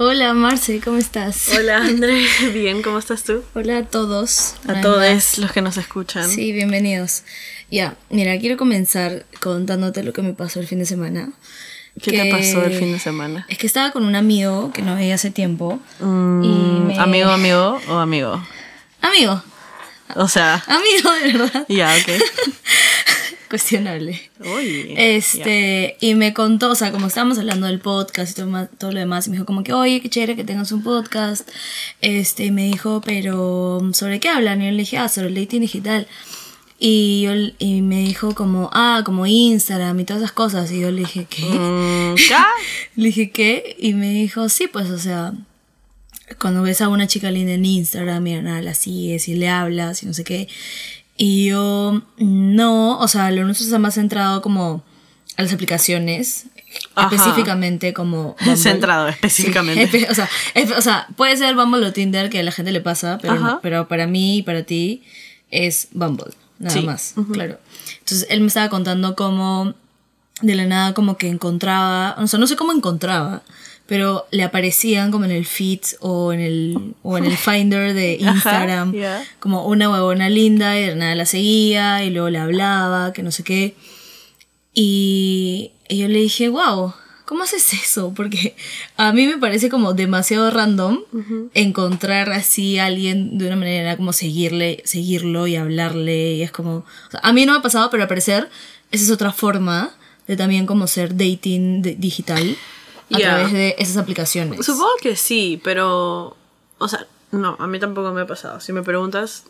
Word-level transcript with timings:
Hola 0.00 0.32
Marce, 0.32 0.78
¿cómo 0.78 0.96
estás? 0.96 1.48
Hola 1.58 1.78
André, 1.84 2.24
bien, 2.54 2.82
¿cómo 2.82 2.98
estás 2.98 3.24
tú? 3.24 3.42
Hola 3.54 3.78
a 3.78 3.82
todos. 3.82 4.54
A 4.68 4.80
todos 4.80 5.38
los 5.38 5.50
que 5.50 5.60
nos 5.60 5.76
escuchan. 5.76 6.30
Sí, 6.30 6.52
bienvenidos. 6.52 7.24
Ya, 7.68 7.96
mira, 8.08 8.38
quiero 8.38 8.56
comenzar 8.56 9.26
contándote 9.40 10.04
lo 10.04 10.12
que 10.12 10.22
me 10.22 10.34
pasó 10.34 10.60
el 10.60 10.68
fin 10.68 10.78
de 10.78 10.86
semana. 10.86 11.30
¿Qué 12.00 12.12
te 12.12 12.30
pasó 12.30 12.62
el 12.64 12.78
fin 12.78 12.92
de 12.92 13.00
semana? 13.00 13.44
Es 13.48 13.58
que 13.58 13.66
estaba 13.66 13.90
con 13.90 14.04
un 14.04 14.14
amigo 14.14 14.70
que 14.72 14.82
no 14.82 14.94
veía 14.94 15.16
hace 15.16 15.32
tiempo. 15.32 15.80
Mm, 15.98 16.92
¿Amigo, 16.96 17.30
amigo 17.30 17.80
o 17.88 17.94
amigo? 17.94 18.40
Amigo. 19.02 19.42
O 20.14 20.28
sea. 20.28 20.62
Amigo, 20.68 21.10
de 21.10 21.32
verdad. 21.32 21.66
Ya, 21.68 21.92
ok. 22.00 22.22
cuestionable. 23.48 24.30
este, 24.96 25.96
y 26.00 26.14
me 26.14 26.34
contó, 26.34 26.70
o 26.70 26.74
sea, 26.74 26.92
como 26.92 27.06
estábamos 27.06 27.38
hablando 27.38 27.66
del 27.66 27.80
podcast 27.80 28.30
y 28.30 28.34
todo, 28.34 28.92
lo 28.92 28.98
demás, 28.98 29.26
y 29.26 29.30
me 29.30 29.36
dijo 29.36 29.46
como 29.46 29.64
que, 29.64 29.72
oye, 29.72 30.00
qué 30.00 30.08
chévere 30.08 30.36
que 30.36 30.44
tengas 30.44 30.72
un 30.72 30.82
podcast. 30.82 31.48
Este, 32.00 32.46
y 32.46 32.50
me 32.50 32.64
dijo, 32.64 33.02
pero, 33.04 33.80
¿sobre 33.92 34.20
qué 34.20 34.28
hablan? 34.28 34.62
Y 34.62 34.66
yo 34.66 34.70
le 34.72 34.78
dije, 34.78 34.98
ah, 34.98 35.08
sobre 35.08 35.28
el 35.28 35.34
dating 35.34 35.60
digital. 35.60 36.06
Y, 36.80 37.22
yo, 37.22 37.32
y 37.58 37.82
me 37.82 38.00
dijo 38.00 38.34
como, 38.34 38.70
ah, 38.72 39.02
como 39.04 39.26
Instagram 39.26 39.98
y 39.98 40.04
todas 40.04 40.22
esas 40.22 40.32
cosas. 40.32 40.70
Y 40.70 40.80
yo 40.80 40.90
le 40.90 41.00
dije, 41.00 41.26
¿qué? 41.28 41.42
Mm, 41.42 42.14
le 42.96 43.06
dije, 43.06 43.30
¿qué? 43.30 43.76
Y 43.78 43.94
me 43.94 44.10
dijo, 44.10 44.48
sí, 44.48 44.68
pues, 44.68 44.90
o 44.90 44.98
sea, 44.98 45.32
cuando 46.38 46.62
ves 46.62 46.80
a 46.80 46.88
una 46.88 47.06
chica 47.06 47.30
linda 47.30 47.52
en 47.54 47.64
Instagram 47.64 48.26
y 48.26 48.34
nada, 48.42 48.60
la 48.60 48.74
sigues 48.74 49.28
y 49.28 49.34
le 49.34 49.48
hablas 49.48 50.02
y 50.02 50.06
no 50.06 50.14
sé 50.14 50.24
qué. 50.24 50.48
Y 51.20 51.46
yo 51.46 52.00
no, 52.16 52.98
o 52.98 53.08
sea, 53.08 53.30
lo 53.32 53.44
nuestro 53.44 53.64
está 53.64 53.78
más 53.80 53.94
centrado 53.94 54.40
como 54.40 54.84
a 55.36 55.42
las 55.42 55.52
aplicaciones, 55.52 56.46
específicamente 56.96 57.92
como... 57.92 58.36
Centrado, 58.56 59.08
específicamente. 59.08 60.06
o, 60.10 60.14
sea, 60.14 60.30
o, 60.76 60.80
sea, 60.80 61.08
puede 61.16 61.36
ser 61.36 61.56
Bumble 61.56 61.84
o 61.84 61.92
Tinder 61.92 62.30
que 62.30 62.38
a 62.38 62.42
la 62.44 62.52
gente 62.52 62.70
le 62.70 62.80
pasa, 62.80 63.18
pero, 63.20 63.58
pero 63.62 63.88
para 63.88 64.06
mí 64.06 64.38
y 64.38 64.42
para 64.42 64.62
ti 64.62 65.02
es 65.50 65.88
Bumble, 65.90 66.32
nada 66.60 66.80
más, 66.82 67.14
claro. 67.32 67.58
Entonces 67.98 68.28
él 68.30 68.40
me 68.40 68.46
estaba 68.46 68.68
contando 68.68 69.16
cómo 69.16 69.74
de 70.40 70.54
la 70.54 70.66
nada 70.66 70.94
como 70.94 71.16
que 71.16 71.28
encontraba, 71.28 72.14
o 72.18 72.28
sea, 72.28 72.38
no 72.38 72.46
sé 72.46 72.54
cómo 72.54 72.72
encontraba, 72.72 73.42
pero 73.88 74.26
le 74.30 74.42
aparecían 74.42 75.10
como 75.10 75.24
en 75.24 75.30
el 75.30 75.46
feed 75.46 75.80
o 76.00 76.34
en 76.34 76.40
el, 76.40 76.94
o 77.02 77.16
en 77.16 77.24
el 77.24 77.36
finder 77.38 77.94
de 77.94 78.18
Instagram 78.20 78.92
como 79.40 79.66
una 79.66 79.90
huevona 79.90 80.28
linda 80.28 80.78
y 80.78 80.84
de 80.84 80.94
nada 80.94 81.14
la 81.14 81.24
seguía 81.24 82.04
y 82.04 82.10
luego 82.10 82.28
le 82.28 82.38
hablaba, 82.38 83.14
que 83.14 83.22
no 83.22 83.32
sé 83.32 83.42
qué. 83.44 83.74
Y, 84.74 85.72
yo 85.88 86.06
le 86.06 86.18
dije, 86.18 86.50
wow, 86.50 86.92
¿cómo 87.24 87.44
haces 87.44 87.72
eso? 87.72 88.12
Porque 88.14 88.54
a 88.98 89.14
mí 89.14 89.26
me 89.26 89.38
parece 89.38 89.70
como 89.70 89.94
demasiado 89.94 90.50
random 90.50 91.00
encontrar 91.54 92.30
así 92.30 92.78
a 92.78 92.84
alguien 92.84 93.38
de 93.38 93.46
una 93.46 93.56
manera 93.56 93.96
como 93.96 94.12
seguirle, 94.12 94.82
seguirlo 94.84 95.46
y 95.46 95.56
hablarle. 95.56 96.34
Y 96.34 96.42
es 96.42 96.52
como, 96.52 96.84
a 97.22 97.32
mí 97.32 97.46
no 97.46 97.52
me 97.52 97.60
ha 97.60 97.62
pasado, 97.62 97.88
pero 97.88 98.02
al 98.02 98.08
parecer 98.08 98.50
esa 98.90 99.04
es 99.04 99.10
otra 99.10 99.32
forma 99.32 99.94
de 100.26 100.36
también 100.36 100.66
como 100.66 100.86
ser 100.86 101.16
dating 101.16 101.80
digital 101.98 102.54
a 103.12 103.18
través 103.18 103.52
de 103.52 103.74
esas 103.78 103.96
aplicaciones. 103.96 104.64
Supongo 104.64 104.92
que 105.00 105.16
sí, 105.16 105.60
pero. 105.62 106.36
O 106.78 106.88
sea, 106.88 107.06
no, 107.30 107.56
a 107.58 107.66
mí 107.66 107.78
tampoco 107.78 108.12
me 108.12 108.22
ha 108.22 108.26
pasado. 108.26 108.60
Si 108.60 108.72
me 108.72 108.82
preguntas, 108.82 109.44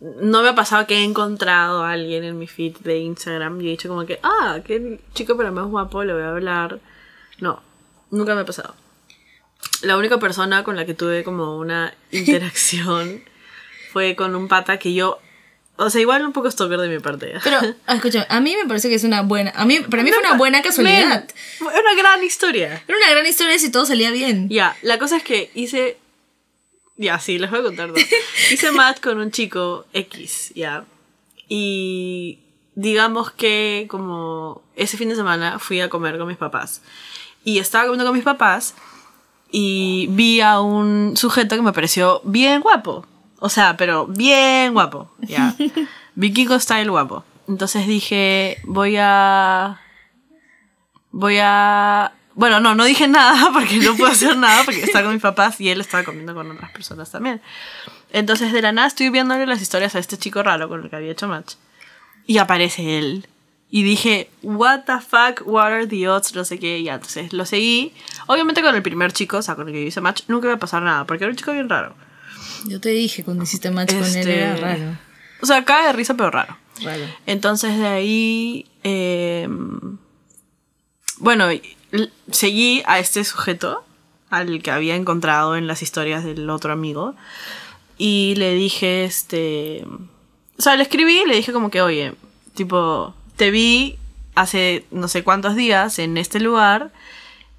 no 0.00 0.42
me 0.42 0.50
ha 0.50 0.54
pasado 0.54 0.86
que 0.86 0.96
he 0.96 1.04
encontrado 1.04 1.82
a 1.82 1.92
alguien 1.92 2.24
en 2.24 2.38
mi 2.38 2.46
feed 2.46 2.76
de 2.78 2.98
Instagram 2.98 3.60
y 3.60 3.68
he 3.68 3.70
dicho 3.70 3.88
como 3.88 4.04
que, 4.04 4.20
ah, 4.22 4.58
qué 4.64 5.00
chico 5.14 5.36
pero 5.36 5.52
más 5.52 5.66
guapo, 5.66 6.04
le 6.04 6.12
voy 6.12 6.22
a 6.22 6.30
hablar. 6.30 6.80
No, 7.40 7.62
nunca 8.10 8.34
me 8.34 8.42
ha 8.42 8.44
pasado. 8.44 8.74
La 9.82 9.96
única 9.96 10.18
persona 10.18 10.64
con 10.64 10.76
la 10.76 10.84
que 10.84 10.94
tuve 10.94 11.24
como 11.24 11.58
una 11.58 11.94
interacción 12.10 13.22
fue 13.92 14.16
con 14.16 14.34
un 14.34 14.48
pata 14.48 14.78
que 14.78 14.92
yo 14.92 15.20
o 15.76 15.90
sea, 15.90 16.00
igual 16.00 16.24
un 16.24 16.32
poco 16.32 16.50
stalker 16.50 16.78
de 16.78 16.88
mi 16.88 17.00
parte. 17.00 17.34
Pero, 17.42 17.58
escucha, 17.88 18.26
a 18.28 18.40
mí 18.40 18.54
me 18.54 18.66
parece 18.68 18.88
que 18.88 18.94
es 18.94 19.04
una 19.04 19.22
buena. 19.22 19.52
A 19.56 19.64
mí, 19.64 19.80
para 19.80 20.02
mí 20.02 20.10
fue 20.10 20.20
una 20.20 20.36
buena 20.36 20.62
casualidad. 20.62 21.26
Era 21.60 21.80
una 21.80 21.94
gran 21.94 22.22
historia. 22.22 22.82
Era 22.86 22.96
una 22.96 23.10
gran 23.10 23.26
historia 23.26 23.58
si 23.58 23.70
todo 23.70 23.84
salía 23.84 24.10
bien. 24.10 24.48
Ya, 24.48 24.76
la 24.82 24.98
cosa 24.98 25.16
es 25.16 25.24
que 25.24 25.50
hice. 25.54 25.98
Ya, 26.96 27.18
sí, 27.18 27.38
les 27.38 27.50
voy 27.50 27.60
a 27.60 27.62
contar. 27.64 27.90
hice 28.52 28.70
match 28.70 29.00
con 29.00 29.18
un 29.18 29.32
chico 29.32 29.84
X, 29.92 30.52
ya. 30.54 30.84
Y 31.48 32.38
digamos 32.76 33.32
que 33.32 33.86
como 33.88 34.62
ese 34.76 34.96
fin 34.96 35.08
de 35.08 35.16
semana 35.16 35.58
fui 35.58 35.80
a 35.80 35.88
comer 35.88 36.18
con 36.18 36.28
mis 36.28 36.36
papás. 36.36 36.82
Y 37.44 37.58
estaba 37.58 37.84
comiendo 37.84 38.06
con 38.06 38.14
mis 38.14 38.24
papás 38.24 38.74
y 39.50 40.06
vi 40.10 40.40
a 40.40 40.60
un 40.60 41.16
sujeto 41.16 41.56
que 41.56 41.62
me 41.62 41.72
pareció 41.72 42.20
bien 42.24 42.60
guapo. 42.60 43.06
O 43.44 43.50
sea, 43.50 43.76
pero 43.76 44.06
bien 44.06 44.72
guapo. 44.72 45.10
Ya. 45.20 45.54
Vikingo 46.14 46.58
style 46.58 46.88
guapo. 46.88 47.24
Entonces 47.46 47.86
dije, 47.86 48.56
voy 48.64 48.96
a. 48.98 49.82
Voy 51.10 51.36
a. 51.42 52.14
Bueno, 52.34 52.60
no, 52.60 52.74
no 52.74 52.84
dije 52.84 53.06
nada 53.06 53.50
porque 53.52 53.76
no 53.76 53.96
puedo 53.96 54.10
hacer 54.10 54.34
nada 54.38 54.64
porque 54.64 54.84
estaba 54.84 55.04
con 55.04 55.12
mis 55.12 55.20
papás 55.20 55.60
y 55.60 55.68
él 55.68 55.82
estaba 55.82 56.04
comiendo 56.04 56.34
con 56.34 56.52
otras 56.52 56.70
personas 56.70 57.10
también. 57.10 57.42
Entonces 58.12 58.50
de 58.50 58.62
la 58.62 58.72
nada 58.72 58.88
estoy 58.88 59.10
viéndole 59.10 59.44
las 59.44 59.60
historias 59.60 59.94
a 59.94 59.98
este 59.98 60.16
chico 60.16 60.42
raro 60.42 60.70
con 60.70 60.82
el 60.82 60.88
que 60.88 60.96
había 60.96 61.12
hecho 61.12 61.28
match. 61.28 61.56
Y 62.26 62.38
aparece 62.38 62.96
él. 62.96 63.28
Y 63.68 63.82
dije, 63.82 64.30
what 64.42 64.84
the 64.86 65.00
fuck, 65.00 65.46
what 65.46 65.66
are 65.66 65.86
the 65.86 66.08
odds, 66.08 66.34
no 66.34 66.46
sé 66.46 66.58
qué. 66.58 66.78
Y 66.78 66.88
entonces 66.88 67.34
lo 67.34 67.44
seguí. 67.44 67.92
Obviamente 68.26 68.62
con 68.62 68.74
el 68.74 68.82
primer 68.82 69.12
chico, 69.12 69.36
o 69.36 69.42
sea, 69.42 69.54
con 69.54 69.68
el 69.68 69.74
que 69.74 69.82
hice 69.82 70.00
match, 70.00 70.22
nunca 70.28 70.46
iba 70.46 70.54
a 70.54 70.58
pasar 70.58 70.80
nada 70.80 71.04
porque 71.04 71.24
era 71.24 71.30
un 71.30 71.36
chico 71.36 71.52
bien 71.52 71.68
raro. 71.68 71.94
Yo 72.64 72.80
te 72.80 72.90
dije 72.90 73.24
cuando 73.24 73.44
hiciste 73.44 73.70
match 73.70 73.92
con 73.94 74.04
él 74.04 74.28
era 74.28 74.54
este, 74.54 74.60
raro. 74.60 74.98
O 75.42 75.46
sea, 75.46 75.64
cae 75.64 75.86
de 75.86 75.92
risa, 75.92 76.14
pero 76.14 76.30
raro. 76.30 76.56
Entonces 77.26 77.78
de 77.78 77.86
ahí. 77.86 78.66
Em, 78.82 79.98
bueno, 81.18 81.46
seguí 82.30 82.82
a 82.86 82.98
este 82.98 83.24
sujeto, 83.24 83.84
al 84.30 84.62
que 84.62 84.70
había 84.70 84.96
encontrado 84.96 85.56
en 85.56 85.66
las 85.66 85.82
historias 85.82 86.24
del 86.24 86.48
otro 86.50 86.72
amigo. 86.72 87.14
Y 87.98 88.34
le 88.36 88.54
dije, 88.54 89.04
este. 89.04 89.84
O 90.58 90.62
sea, 90.62 90.76
le 90.76 90.82
escribí 90.82 91.20
y 91.20 91.26
le 91.26 91.36
dije 91.36 91.52
como 91.52 91.70
que, 91.70 91.82
oye, 91.82 92.14
tipo, 92.54 93.14
te 93.36 93.50
vi 93.50 93.98
hace 94.34 94.84
no 94.90 95.08
sé 95.08 95.22
cuántos 95.22 95.56
días 95.56 95.98
en 95.98 96.16
este 96.16 96.40
lugar. 96.40 96.92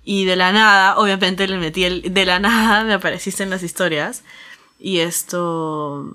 Y 0.03 0.25
de 0.25 0.35
la 0.35 0.51
nada, 0.51 0.97
obviamente 0.97 1.47
le 1.47 1.57
metí 1.57 1.83
el. 1.83 2.13
De 2.13 2.25
la 2.25 2.39
nada 2.39 2.83
me 2.83 2.93
apareciste 2.93 3.43
en 3.43 3.49
las 3.49 3.63
historias. 3.63 4.23
Y 4.79 4.99
esto. 4.99 6.11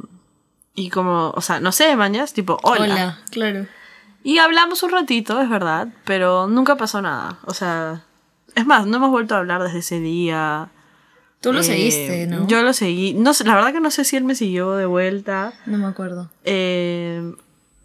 Y 0.74 0.90
como, 0.90 1.30
o 1.30 1.40
sea, 1.40 1.60
no 1.60 1.72
sé, 1.72 1.94
mañas, 1.96 2.32
tipo, 2.32 2.58
hola. 2.62 2.84
Hola, 2.84 3.18
claro. 3.30 3.66
Y 4.22 4.38
hablamos 4.38 4.82
un 4.82 4.90
ratito, 4.90 5.40
es 5.40 5.48
verdad, 5.48 5.88
pero 6.04 6.46
nunca 6.46 6.76
pasó 6.76 7.00
nada. 7.00 7.38
O 7.46 7.54
sea, 7.54 8.04
es 8.54 8.66
más, 8.66 8.86
no 8.86 8.96
hemos 8.96 9.10
vuelto 9.10 9.34
a 9.34 9.38
hablar 9.38 9.62
desde 9.62 9.78
ese 9.78 10.00
día. 10.00 10.68
Tú 11.40 11.54
lo 11.54 11.62
seguiste, 11.62 12.24
eh, 12.24 12.26
¿no? 12.26 12.46
Yo 12.46 12.62
lo 12.62 12.74
seguí. 12.74 13.14
No 13.14 13.32
sé, 13.32 13.44
la 13.44 13.54
verdad 13.54 13.72
que 13.72 13.80
no 13.80 13.90
sé 13.90 14.04
si 14.04 14.16
él 14.16 14.24
me 14.24 14.34
siguió 14.34 14.72
de 14.72 14.84
vuelta. 14.84 15.54
No 15.64 15.78
me 15.78 15.86
acuerdo. 15.86 16.28
Eh, 16.44 17.34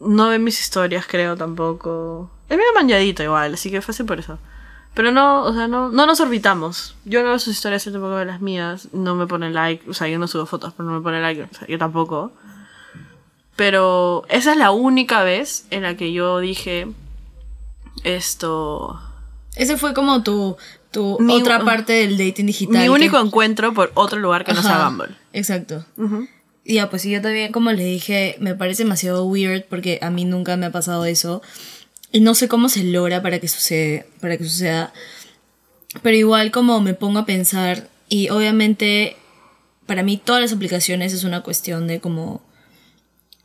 no 0.02 0.28
ve 0.28 0.40
mis 0.40 0.60
historias, 0.60 1.06
creo 1.08 1.38
tampoco. 1.38 2.30
Él 2.50 2.58
me 2.58 2.64
ha 2.64 2.74
manchadito 2.74 3.24
igual, 3.24 3.54
así 3.54 3.72
que 3.72 3.82
fue 3.82 3.94
así 3.94 4.04
por 4.04 4.20
eso. 4.20 4.40
Pero 4.96 5.12
no, 5.12 5.44
o 5.44 5.54
sea, 5.54 5.68
no, 5.68 5.90
no 5.90 6.06
nos 6.06 6.22
orbitamos. 6.22 6.96
Yo 7.04 7.22
no 7.22 7.30
veo 7.30 7.40
sus 7.40 7.54
historias, 7.54 7.86
él 7.86 7.94
tampoco 7.94 8.16
ve 8.16 8.26
las 8.26 8.40
mías. 8.40 8.88
No 8.94 9.16
me 9.16 9.28
pone 9.28 9.52
like. 9.52 9.88
O 9.90 9.94
sea, 9.94 10.08
yo 10.08 10.18
no 10.18 10.28
subo 10.28 10.46
fotos, 10.46 10.74
pero 10.76 10.90
no 10.90 10.96
me 10.96 11.02
pone 11.02 11.22
like. 11.22 11.44
O 11.44 11.48
sea, 11.52 11.68
yo 11.68 11.78
tampoco. 11.78 12.32
Pero 13.58 14.24
esa 14.30 14.54
es 14.54 14.58
la 14.58 14.72
única 14.72 15.24
vez 15.24 15.68
en 15.70 15.84
la 15.84 15.96
que 15.98 16.14
yo 16.14 16.40
dije 16.40 16.88
esto. 18.04 19.00
Ese 19.56 19.78
fue 19.78 19.94
como 19.94 20.24
tu, 20.24 20.56
tu 20.92 21.18
otra 21.30 21.60
parte 21.64 21.94
del 21.94 22.18
dating 22.18 22.46
digital. 22.46 22.82
Mi 22.82 22.90
único 22.90 23.20
encuentro 23.20 23.74
por 23.74 23.92
otro 23.96 24.20
lugar 24.20 24.46
que 24.46 24.54
no 24.54 24.62
sea 24.62 24.88
Bumble. 24.88 25.16
Exacto. 25.34 25.86
Y 26.64 26.76
ya, 26.76 26.90
pues 26.90 27.04
yo 27.04 27.22
también, 27.22 27.52
como 27.52 27.72
le 27.72 27.84
dije, 27.84 28.38
me 28.40 28.56
parece 28.56 28.84
demasiado 28.84 29.26
weird 29.26 29.66
porque 29.70 30.00
a 30.02 30.10
mí 30.10 30.26
nunca 30.26 30.58
me 30.58 30.66
ha 30.66 30.72
pasado 30.72 31.06
eso. 31.06 31.42
Y 32.16 32.22
no 32.22 32.34
sé 32.34 32.48
cómo 32.48 32.70
se 32.70 32.82
logra 32.86 33.22
para 33.22 33.40
que 33.40 33.50
suceda, 33.50 34.06
para 34.22 34.38
que 34.38 34.46
suceda. 34.46 34.94
Pero 36.02 36.16
igual 36.16 36.50
como 36.50 36.80
me 36.80 36.94
pongo 36.94 37.20
a 37.20 37.26
pensar, 37.26 37.90
y 38.08 38.30
obviamente 38.30 39.18
para 39.86 40.02
mí 40.02 40.16
todas 40.16 40.42
las 40.42 40.54
aplicaciones 40.54 41.12
es 41.12 41.26
una 41.26 41.42
cuestión 41.42 41.88
de 41.88 42.00
como 42.00 42.42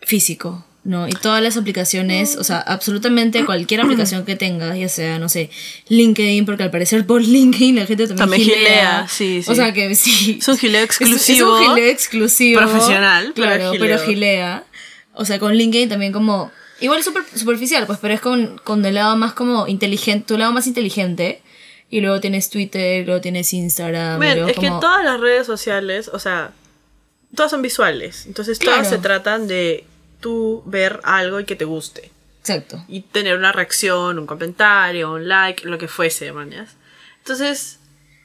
físico, 0.02 0.64
¿no? 0.84 1.08
Y 1.08 1.11
todas 1.11 1.43
las 1.43 1.56
aplicaciones, 1.56 2.37
o 2.37 2.44
sea, 2.44 2.61
absolutamente 2.61 3.44
cualquier 3.44 3.81
aplicación 3.81 4.25
que 4.25 4.37
tenga, 4.37 4.76
ya 4.76 4.88
sea, 4.88 5.19
no 5.19 5.28
sé, 5.28 5.50
LinkedIn, 5.88 6.46
porque 6.46 6.62
al 6.62 6.70
parecer 6.70 7.05
por 7.05 7.22
LinkedIn 7.26 7.75
la 7.75 7.87
gente 7.87 8.06
también, 8.06 8.19
también 8.19 8.43
gilea. 8.43 9.08
Sí, 9.08 9.43
sí. 9.43 9.50
O 9.50 9.56
sea 9.56 9.72
que 9.72 9.93
sí. 9.96 10.38
Es 10.40 10.46
un 10.46 10.56
gileo 10.56 10.84
exclusivo. 10.84 11.58
Es, 11.58 11.69
un 11.69 11.75
gileo 11.75 11.90
exclusivo. 11.90 12.61
Profesional. 12.61 13.32
Claro, 13.34 13.72
pero 13.81 13.99
gilea. 13.99 14.62
O 15.14 15.25
sea, 15.25 15.40
con 15.40 15.56
LinkedIn 15.56 15.88
también 15.88 16.12
como 16.12 16.52
Igual 16.81 17.00
es 17.00 17.05
super, 17.05 17.25
superficial, 17.35 17.87
pues, 17.87 17.99
pero 18.00 18.15
es 18.15 18.21
con, 18.21 18.59
con 18.65 18.85
el 18.85 18.94
lado 18.94 19.17
más 19.17 19.35
como 19.35 19.67
inteligente, 19.67 20.27
tu 20.27 20.38
lado 20.38 20.53
más 20.53 20.67
inteligente, 20.67 21.43
y 21.91 22.00
luego 22.00 22.21
tienes 22.21 22.50
Twitter, 22.50 23.05
luego 23.05 23.21
tienes 23.21 23.53
Instagram. 23.53 24.23
es 24.23 24.56
que 24.56 24.69
todas 24.69 25.05
las 25.05 25.21
redes 25.21 25.47
sociales, 25.47 26.09
o 26.09 26.19
sea, 26.19 26.53
todas 27.35 27.50
son 27.50 27.62
visuales. 27.62 28.27
Entonces 28.27 28.59
todas 28.59 28.88
se 28.88 28.99
tratan 28.99 29.49
de 29.49 29.85
tú 30.21 30.62
ver 30.67 31.00
algo 31.03 31.41
y 31.41 31.44
que 31.44 31.56
te 31.56 31.65
guste. 31.65 32.11
Exacto. 32.41 32.82
Y 32.88 33.03
tener 33.03 33.37
una 33.37 33.53
reacción, 33.53 34.19
un 34.19 34.27
comentario, 34.27 35.12
un 35.12 35.29
like, 35.29 35.67
lo 35.69 35.79
que 35.79 35.88
fuese, 35.88 36.32
mañas. 36.32 36.77
Entonces, 37.19 37.79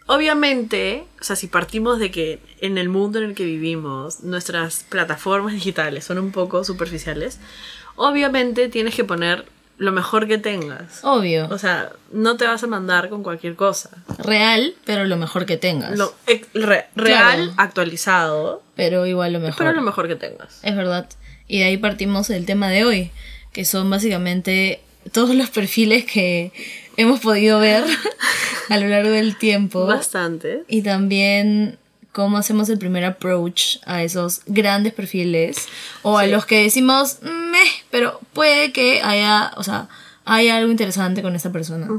obviamente, 0.05 1.05
o 1.19 1.23
sea, 1.23 1.35
si 1.35 1.47
partimos 1.47 1.99
de 1.99 2.11
que 2.11 2.39
en 2.61 2.77
el 2.77 2.87
mundo 2.87 3.19
en 3.19 3.25
el 3.25 3.35
que 3.35 3.45
vivimos, 3.45 4.21
nuestras 4.21 4.83
plataformas 4.83 5.53
digitales 5.55 6.05
son 6.05 6.19
un 6.19 6.31
poco 6.31 6.63
superficiales, 6.63 7.39
obviamente 7.95 8.69
tienes 8.69 8.95
que 8.95 9.03
poner 9.03 9.45
lo 9.77 9.91
mejor 9.91 10.27
que 10.27 10.37
tengas. 10.37 11.03
Obvio. 11.03 11.47
O 11.49 11.57
sea, 11.57 11.91
no 12.11 12.37
te 12.37 12.45
vas 12.45 12.63
a 12.63 12.67
mandar 12.67 13.09
con 13.09 13.23
cualquier 13.23 13.55
cosa. 13.55 13.89
Real, 14.19 14.73
pero 14.85 15.05
lo 15.05 15.17
mejor 15.17 15.45
que 15.45 15.57
tengas. 15.57 15.97
Lo, 15.97 16.13
real, 16.95 17.53
actualizado. 17.57 18.63
Pero 18.75 19.05
igual 19.05 19.33
lo 19.33 19.39
mejor. 19.39 19.57
Pero 19.57 19.73
lo 19.73 19.81
mejor 19.81 20.07
que 20.07 20.15
tengas. 20.15 20.59
Es 20.63 20.75
verdad. 20.75 21.09
Y 21.47 21.59
de 21.59 21.65
ahí 21.65 21.77
partimos 21.77 22.27
del 22.27 22.45
tema 22.45 22.69
de 22.69 22.85
hoy, 22.85 23.11
que 23.51 23.65
son 23.65 23.89
básicamente 23.89 24.81
todos 25.11 25.35
los 25.35 25.49
perfiles 25.49 26.05
que 26.05 26.51
hemos 26.97 27.19
podido 27.19 27.59
ver 27.59 27.83
a 28.69 28.77
lo 28.77 28.87
largo 28.87 29.11
del 29.11 29.37
tiempo. 29.37 29.85
Bastante. 29.85 30.63
Y 30.67 30.81
también 30.81 31.77
cómo 32.15 32.37
hacemos 32.37 32.69
el 32.69 32.79
primer 32.79 33.03
approach 33.03 33.75
a 33.85 34.01
esos 34.01 34.39
grandes 34.45 34.93
perfiles 34.93 35.67
o 36.01 36.17
a 36.17 36.25
los 36.27 36.45
que 36.45 36.63
decimos, 36.63 37.17
meh, 37.21 37.67
pero 37.91 38.21
puede 38.31 38.71
que 38.71 39.01
haya, 39.03 39.51
o 39.57 39.63
sea, 39.63 39.89
hay 40.23 40.47
algo 40.47 40.71
interesante 40.71 41.21
con 41.21 41.35
esta 41.35 41.51
persona. 41.51 41.89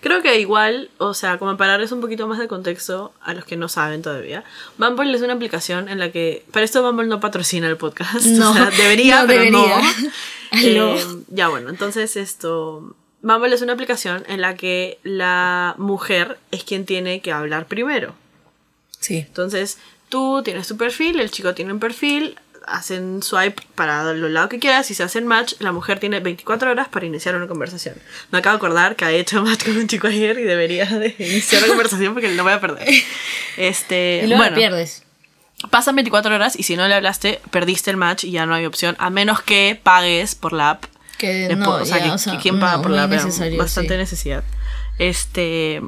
Creo 0.00 0.22
que 0.22 0.40
igual, 0.40 0.88
o 0.96 1.12
sea, 1.12 1.36
como 1.36 1.58
para 1.58 1.72
darles 1.72 1.92
un 1.92 2.00
poquito 2.00 2.26
más 2.26 2.38
de 2.38 2.48
contexto 2.48 3.12
a 3.20 3.34
los 3.34 3.44
que 3.44 3.58
no 3.58 3.68
saben 3.68 4.00
todavía, 4.00 4.42
Bumble 4.78 5.14
es 5.14 5.20
una 5.20 5.34
aplicación 5.34 5.90
en 5.90 5.98
la 5.98 6.10
que, 6.10 6.46
para 6.50 6.64
esto 6.64 6.82
Bumble 6.82 7.08
no 7.08 7.20
patrocina 7.20 7.68
el 7.68 7.76
podcast, 7.76 8.24
no, 8.24 8.50
o 8.52 8.54
sea, 8.54 8.70
debería, 8.70 9.24
pero 9.26 9.50
no. 9.50 9.66
Eh, 10.52 11.04
ya 11.28 11.48
bueno, 11.48 11.68
entonces 11.68 12.16
esto, 12.16 12.96
Bumble 13.20 13.54
es 13.54 13.60
una 13.60 13.74
aplicación 13.74 14.24
en 14.28 14.40
la 14.40 14.56
que 14.56 14.98
la 15.02 15.74
mujer 15.76 16.38
es 16.52 16.64
quien 16.64 16.86
tiene 16.86 17.20
que 17.20 17.32
hablar 17.32 17.66
primero. 17.66 18.14
Sí. 19.02 19.18
Entonces, 19.18 19.78
tú 20.08 20.42
tienes 20.44 20.68
tu 20.68 20.76
perfil, 20.76 21.20
el 21.20 21.30
chico 21.30 21.54
tiene 21.54 21.72
un 21.72 21.80
perfil, 21.80 22.38
hacen 22.66 23.22
swipe 23.22 23.62
para 23.74 24.12
los 24.14 24.30
lados 24.30 24.50
que 24.50 24.58
quieras 24.58 24.90
y 24.90 24.94
se 24.94 25.02
hacen 25.02 25.26
match, 25.26 25.54
la 25.58 25.72
mujer 25.72 25.98
tiene 25.98 26.20
24 26.20 26.70
horas 26.70 26.88
para 26.88 27.06
iniciar 27.06 27.34
una 27.34 27.46
conversación. 27.46 27.96
Me 28.30 28.38
acabo 28.38 28.54
de 28.54 28.58
acordar 28.58 28.96
que 28.96 29.04
ha 29.04 29.10
hecho 29.10 29.42
match 29.44 29.64
con 29.64 29.76
un 29.76 29.88
chico 29.88 30.06
ayer 30.06 30.38
y 30.38 30.42
debería 30.42 30.86
de 30.86 31.14
iniciar 31.18 31.62
la 31.62 31.68
conversación 31.68 32.14
porque 32.14 32.28
no 32.28 32.42
voy 32.42 32.52
a 32.52 32.60
perder. 32.60 32.88
Este, 33.58 34.22
y 34.24 34.28
luego 34.28 34.42
bueno, 34.42 34.56
pierdes. 34.56 35.02
Pasan 35.68 35.94
24 35.94 36.34
horas 36.34 36.58
y 36.58 36.62
si 36.62 36.74
no 36.74 36.88
le 36.88 36.94
hablaste, 36.94 37.38
perdiste 37.50 37.90
el 37.90 37.98
match 37.98 38.24
y 38.24 38.30
ya 38.30 38.46
no 38.46 38.54
hay 38.54 38.64
opción, 38.64 38.96
a 38.98 39.10
menos 39.10 39.42
que 39.42 39.78
pagues 39.80 40.34
por 40.34 40.54
la 40.54 40.70
app. 40.70 40.84
Que 41.18 41.54
no, 41.54 41.74
o 41.74 41.84
sea, 41.84 41.98
que, 42.00 42.38
¿quién 42.38 42.58
paga 42.58 42.80
por 42.80 42.92
la 42.92 43.04
app? 43.04 43.12
Bastante 43.58 43.98
necesidad. 43.98 44.42
Este 44.98 45.82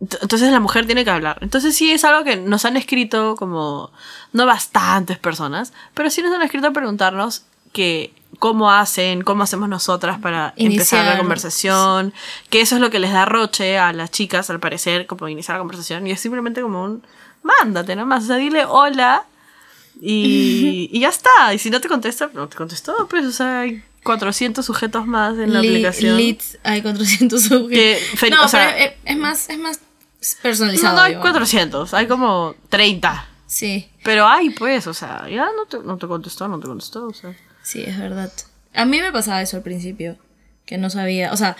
entonces 0.00 0.52
la 0.52 0.60
mujer 0.60 0.86
tiene 0.86 1.04
que 1.04 1.10
hablar. 1.10 1.38
Entonces 1.40 1.76
sí 1.76 1.90
es 1.90 2.04
algo 2.04 2.24
que 2.24 2.36
nos 2.36 2.64
han 2.64 2.76
escrito 2.76 3.34
como, 3.36 3.90
no 4.32 4.46
bastantes 4.46 5.18
personas, 5.18 5.72
pero 5.94 6.10
sí 6.10 6.22
nos 6.22 6.32
han 6.32 6.42
escrito 6.42 6.68
a 6.68 6.72
preguntarnos 6.72 7.44
que 7.72 8.12
cómo 8.38 8.70
hacen, 8.70 9.22
cómo 9.22 9.42
hacemos 9.42 9.68
nosotras 9.68 10.18
para 10.20 10.54
empezar 10.56 11.04
la 11.04 11.18
conversación, 11.18 12.12
que 12.50 12.60
eso 12.60 12.76
es 12.76 12.80
lo 12.80 12.90
que 12.90 13.00
les 13.00 13.12
da 13.12 13.24
roche 13.24 13.78
a 13.78 13.92
las 13.92 14.10
chicas 14.10 14.50
al 14.50 14.60
parecer, 14.60 15.06
como 15.06 15.28
iniciar 15.28 15.56
la 15.56 15.60
conversación, 15.60 16.06
y 16.06 16.12
es 16.12 16.20
simplemente 16.20 16.62
como 16.62 16.84
un, 16.84 17.02
mándate 17.42 17.96
nomás, 17.96 18.24
o 18.24 18.26
sea, 18.28 18.36
dile 18.36 18.64
hola 18.66 19.24
y, 20.00 20.88
y 20.92 21.00
ya 21.00 21.08
está, 21.08 21.52
y 21.52 21.58
si 21.58 21.70
no 21.70 21.80
te 21.80 21.88
contesta, 21.88 22.30
no 22.32 22.48
te 22.48 22.56
contestó, 22.56 23.08
pues, 23.08 23.26
o 23.26 23.32
sea, 23.32 23.60
hay 23.60 23.82
400 24.04 24.64
sujetos 24.64 25.06
más 25.06 25.36
en 25.38 25.52
la 25.52 25.58
aplicación. 25.58 26.16
Leads, 26.16 26.58
hay 26.62 26.82
400 26.82 27.42
sujetos. 27.42 28.30
no, 28.30 28.44
o 28.44 28.48
sea, 28.48 28.74
pero 28.76 28.94
es 29.04 29.16
más, 29.16 29.48
es 29.50 29.58
más 29.58 29.80
personalizado. 30.42 30.96
No, 30.96 31.02
hay 31.02 31.16
400, 31.16 31.94
hay 31.94 32.06
como 32.06 32.54
30. 32.68 33.28
Sí. 33.46 33.88
Pero 34.04 34.26
hay, 34.26 34.50
pues, 34.50 34.86
o 34.86 34.94
sea, 34.94 35.26
ya 35.28 35.48
no 35.56 35.66
te, 35.66 35.78
no 35.78 35.96
te 35.96 36.06
contestó, 36.06 36.48
no 36.48 36.60
te 36.60 36.66
contestó, 36.66 37.06
o 37.06 37.14
sea. 37.14 37.34
Sí, 37.62 37.82
es 37.82 37.98
verdad. 37.98 38.32
A 38.74 38.84
mí 38.84 39.00
me 39.00 39.12
pasaba 39.12 39.42
eso 39.42 39.56
al 39.56 39.62
principio, 39.62 40.16
que 40.66 40.78
no 40.78 40.90
sabía, 40.90 41.32
o 41.32 41.36
sea, 41.36 41.56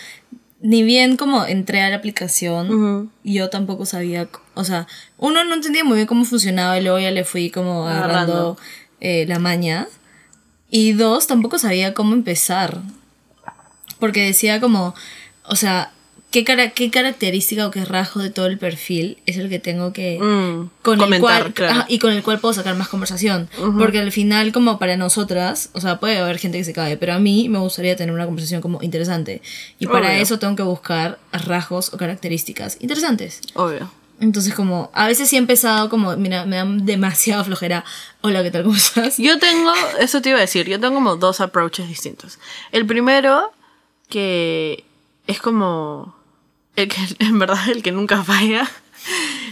ni 0.61 0.83
bien 0.83 1.17
como 1.17 1.45
entré 1.45 1.83
a 1.83 1.91
la 1.91 1.97
aplicación, 1.97 3.13
yo 3.23 3.49
tampoco 3.49 3.87
sabía, 3.87 4.29
o 4.55 4.65
sea, 4.65 4.87
uno 5.17 5.45
no 5.45 5.55
entendía 5.55 5.85
muy 5.85 5.97
bien 5.97 6.07
cómo 6.07 6.25
funcionaba 6.25 6.79
y 6.79 6.83
luego 6.83 6.99
ya 6.99 7.11
le 7.11 7.25
fui 7.25 7.51
como 7.51 7.87
agarrando 7.87 8.59
eh, 9.01 9.25
la 9.29 9.39
maña. 9.39 9.87
Y 10.71 10.93
dos, 10.93 11.27
tampoco 11.27 11.59
sabía 11.59 11.95
cómo 11.95 12.13
empezar. 12.13 12.83
Porque 13.99 14.25
decía 14.25 14.61
como, 14.61 14.95
o 15.45 15.57
sea, 15.57 15.93
¿qué, 16.31 16.45
cara 16.45 16.71
qué 16.71 16.91
característica 16.91 17.67
o 17.67 17.71
qué 17.71 17.85
rasgo 17.85 18.21
de 18.21 18.31
todo 18.31 18.47
el 18.47 18.59
perfil 18.59 19.19
es 19.27 19.37
el 19.37 19.49
que 19.49 19.59
tengo 19.59 19.93
que... 19.93 20.19
Mm, 20.21 20.71
con 20.83 20.99
comentar, 20.99 21.47
el 21.47 21.55
cual, 21.55 21.85
y 21.89 21.99
con 21.99 22.13
el 22.13 22.23
cual 22.23 22.39
puedo 22.39 22.55
sacar 22.55 22.77
más 22.77 22.89
conversación. 22.89 23.49
Porque 23.79 23.99
al 23.99 24.13
final, 24.13 24.53
como 24.53 24.79
para 24.79 24.97
nosotras, 24.97 25.71
o 25.73 25.81
sea, 25.81 26.01
puede 26.01 26.19
haber 26.19 26.39
gente 26.39 26.59
que 26.59 26.65
se 26.65 26.73
cae, 26.73 26.97
pero 26.97 27.15
a 27.15 27.19
mí 27.19 27.49
me 27.49 27.59
gustaría 27.59 27.97
tener 27.97 28.15
una 28.15 28.27
conversación 28.27 28.61
como 28.61 28.83
interesante. 28.83 29.43
Y 29.79 29.87
para 29.87 30.19
eso 30.19 30.39
tengo 30.39 30.57
que 30.57 30.63
buscar 30.63 31.19
rasgos 31.33 31.93
o 31.93 31.97
características 31.97 32.79
interesantes. 32.81 33.41
Obvio. 33.55 33.91
Entonces, 34.21 34.53
como, 34.53 34.91
a 34.95 35.07
veces 35.07 35.31
sí 35.31 35.37
he 35.37 35.39
empezado 35.39 35.89
como, 35.89 36.17
mira, 36.17 36.45
me 36.45 36.57
dan 36.57 36.85
demasiado 36.85 37.45
flojera. 37.45 37.85
Hola, 38.21 38.43
¿qué 38.43 38.51
tal? 38.51 38.65
¿Cómo 38.65 38.75
estás? 38.75 39.17
Yo 39.19 39.39
tengo, 39.39 39.73
eso 40.01 40.21
te 40.21 40.31
iba 40.31 40.39
a 40.39 40.41
decir, 40.41 40.67
yo 40.69 40.81
tengo 40.81 40.95
como 40.95 41.17
dos 41.17 41.41
approaches 41.41 41.87
distintos. 41.89 42.41
El 42.73 42.85
primero, 42.85 43.53
que 44.09 44.85
es 45.29 45.41
como, 45.41 46.18
el 46.79 46.89
que, 46.89 47.01
en 47.25 47.39
verdad, 47.39 47.69
el 47.69 47.83
que 47.83 47.93
nunca 47.93 48.23
falla. 48.23 48.69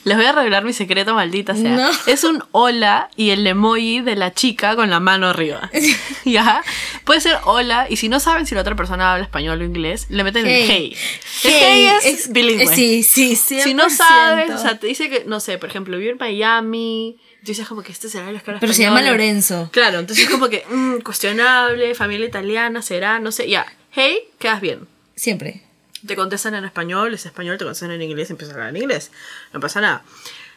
Les 0.04 0.16
voy 0.16 0.26
a 0.26 0.32
revelar 0.32 0.64
mi 0.64 0.72
secreto, 0.72 1.14
maldita 1.14 1.54
sea. 1.54 1.90
Es 2.06 2.24
un 2.24 2.42
hola 2.52 3.08
y 3.16 3.30
el 3.30 3.46
emoji 3.46 4.02
de 4.02 4.14
la 4.14 4.32
chica 4.32 4.76
con 4.76 4.90
la 4.90 5.00
mano 5.00 5.28
arriba. 5.28 5.70
¿Ya? 6.24 6.62
Puede 7.04 7.20
ser 7.20 7.38
hola 7.44 7.86
y 7.88 7.96
si 7.96 8.08
no 8.08 8.20
saben 8.20 8.46
si 8.46 8.54
la 8.54 8.60
otra 8.60 8.76
persona 8.76 9.12
habla 9.12 9.24
español 9.24 9.60
o 9.60 9.64
inglés, 9.64 10.06
le 10.10 10.22
meten 10.24 10.46
el 10.46 10.64
hey. 10.68 10.96
El 11.42 11.52
hey 11.52 11.88
es, 12.04 12.30
bilingüe. 12.30 12.66
Sí, 12.66 13.02
sí, 13.02 13.34
sí. 13.34 13.60
Si 13.62 13.74
no 13.74 13.88
sabes, 13.88 14.50
o 14.50 14.58
sea, 14.58 14.78
te 14.78 14.86
dice 14.86 15.08
que, 15.08 15.24
no 15.26 15.40
sé, 15.40 15.58
por 15.58 15.70
ejemplo, 15.70 15.96
vive 15.96 16.10
en 16.10 16.18
Miami, 16.18 17.16
tú 17.40 17.46
dices 17.46 17.66
como 17.66 17.82
que 17.82 17.92
este 17.92 18.08
será 18.08 18.28
el 18.30 18.40
Pero 18.40 18.72
se 18.72 18.82
llama 18.82 19.02
Lorenzo. 19.02 19.70
Claro, 19.72 20.00
entonces 20.00 20.26
es 20.26 20.30
como 20.30 20.48
que, 20.48 20.64
mm, 20.70 20.98
cuestionable, 20.98 21.94
familia 21.94 22.26
italiana, 22.26 22.82
será, 22.82 23.18
no 23.20 23.32
sé. 23.32 23.48
Ya, 23.48 23.66
hey, 23.90 24.18
quedas 24.38 24.60
bien. 24.60 24.86
Siempre 25.16 25.65
te 26.06 26.16
contestan 26.16 26.54
en 26.54 26.64
español, 26.64 27.14
es 27.14 27.26
español, 27.26 27.58
te 27.58 27.64
contestan 27.64 27.90
en 27.90 28.02
inglés, 28.02 28.30
empiezas 28.30 28.54
a 28.54 28.56
hablar 28.56 28.76
en 28.76 28.82
inglés. 28.82 29.10
No 29.52 29.60
pasa 29.60 29.80
nada. 29.80 30.04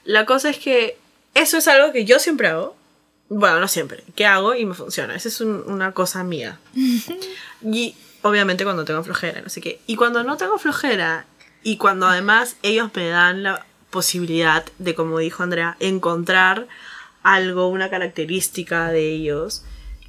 La 0.06 0.25
cosa 0.25 0.50
es 0.50 0.58
que 0.58 0.98
eso 1.36 1.58
es 1.58 1.68
algo 1.68 1.91
que 1.91 2.06
yo 2.06 2.20
siempre 2.20 2.48
hago. 2.48 2.75
Bueno, 3.29 3.60
no 3.60 3.68
siempre. 3.68 4.03
Que 4.15 4.25
hago 4.25 4.56
y 4.56 4.65
me 4.65 4.74
funciona. 4.74 5.15
Esa 5.15 5.27
es 5.27 5.41
una 5.41 5.91
cosa 5.91 6.24
mía. 6.24 6.60
y 7.62 7.96
obviamente 8.22 8.63
cuando 8.63 8.86
tengo 8.86 9.03
flojera, 9.03 9.41
no 9.41 9.50
sé 9.50 9.62
qué. 9.62 9.79
Y 9.88 9.96
cuando 9.96 10.24
no 10.24 10.38
tengo 10.38 10.58
flojera 10.58 11.25
y 11.63 11.77
cuando 11.77 12.08
además 12.08 12.56
ellos 12.63 12.89
me 12.96 13.10
dan 13.10 13.44
la 13.44 13.65
posibilidad 13.89 14.65
de, 14.77 14.96
como 14.96 15.20
dijo 15.20 15.44
Andrea, 15.44 15.75
encontrar 15.79 16.68
algo, 17.24 17.68
una 17.68 17.89
característica 17.89 18.89
de 18.91 19.10
ellos 19.10 19.63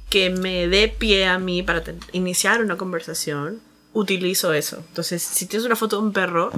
que 0.09 0.29
me 0.29 0.67
dé 0.67 0.87
pie 0.87 1.25
a 1.25 1.39
mí 1.39 1.63
para 1.63 1.83
iniciar 2.11 2.61
una 2.61 2.77
conversación, 2.77 3.61
utilizo 3.93 4.53
eso. 4.53 4.77
Entonces, 4.87 5.21
si 5.21 5.45
tienes 5.45 5.65
una 5.65 5.75
foto 5.75 5.97
de 5.97 6.03
un 6.03 6.13
perro, 6.13 6.51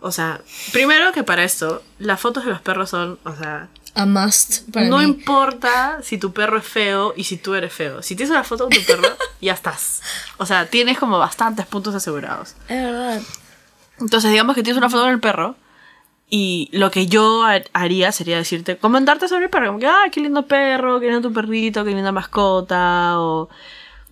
o 0.00 0.12
sea, 0.12 0.40
primero 0.72 1.12
que 1.12 1.22
para 1.22 1.44
esto, 1.44 1.82
las 1.98 2.20
fotos 2.20 2.44
de 2.44 2.50
los 2.50 2.60
perros 2.60 2.90
son, 2.90 3.18
o 3.24 3.34
sea... 3.36 3.68
A 3.94 4.06
must 4.06 4.68
No 4.74 5.02
importa 5.02 6.00
si 6.02 6.16
tu 6.16 6.32
perro 6.32 6.56
es 6.56 6.64
feo 6.64 7.12
y 7.14 7.24
si 7.24 7.36
tú 7.36 7.54
eres 7.54 7.72
feo. 7.72 8.02
Si 8.02 8.16
tienes 8.16 8.30
una 8.30 8.42
foto 8.42 8.66
de 8.66 8.78
tu 8.78 8.84
perro, 8.86 9.08
ya 9.40 9.52
estás. 9.52 10.00
O 10.38 10.46
sea, 10.46 10.66
tienes 10.66 10.98
como 10.98 11.18
bastantes 11.18 11.66
puntos 11.66 11.94
asegurados. 11.94 12.54
Es 12.68 12.82
verdad. 12.82 13.20
Entonces, 14.00 14.30
digamos 14.30 14.56
que 14.56 14.62
tienes 14.62 14.78
una 14.78 14.88
foto 14.88 15.04
del 15.04 15.20
perro 15.20 15.56
y 16.34 16.70
lo 16.72 16.90
que 16.90 17.06
yo 17.06 17.44
haría 17.74 18.10
sería 18.10 18.38
decirte, 18.38 18.78
comentarte 18.78 19.28
sobre 19.28 19.44
el 19.44 19.50
perro. 19.50 19.66
Como 19.66 19.78
que, 19.78 19.86
ah, 19.86 20.04
qué 20.10 20.20
lindo 20.20 20.46
perro, 20.46 20.98
qué 20.98 21.08
lindo 21.08 21.28
tu 21.28 21.34
perrito, 21.34 21.84
qué 21.84 21.90
linda 21.90 22.10
mascota, 22.10 23.20
o 23.20 23.50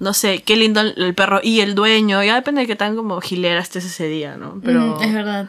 no 0.00 0.14
sé, 0.14 0.42
qué 0.42 0.56
lindo 0.56 0.80
el 0.80 1.14
perro 1.14 1.40
y 1.42 1.60
el 1.60 1.74
dueño, 1.74 2.22
ya 2.24 2.34
depende 2.34 2.62
de 2.62 2.66
qué 2.66 2.74
tan 2.74 2.96
como 2.96 3.20
gilera 3.20 3.60
estés 3.60 3.84
ese 3.84 4.08
día, 4.08 4.36
¿no? 4.36 4.60
Pero, 4.64 4.98
mm, 4.98 5.02
es 5.02 5.14
verdad. 5.14 5.48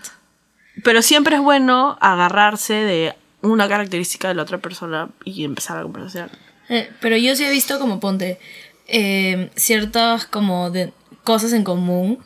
Pero 0.84 1.01
siempre 1.01 1.38
es 1.38 1.41
bueno 1.41 1.98
agarrarse 2.01 2.74
de 2.74 3.15
una 3.41 3.67
característica 3.67 4.27
de 4.27 4.36
la 4.36 4.43
otra 4.43 4.58
persona 4.60 5.10
y 5.24 5.46
empezar 5.46 5.77
la 5.77 5.84
conversación. 5.84 6.29
Eh, 6.70 6.91
pero 7.00 7.17
yo 7.17 7.36
sí 7.36 7.46
he 7.46 7.50
visto 7.50 7.79
como, 7.79 8.00
ponte, 8.00 8.39
eh, 8.88 9.50
ciertas 9.55 10.25
como 10.25 10.70
de 10.70 10.91
cosas 11.24 11.53
en 11.53 11.63
común 11.63 12.20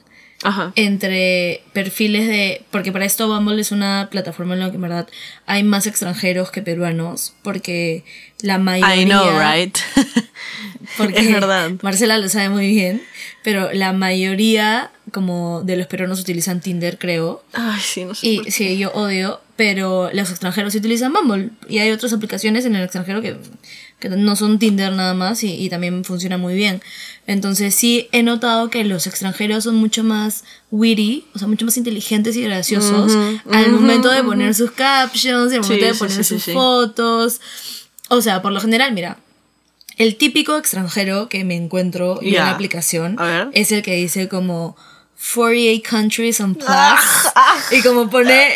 entre 0.76 1.64
perfiles 1.74 2.28
de... 2.28 2.64
Porque 2.72 2.92
para 2.92 3.06
esto 3.06 3.28
Bumble 3.28 3.60
es 3.60 3.72
una 3.72 4.10
plataforma 4.12 4.54
en 4.54 4.60
la 4.60 4.70
que 4.70 4.76
en 4.76 4.82
verdad 4.82 5.08
hay 5.46 5.64
más 5.64 5.88
extranjeros 5.88 6.52
que 6.52 6.62
peruanos, 6.62 7.34
porque 7.42 8.04
la 8.42 8.58
mayoría... 8.58 9.02
I 9.02 9.06
know, 9.06 9.40
right? 9.40 9.78
porque 10.98 11.20
es 11.20 11.32
verdad. 11.32 11.72
Marcela 11.82 12.18
lo 12.18 12.30
sabe 12.30 12.50
muy 12.50 12.68
bien, 12.68 13.02
pero 13.44 13.72
la 13.74 13.94
mayoría 13.94 14.92
como 15.12 15.62
de 15.64 15.78
los 15.78 15.88
peruanos 15.88 16.20
utilizan 16.20 16.62
Tinder, 16.62 16.98
creo. 16.98 17.44
Ay, 17.54 17.80
sí, 17.82 18.06
no 18.06 18.14
sé. 18.14 18.28
Y 18.28 18.52
sí, 18.52 18.78
yo 18.78 18.92
odio, 18.92 19.42
pero 19.56 20.10
los 20.14 20.30
extranjeros 20.30 20.76
utilizan 20.76 21.14
Bumble. 21.14 21.50
Y 21.70 21.80
hay 21.80 21.92
otras 21.92 22.14
aplicaciones 22.14 22.66
en 22.66 22.76
el 22.76 22.84
extranjero 22.84 23.22
que, 23.22 23.38
que 24.00 24.10
no 24.10 24.36
son 24.36 24.60
Tinder 24.60 24.92
nada 24.94 25.14
más 25.14 25.44
y, 25.44 25.54
y 25.54 25.70
también 25.70 26.04
funcionan 26.04 26.42
muy 26.42 26.54
bien. 26.54 26.82
Entonces 27.28 27.74
sí 27.74 28.08
he 28.12 28.24
notado 28.24 28.70
que 28.70 28.84
los 28.84 29.08
extranjeros 29.08 29.64
son 29.64 29.76
mucho 29.76 30.04
más 30.04 30.44
witty, 30.72 31.26
o 31.34 31.40
sea, 31.40 31.48
mucho 31.48 31.66
más 31.66 31.78
inteligentes 31.78 32.36
y 32.36 32.42
graciosos 32.42 33.14
al 33.52 33.72
momento 33.72 34.12
de 34.12 34.24
poner 34.24 34.54
sus 34.54 34.72
captions, 34.72 35.54
al 35.54 35.62
momento 35.62 35.86
de 35.86 35.94
poner 35.96 36.24
sus 36.24 36.44
fotos. 36.46 37.42
O 38.10 38.22
sea, 38.22 38.42
por 38.42 38.52
lo 38.52 38.60
general, 38.60 38.94
mira, 38.94 39.18
el 39.98 40.18
típico 40.18 40.58
extranjero 40.58 41.30
que 41.30 41.44
me 41.44 41.56
encuentro 41.56 42.20
en 42.22 42.34
la 42.34 42.52
aplicación 42.52 43.18
es 43.54 43.72
el 43.72 43.82
que 43.82 43.96
dice 43.96 44.28
como 44.28 44.76
48 45.34 45.82
countries 45.90 46.42
and 46.42 46.58
plus. 46.58 47.32
y 47.72 47.82
como 47.82 48.10
pone, 48.10 48.56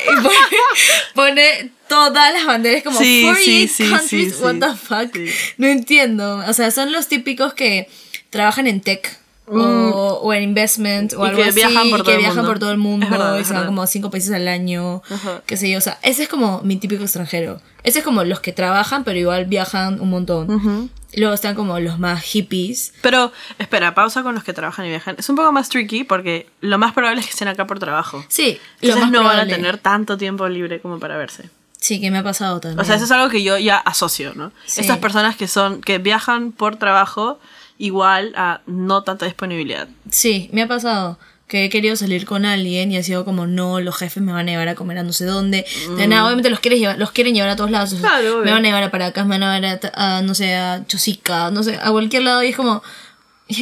pone, 1.15 1.72
todas 1.89 2.34
las 2.34 2.46
banderas 2.46 2.84
como 2.84 2.98
48 2.98 3.84
countries, 3.89 4.39
what 4.39 4.55
the 4.55 4.75
fuck. 4.75 5.17
No 5.58 5.67
entiendo. 5.67 6.43
O 6.48 6.53
sea, 6.53 6.72
son 6.72 6.93
los 6.93 7.08
típicos 7.08 7.53
que 7.53 7.89
trabajan 8.29 8.67
en 8.67 8.79
tech. 8.81 9.19
O, 9.51 9.55
mm. 9.55 9.91
o, 9.96 10.34
en 10.36 10.43
investment 10.43 11.13
o 11.13 11.24
algo 11.24 11.41
que 11.41 11.50
así, 11.50 11.55
viajan 11.55 11.89
por 11.89 12.03
todo 12.03 12.12
que 12.12 12.17
viajan 12.19 12.36
mundo. 12.36 12.50
por 12.51 12.60
todo 12.60 12.72
el 12.72 12.77
mundo 12.77 13.39
y 13.39 13.43
se 13.43 13.51
van 13.51 13.65
como 13.65 13.81
a 13.81 13.88
cinco 13.88 14.12
países 14.12 14.31
al 14.31 14.48
año, 14.48 15.01
qué 15.48 15.58
sé 15.58 15.72
yo, 15.72 15.79
o 15.79 15.81
sea, 15.81 15.98
ese 16.03 16.22
es 16.22 16.29
como 16.29 16.62
mi 16.62 16.75
típico 16.75 17.01
extranjero. 17.01 17.60
Ese 17.81 17.98
es 17.98 18.05
como 18.05 18.24
los 18.24 18.41
que 18.41 18.51
trabajan 18.51 19.03
pero 19.03 19.17
igual 19.17 19.46
viajan 19.46 20.00
un 20.01 20.12
montón. 20.12 20.91
Luego 21.15 21.34
están 21.34 21.55
como 21.55 21.79
los 21.79 21.98
más 21.98 22.22
hippies. 22.22 22.93
Pero, 23.01 23.31
espera, 23.58 23.96
pausa 23.96 24.22
con 24.22 24.36
los 24.36 24.43
que 24.43 24.53
trabajan 24.53 24.86
y 24.86 24.89
viajan. 24.89 25.15
Es 25.17 25.27
un 25.29 25.36
poco 25.36 25.51
más 25.51 25.69
tricky 25.69 26.03
porque 26.03 26.48
lo 26.62 26.77
más 26.77 26.93
probable 26.93 27.22
es 27.22 27.25
que 27.25 27.31
estén 27.31 27.48
acá 27.48 27.65
por 27.65 27.79
trabajo. 27.79 28.24
Sí, 28.27 28.60
Quizás 28.79 29.10
no 29.10 29.24
van 29.24 29.39
a 29.39 29.48
tener 29.48 29.79
tanto 29.79 30.17
tiempo 30.17 30.48
libre 30.48 30.79
como 30.79 31.00
para 31.00 31.17
verse. 31.17 31.50
Sí, 31.79 32.01
que 32.01 32.12
me 32.12 32.17
ha 32.17 32.24
pasado 32.24 32.59
también. 32.59 32.79
O 32.79 32.83
sea, 32.83 32.95
eso 32.95 33.05
es 33.05 33.12
algo 33.12 33.29
que 33.29 33.41
yo 33.41 33.57
ya 33.57 33.77
asocio, 33.77 34.33
¿no? 34.36 34.51
Estas 34.65 34.98
personas 34.98 35.36
que 35.38 35.48
son, 35.48 35.81
que 35.81 35.98
viajan 35.98 36.51
por 36.51 36.75
trabajo 36.75 37.39
igual 37.77 38.33
a 38.36 38.62
no 38.67 39.03
tanta 39.03 39.25
disponibilidad. 39.25 39.88
Sí, 40.12 40.50
me 40.51 40.62
ha 40.62 40.67
pasado 40.67 41.17
que 41.50 41.65
he 41.65 41.69
querido 41.69 41.95
salir 41.95 42.25
con 42.25 42.45
alguien 42.45 42.91
y 42.91 42.98
ha 42.98 43.03
sido 43.03 43.25
como, 43.25 43.48
no, 43.48 43.81
los 43.81 43.98
jefes 43.98 44.21
me 44.21 44.31
van 44.31 44.48
a 44.48 44.51
llevar 44.51 44.67
a 44.67 44.75
comer 44.75 45.00
a 45.00 45.03
no 45.03 45.13
sé 45.13 45.25
dónde. 45.25 45.65
De 45.98 46.07
nada, 46.07 46.21
mm. 46.21 46.25
obviamente 46.25 46.50
los, 46.51 46.59
quieres 46.59 46.79
llevar, 46.79 47.00
los 47.00 47.12
quieren 47.12 47.33
llevar 47.33 47.50
a 47.50 47.55
todos 47.55 47.71
lados. 47.71 47.93
me 47.93 48.51
van 48.51 48.63
a 48.63 48.67
llevar 48.67 48.83
a 48.83 48.91
Paracas, 48.91 49.25
me 49.25 49.39
van 49.39 49.43
a 49.43 49.59
llevar 49.59 49.91
a, 49.95 50.21
no 50.21 50.36
sé, 50.36 50.53
a 50.53 50.86
Chosica, 50.86 51.50
no 51.50 51.63
sé, 51.63 51.79
a 51.81 51.89
cualquier 51.91 52.21
lado. 52.21 52.43
Y 52.43 52.50
es 52.50 52.55
como, 52.55 52.83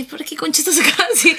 ¿por 0.10 0.26
qué 0.26 0.36
concha 0.36 0.62
estás 0.62 0.80
acá? 0.80 1.08
Sí. 1.16 1.36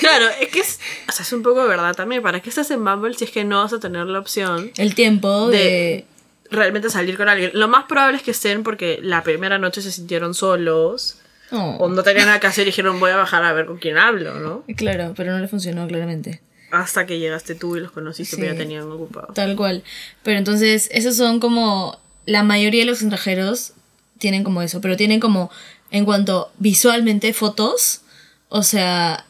Claro, 0.00 0.26
es 0.40 0.48
que 0.48 0.60
es, 0.60 0.78
o 1.08 1.12
sea, 1.12 1.22
es 1.24 1.32
un 1.32 1.42
poco 1.42 1.62
de 1.62 1.68
verdad 1.68 1.94
también. 1.94 2.22
¿Para 2.22 2.40
qué 2.40 2.48
estás 2.48 2.70
en 2.70 2.84
Bumble 2.84 3.14
si 3.14 3.24
es 3.24 3.30
que 3.30 3.44
no 3.44 3.62
vas 3.62 3.72
a 3.72 3.80
tener 3.80 4.06
la 4.06 4.20
opción? 4.20 4.70
El 4.76 4.94
tiempo 4.94 5.48
de... 5.48 6.06
realmente 6.50 6.90
salir 6.90 7.16
con 7.16 7.28
alguien. 7.28 7.50
Lo 7.54 7.68
más 7.68 7.84
probable 7.84 8.16
es 8.16 8.22
que 8.22 8.30
estén 8.30 8.62
porque 8.62 8.98
la 9.02 9.22
primera 9.22 9.58
noche 9.58 9.82
se 9.82 9.92
sintieron 9.92 10.34
solos 10.34 11.18
o 11.50 11.88
no 11.88 12.02
tenían 12.02 12.26
nada 12.26 12.40
que 12.40 12.46
hacer 12.46 12.62
y 12.62 12.66
dijeron 12.66 13.00
voy 13.00 13.10
a 13.10 13.16
bajar 13.16 13.42
a 13.44 13.52
ver 13.52 13.66
con 13.66 13.78
quién 13.78 13.96
hablo, 13.96 14.34
¿no? 14.34 14.64
Claro, 14.76 15.14
pero 15.16 15.32
no 15.32 15.38
le 15.38 15.48
funcionó 15.48 15.86
claramente. 15.86 16.42
Hasta 16.70 17.06
que 17.06 17.18
llegaste 17.18 17.54
tú 17.54 17.76
y 17.76 17.80
los 17.80 17.92
conociste, 17.92 18.36
pero 18.36 18.52
ya 18.52 18.58
tenían 18.58 18.90
ocupado. 18.90 19.32
Tal 19.32 19.56
cual. 19.56 19.82
Pero 20.22 20.38
entonces, 20.38 20.88
esos 20.92 21.16
son 21.16 21.40
como. 21.40 21.98
La 22.26 22.42
mayoría 22.42 22.82
de 22.82 22.90
los 22.90 23.00
extranjeros 23.00 23.72
tienen 24.18 24.44
como 24.44 24.60
eso, 24.60 24.82
pero 24.82 24.96
tienen 24.96 25.20
como. 25.20 25.50
En 25.90 26.04
cuanto 26.04 26.52
visualmente 26.58 27.32
fotos, 27.32 28.02
o 28.50 28.62
sea, 28.62 29.24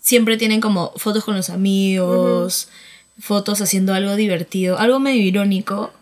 siempre 0.00 0.36
tienen 0.36 0.60
como 0.60 0.92
fotos 0.96 1.22
con 1.22 1.36
los 1.36 1.50
amigos, 1.50 2.68
fotos 3.20 3.60
haciendo 3.60 3.94
algo 3.94 4.16
divertido, 4.16 4.78
algo 4.78 4.98
medio 4.98 5.22
irónico. 5.22 5.92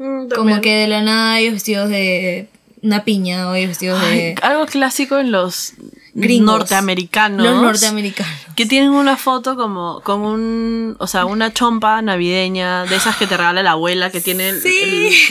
Mm, 0.00 0.30
como 0.34 0.62
que 0.62 0.74
de 0.74 0.88
la 0.88 1.02
nada 1.02 1.38
ellos 1.38 1.52
vestidos 1.52 1.90
de 1.90 2.48
una 2.80 3.04
piña 3.04 3.50
hoy 3.50 3.66
vestidos 3.66 4.00
de. 4.00 4.34
Algo 4.40 4.64
clásico 4.64 5.18
en 5.18 5.30
los 5.30 5.74
norteamericanos. 6.14 7.46
Los 7.46 7.60
norteamericanos. 7.60 8.32
Que 8.56 8.64
tienen 8.64 8.92
una 8.92 9.18
foto 9.18 9.56
como 9.56 10.00
con 10.00 10.22
un. 10.22 10.96
O 10.98 11.06
sea, 11.06 11.26
una 11.26 11.52
chompa 11.52 12.00
navideña 12.00 12.84
de 12.84 12.96
esas 12.96 13.16
que 13.16 13.26
te 13.26 13.36
regala 13.36 13.62
la 13.62 13.72
abuela 13.72 14.10
que 14.10 14.22
tiene 14.22 14.48
el, 14.48 14.62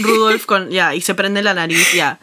Rudolf 0.01 0.45
con. 0.45 0.69
Ya, 0.69 0.93
y 0.93 1.01
se 1.01 1.15
prende 1.15 1.41
la 1.41 1.55
nariz, 1.55 1.91
ya. 1.93 2.19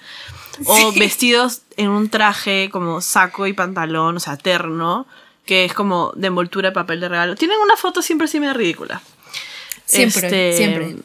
O 0.66 0.92
vestidos 0.92 1.62
en 1.76 1.88
un 1.88 2.08
traje 2.10 2.70
como 2.70 3.00
saco 3.00 3.48
y 3.48 3.54
pantalón, 3.54 4.18
o 4.18 4.20
sea, 4.20 4.36
terno, 4.36 5.08
que 5.44 5.64
es 5.64 5.74
como 5.74 6.12
de 6.14 6.28
envoltura 6.28 6.68
de 6.68 6.74
papel 6.74 7.00
de 7.00 7.08
regalo. 7.08 7.34
Tienen 7.34 7.58
una 7.58 7.76
foto 7.76 8.02
siempre 8.02 8.26
así 8.26 8.38
medio 8.38 8.54
ridícula. 8.54 9.02
Siempre, 9.84 10.26
este, 10.26 10.56
siempre. 10.56 10.96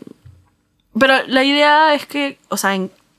Pero 1.00 1.26
la 1.28 1.44
idea 1.44 1.94
es 1.94 2.06
que, 2.06 2.38
o 2.50 2.58
sea, 2.58 2.78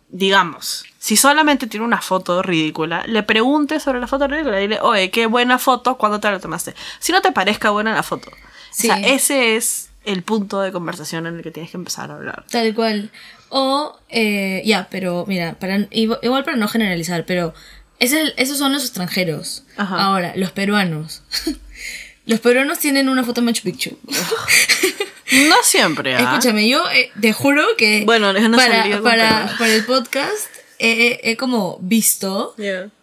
digamos, 0.09 0.85
si 0.99 1.17
solamente 1.17 1.67
tiene 1.67 1.87
una 1.87 2.00
foto 2.00 2.43
ridícula, 2.43 3.05
le 3.07 3.23
pregunte 3.23 3.81
sobre 3.81 4.00
la 4.00 4.07
foto 4.07 4.29
ridícula 4.29 4.59
y 4.59 4.62
dile, 4.62 4.81
oye, 4.81 5.11
qué 5.11 5.26
buena 5.26 5.59
foto, 5.59 5.97
¿cuándo 5.97 6.21
te 6.21 6.31
la 6.31 6.38
tomaste? 6.38 6.75
Si 7.00 7.12
no 7.12 7.23
te 7.23 7.33
parezca 7.33 7.71
buena 7.71 7.95
la 7.95 8.02
foto. 8.02 8.31
O 8.31 8.75
sea, 8.75 8.97
ese 9.00 9.57
es 9.57 9.91
el 10.05 10.23
punto 10.23 10.61
de 10.61 10.73
conversación 10.73 11.26
en 11.26 11.37
el 11.37 11.43
que 11.43 11.50
tienes 11.50 11.71
que 11.71 11.76
empezar 11.76 12.11
a 12.11 12.14
hablar. 12.14 12.45
Tal 12.50 12.75
cual. 12.75 13.11
O, 13.49 13.99
eh, 14.09 14.62
ya, 14.64 14.88
pero 14.91 15.25
mira, 15.26 15.55
para, 15.55 15.87
igual 15.91 16.45
para 16.45 16.57
no 16.57 16.69
generalizar, 16.69 17.26
pero 17.26 17.55
esos 17.99 18.59
son 18.59 18.73
los 18.73 18.83
extranjeros. 18.83 19.64
Ahora, 19.76 20.33
los 20.37 20.52
peruanos. 20.52 21.23
los 22.26 22.41
peruanos 22.41 22.79
tienen 22.79 23.09
una 23.09 23.25
foto 23.25 23.43
Machu 23.43 23.62
Picchu. 23.62 23.99
no 25.49 25.57
siempre. 25.62 26.15
¿ah? 26.15 26.21
Escúchame, 26.21 26.69
yo 26.69 26.83
eh, 26.91 27.11
te 27.21 27.33
juro 27.33 27.65
que 27.77 28.05
bueno, 28.05 28.33
para, 28.57 29.03
para, 29.03 29.55
para 29.59 29.75
el 29.75 29.85
podcast 29.85 30.49
he, 30.79 31.37
como 31.37 31.79
visto. 31.81 32.55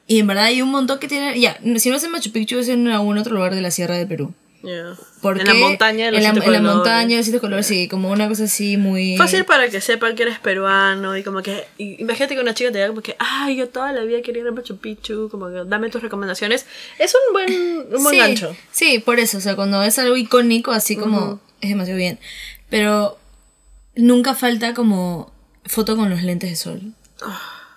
Y 0.07 0.19
en 0.19 0.27
verdad 0.27 0.45
hay 0.45 0.61
un 0.61 0.69
montón 0.69 0.99
que 0.99 1.07
tienen. 1.07 1.39
Ya, 1.39 1.59
si 1.77 1.89
no 1.89 1.97
es 1.97 2.03
en 2.03 2.11
Machu 2.11 2.31
Picchu, 2.31 2.57
es 2.57 2.67
en 2.69 2.87
algún 2.87 3.17
otro 3.17 3.33
lugar 3.35 3.53
de 3.53 3.61
la 3.61 3.71
Sierra 3.71 3.95
de 3.95 4.07
Perú. 4.07 4.33
Porque 5.21 5.41
en 5.41 5.47
la 5.47 5.53
montaña 5.53 6.05
de 6.05 6.11
los 6.11 6.19
en 6.19 6.39
la, 6.39 6.45
en 6.45 6.51
la 6.51 6.61
montaña 6.61 7.17
de 7.17 7.23
siete 7.23 7.39
colores, 7.39 7.65
sí, 7.65 7.87
como 7.87 8.09
una 8.09 8.27
cosa 8.27 8.43
así 8.43 8.75
muy. 8.75 9.15
Fácil 9.17 9.45
para 9.45 9.69
que 9.69 9.79
sepan 9.79 10.15
que 10.15 10.23
eres 10.23 10.39
peruano 10.39 11.15
y 11.15 11.23
como 11.23 11.41
que. 11.41 11.65
imagínate 11.77 12.35
que 12.35 12.41
una 12.41 12.53
chica 12.53 12.71
te 12.71 12.77
diga 12.77 12.89
como 12.89 13.01
que, 13.01 13.15
ay, 13.19 13.55
yo 13.55 13.69
toda 13.69 13.93
la 13.93 14.01
vida 14.01 14.21
quería 14.21 14.41
ir 14.41 14.47
a 14.47 14.51
Machu 14.51 14.77
Picchu, 14.77 15.29
como 15.29 15.49
que 15.49 15.63
dame 15.65 15.89
tus 15.89 16.01
recomendaciones. 16.01 16.65
Es 16.97 17.13
un 17.15 17.33
buen, 17.33 17.95
un 17.95 18.03
buen 18.03 18.15
sí, 18.15 18.17
gancho. 18.17 18.55
Sí, 18.71 18.99
por 18.99 19.19
eso, 19.19 19.37
o 19.37 19.41
sea, 19.41 19.55
cuando 19.55 19.81
es 19.83 19.97
algo 19.99 20.17
icónico, 20.17 20.71
así 20.71 20.95
como. 20.97 21.39
Es 21.61 21.69
demasiado 21.69 21.97
bien. 21.97 22.19
Pero 22.69 23.17
nunca 23.95 24.35
falta 24.35 24.73
como 24.73 25.31
foto 25.65 25.95
con 25.95 26.09
los 26.09 26.23
lentes 26.23 26.49
de 26.49 26.55
sol. 26.55 26.93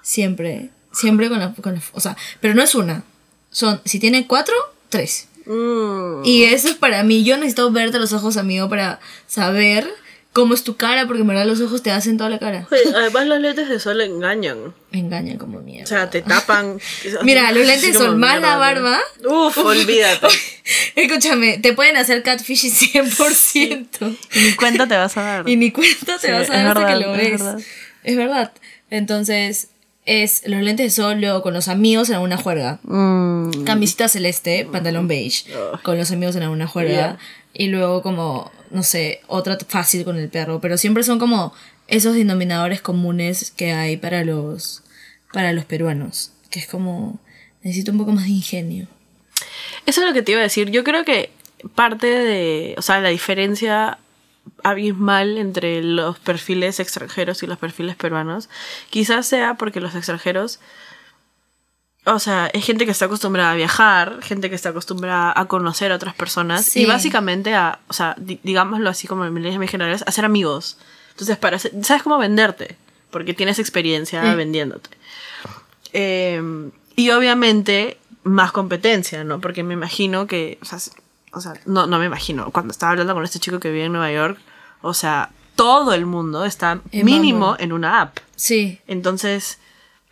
Siempre. 0.02 0.70
Siempre 0.92 1.28
con 1.28 1.38
la, 1.38 1.52
con 1.54 1.80
O 1.92 2.00
sea, 2.00 2.16
pero 2.40 2.54
no 2.54 2.62
es 2.62 2.74
una. 2.74 3.04
Son, 3.50 3.80
si 3.84 3.98
tiene 3.98 4.26
cuatro, 4.26 4.54
tres. 4.88 5.28
Mm. 5.46 6.24
Y 6.24 6.44
eso 6.44 6.68
es 6.68 6.74
para 6.74 7.02
mí. 7.02 7.24
Yo 7.24 7.36
necesito 7.36 7.70
verte 7.70 7.98
los 7.98 8.12
ojos, 8.12 8.36
amigo, 8.36 8.68
para 8.68 9.00
saber 9.26 9.88
cómo 10.32 10.54
es 10.54 10.64
tu 10.64 10.76
cara, 10.76 11.06
porque 11.06 11.22
en 11.22 11.28
verdad 11.28 11.46
los 11.46 11.60
ojos 11.60 11.82
te 11.82 11.90
hacen 11.90 12.16
toda 12.16 12.30
la 12.30 12.38
cara. 12.38 12.66
además, 12.94 13.26
los 13.26 13.40
lentes 13.40 13.68
de 13.68 13.78
sol 13.78 14.00
engañan. 14.00 14.74
Engañan 14.92 15.38
como 15.38 15.60
mierda. 15.60 15.84
O 15.84 15.86
sea, 15.86 16.10
te 16.10 16.22
tapan. 16.22 16.78
Mira, 17.22 17.52
los 17.52 17.66
lentes 17.66 17.92
de 17.92 17.98
sol 17.98 18.16
más 18.16 18.40
la 18.40 18.56
barba. 18.56 18.98
Uf, 19.24 19.58
olvídate. 19.58 20.28
Escúchame, 20.96 21.58
te 21.58 21.72
pueden 21.72 21.96
hacer 21.96 22.22
catfish 22.22 22.64
100%. 22.64 24.16
Y 24.34 24.40
ni 24.40 24.54
cuenta 24.54 24.86
te 24.86 24.96
vas 24.96 25.16
a 25.16 25.22
dar. 25.22 25.48
Y 25.48 25.56
ni 25.56 25.70
cuenta 25.70 26.18
te 26.18 26.32
vas 26.32 26.48
a 26.50 26.54
dar 26.54 26.78
hasta 26.78 26.86
que 26.86 27.00
lo 27.00 27.12
ves. 27.12 27.32
Es 27.32 27.40
verdad. 27.40 27.60
Es 28.04 28.16
verdad. 28.16 28.52
Entonces, 28.90 29.68
es 30.04 30.42
los 30.46 30.60
lentes 30.62 30.86
de 30.86 31.02
sol 31.02 31.20
luego 31.20 31.42
con 31.42 31.54
los 31.54 31.68
amigos 31.68 32.08
en 32.08 32.16
alguna 32.16 32.36
juerga. 32.36 32.80
Mm. 32.82 33.64
Camisita 33.64 34.08
celeste, 34.08 34.66
pantalón 34.70 35.08
beige, 35.08 35.44
con 35.82 35.96
los 35.96 36.10
amigos 36.10 36.36
en 36.36 36.42
alguna 36.42 36.66
juerga. 36.66 37.18
Y 37.54 37.68
luego 37.68 38.02
como, 38.02 38.50
no 38.72 38.82
sé, 38.82 39.20
otra 39.26 39.58
fácil 39.68 40.04
con 40.04 40.16
el 40.16 40.28
perro. 40.28 40.60
Pero 40.60 40.78
siempre 40.78 41.02
son 41.02 41.18
como 41.18 41.54
esos 41.88 42.14
denominadores 42.14 42.80
comunes 42.80 43.50
que 43.50 43.72
hay 43.72 43.96
para 43.96 44.24
los, 44.24 44.82
para 45.32 45.52
los 45.52 45.64
peruanos. 45.64 46.32
Que 46.50 46.58
es 46.58 46.66
como, 46.66 47.20
necesito 47.62 47.92
un 47.92 47.98
poco 47.98 48.12
más 48.12 48.24
de 48.24 48.30
ingenio. 48.30 48.88
Eso 49.86 50.00
es 50.00 50.06
lo 50.06 50.12
que 50.12 50.22
te 50.22 50.32
iba 50.32 50.40
a 50.40 50.44
decir. 50.44 50.70
Yo 50.70 50.84
creo 50.84 51.04
que 51.04 51.30
parte 51.74 52.06
de, 52.06 52.74
o 52.76 52.82
sea, 52.82 53.00
la 53.00 53.10
diferencia 53.10 53.98
abismal 54.64 55.38
entre 55.38 55.82
los 55.82 56.18
perfiles 56.18 56.80
extranjeros 56.80 57.42
y 57.42 57.46
los 57.46 57.58
perfiles 57.58 57.96
peruanos. 57.96 58.48
Quizás 58.90 59.26
sea 59.26 59.54
porque 59.54 59.80
los 59.80 59.94
extranjeros 59.94 60.60
o 62.04 62.18
sea, 62.18 62.48
es 62.52 62.64
gente 62.64 62.84
que 62.84 62.90
está 62.90 63.04
acostumbrada 63.04 63.52
a 63.52 63.54
viajar, 63.54 64.18
gente 64.22 64.48
que 64.48 64.56
está 64.56 64.70
acostumbrada 64.70 65.32
a 65.36 65.44
conocer 65.46 65.92
a 65.92 65.96
otras 65.96 66.14
personas 66.14 66.76
y 66.76 66.84
básicamente 66.84 67.54
a, 67.54 67.78
o 67.88 67.92
sea, 67.92 68.16
digámoslo 68.18 68.90
así 68.90 69.06
como 69.06 69.24
en 69.24 69.34
líneas 69.34 69.70
generales, 69.70 70.02
a 70.06 70.10
ser 70.10 70.24
amigos. 70.24 70.78
Entonces, 71.10 71.36
para 71.36 71.58
sabes 71.58 72.02
cómo 72.02 72.18
venderte, 72.18 72.76
porque 73.10 73.34
tienes 73.34 73.60
experiencia 73.60 74.22
mm. 74.22 74.36
vendiéndote. 74.36 74.90
Em, 75.92 76.72
y 76.96 77.10
obviamente 77.10 77.98
más 78.24 78.50
competencia, 78.50 79.22
¿no? 79.22 79.40
Porque 79.40 79.62
me 79.62 79.74
imagino 79.74 80.26
que, 80.26 80.58
o 80.60 80.64
sea, 80.64 80.78
o 81.32 81.40
sea, 81.40 81.54
no, 81.66 81.86
no 81.86 81.98
me 81.98 82.06
imagino, 82.06 82.50
cuando 82.50 82.72
estaba 82.72 82.92
hablando 82.92 83.14
con 83.14 83.24
este 83.24 83.38
chico 83.38 83.60
que 83.60 83.70
vive 83.70 83.84
en 83.84 83.92
Nueva 83.92 84.10
York, 84.10 84.38
o 84.80 84.92
sea, 84.92 85.30
todo 85.54 85.92
el 85.94 86.06
mundo 86.06 86.44
está 86.44 86.80
mínimo 86.92 87.54
en 87.58 87.72
una 87.72 88.00
app. 88.00 88.18
Sí. 88.34 88.80
Entonces, 88.88 89.58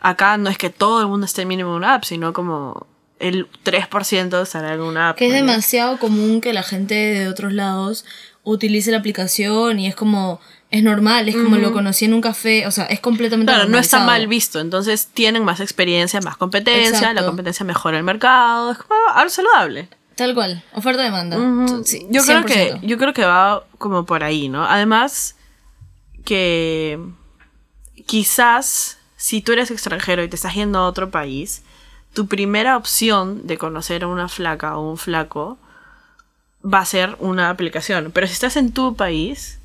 acá 0.01 0.37
no 0.37 0.49
es 0.49 0.57
que 0.57 0.69
todo 0.69 1.01
el 1.01 1.07
mundo 1.07 1.25
esté 1.25 1.45
mínimo 1.45 1.69
en 1.69 1.77
una 1.77 1.93
app, 1.93 2.03
sino 2.03 2.33
como 2.33 2.87
el 3.19 3.47
3% 3.63 4.41
estará 4.41 4.73
en 4.73 4.81
una 4.81 5.09
app. 5.09 5.17
Que 5.17 5.27
es 5.27 5.33
demasiado 5.33 5.97
común 5.99 6.41
que 6.41 6.53
la 6.53 6.63
gente 6.63 6.95
de 6.95 7.29
otros 7.29 7.53
lados 7.53 8.03
utilice 8.43 8.91
la 8.91 8.97
aplicación 8.97 9.79
y 9.79 9.87
es 9.87 9.95
como 9.95 10.41
es 10.71 10.83
normal, 10.83 11.27
es 11.27 11.35
como 11.35 11.57
lo 11.57 11.73
conocí 11.73 12.05
en 12.05 12.13
un 12.13 12.21
café, 12.21 12.65
o 12.65 12.71
sea, 12.71 12.85
es 12.85 13.01
completamente 13.01 13.51
Claro, 13.51 13.67
no 13.67 13.77
está 13.77 14.05
mal 14.05 14.25
visto, 14.27 14.61
entonces 14.61 15.09
tienen 15.13 15.43
más 15.43 15.59
experiencia, 15.59 16.21
más 16.21 16.37
competencia, 16.37 17.13
la 17.13 17.25
competencia 17.25 17.65
mejora 17.65 17.97
el 17.97 18.05
mercado, 18.05 18.71
es 18.71 18.77
como 18.77 18.95
algo 19.13 19.29
saludable. 19.29 19.89
Tal 20.15 20.33
cual, 20.33 20.63
oferta-demanda. 20.73 21.37
yo, 22.09 22.23
creo 22.23 22.45
que, 22.45 22.79
yo 22.83 22.97
creo 22.97 23.13
que 23.13 23.25
va 23.25 23.65
como 23.77 24.05
por 24.05 24.23
ahí, 24.23 24.47
¿no? 24.47 24.65
Además, 24.65 25.35
que 26.23 26.97
quizás 28.05 28.97
si 29.21 29.43
tú 29.43 29.51
eres 29.51 29.69
extranjero 29.69 30.23
y 30.23 30.27
te 30.27 30.35
estás 30.35 30.55
yendo 30.55 30.79
a 30.79 30.87
otro 30.87 31.11
país, 31.11 31.61
tu 32.11 32.25
primera 32.25 32.75
opción 32.75 33.45
de 33.45 33.59
conocer 33.59 34.03
a 34.03 34.07
una 34.07 34.27
flaca 34.27 34.75
o 34.77 34.89
un 34.89 34.97
flaco 34.97 35.59
va 36.65 36.79
a 36.79 36.85
ser 36.85 37.15
una 37.19 37.51
aplicación. 37.51 38.11
Pero 38.11 38.25
si 38.25 38.33
estás 38.33 38.57
en 38.57 38.71
tu 38.71 38.95
país, 38.95 39.59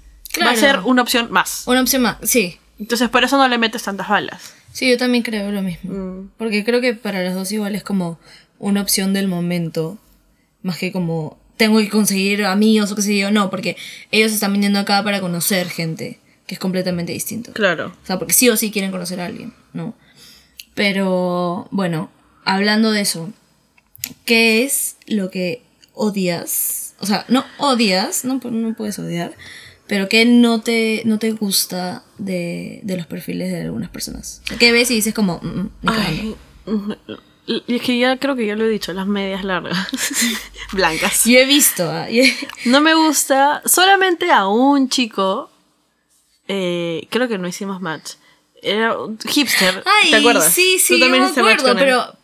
va 0.44 0.50
a 0.50 0.56
ser 0.56 0.80
una 0.80 1.00
opción 1.00 1.32
más. 1.32 1.62
Una 1.66 1.80
opción 1.80 2.02
más, 2.02 2.18
sí. 2.22 2.58
Entonces 2.78 3.08
por 3.08 3.24
eso 3.24 3.38
no 3.38 3.48
le 3.48 3.56
metes 3.56 3.82
tantas 3.82 4.10
balas. 4.10 4.52
Sí, 4.72 4.90
yo 4.90 4.98
también 4.98 5.24
creo 5.24 5.50
lo 5.50 5.62
mismo. 5.62 5.90
Mm. 5.90 6.30
Porque 6.36 6.62
creo 6.62 6.82
que 6.82 6.92
para 6.92 7.24
los 7.24 7.32
dos 7.32 7.50
igual 7.50 7.74
es 7.74 7.82
como 7.82 8.18
una 8.58 8.82
opción 8.82 9.14
del 9.14 9.26
momento. 9.26 9.96
Más 10.62 10.76
que 10.76 10.92
como 10.92 11.38
tengo 11.56 11.78
que 11.78 11.88
conseguir 11.88 12.44
amigos 12.44 12.92
o 12.92 12.96
qué 12.96 13.00
sé 13.00 13.16
yo. 13.16 13.30
No, 13.30 13.48
porque 13.48 13.78
ellos 14.10 14.32
están 14.32 14.52
viniendo 14.52 14.78
acá 14.78 15.02
para 15.02 15.22
conocer 15.22 15.70
gente 15.70 16.20
que 16.46 16.54
es 16.54 16.60
completamente 16.60 17.12
distinto. 17.12 17.52
Claro. 17.52 17.92
O 18.02 18.06
sea, 18.06 18.18
porque 18.18 18.34
sí 18.34 18.48
o 18.48 18.56
sí 18.56 18.70
quieren 18.70 18.90
conocer 18.90 19.20
a 19.20 19.26
alguien, 19.26 19.52
¿no? 19.72 19.94
Pero, 20.74 21.68
bueno, 21.70 22.10
hablando 22.44 22.92
de 22.92 23.00
eso, 23.00 23.32
¿qué 24.24 24.64
es 24.64 24.96
lo 25.06 25.30
que 25.30 25.62
odias? 25.94 26.94
O 27.00 27.06
sea, 27.06 27.24
no 27.28 27.44
odias, 27.58 28.24
no, 28.24 28.40
no 28.42 28.74
puedes 28.74 28.98
odiar, 28.98 29.34
pero 29.86 30.08
¿qué 30.08 30.24
no 30.24 30.60
te, 30.60 31.02
no 31.04 31.18
te 31.18 31.30
gusta 31.32 32.04
de, 32.18 32.82
los 32.84 33.06
perfiles 33.06 33.50
de 33.50 33.62
algunas 33.62 33.90
personas? 33.90 34.42
¿Qué 34.58 34.72
ves 34.72 34.90
y 34.90 34.96
dices 34.96 35.14
como, 35.14 35.40
mm, 35.42 35.70
mm, 36.66 36.92
y 37.46 37.76
es 37.76 37.82
que 37.82 37.98
ya 37.98 38.16
creo 38.18 38.34
que 38.34 38.46
ya 38.46 38.56
lo 38.56 38.64
he 38.64 38.68
dicho, 38.68 38.92
las 38.92 39.06
medias 39.06 39.44
largas, 39.44 39.88
blancas. 40.72 41.24
Yo 41.24 41.38
he 41.38 41.46
visto. 41.46 41.88
Ah, 41.88 42.08
no 42.64 42.80
me 42.80 42.94
gusta 42.94 43.62
solamente 43.64 44.32
a 44.32 44.48
un 44.48 44.88
chico 44.88 45.50
eh, 46.48 47.06
creo 47.10 47.28
que 47.28 47.38
no 47.38 47.48
hicimos 47.48 47.80
match. 47.80 48.12
Era 48.62 48.98
un 48.98 49.18
hipster. 49.18 49.84
¿Te 50.10 50.16
acuerdas? 50.16 50.52
Sí, 50.52 50.78
sí, 50.78 50.94
¿Tú 50.94 51.00
también 51.00 51.24
me 51.24 51.30
acuerdo, 51.30 51.74
pero 51.76 52.16